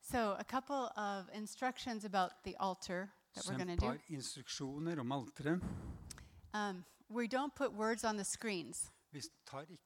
So, 0.00 0.36
a 0.38 0.44
couple 0.44 0.90
of 0.96 1.28
instructions 1.34 2.04
about 2.04 2.30
the 2.44 2.56
altar 2.60 3.10
that 3.34 3.44
Så 3.44 3.50
we're 3.52 3.58
going 3.58 3.70
et 3.70 3.78
to 3.80 3.86
do. 3.86 3.92
par 3.92 3.98
instruksjoner 4.08 4.98
om 5.00 5.12
alteret. 5.12 5.60
Um, 6.54 6.84
we 7.08 7.26
don't 7.26 7.54
put 7.54 7.72
words 7.72 8.04
on 8.04 8.16
the 8.16 8.24
screens. 8.24 8.90
Vi 9.12 9.20
tar 9.46 9.60
ikke 9.60 9.76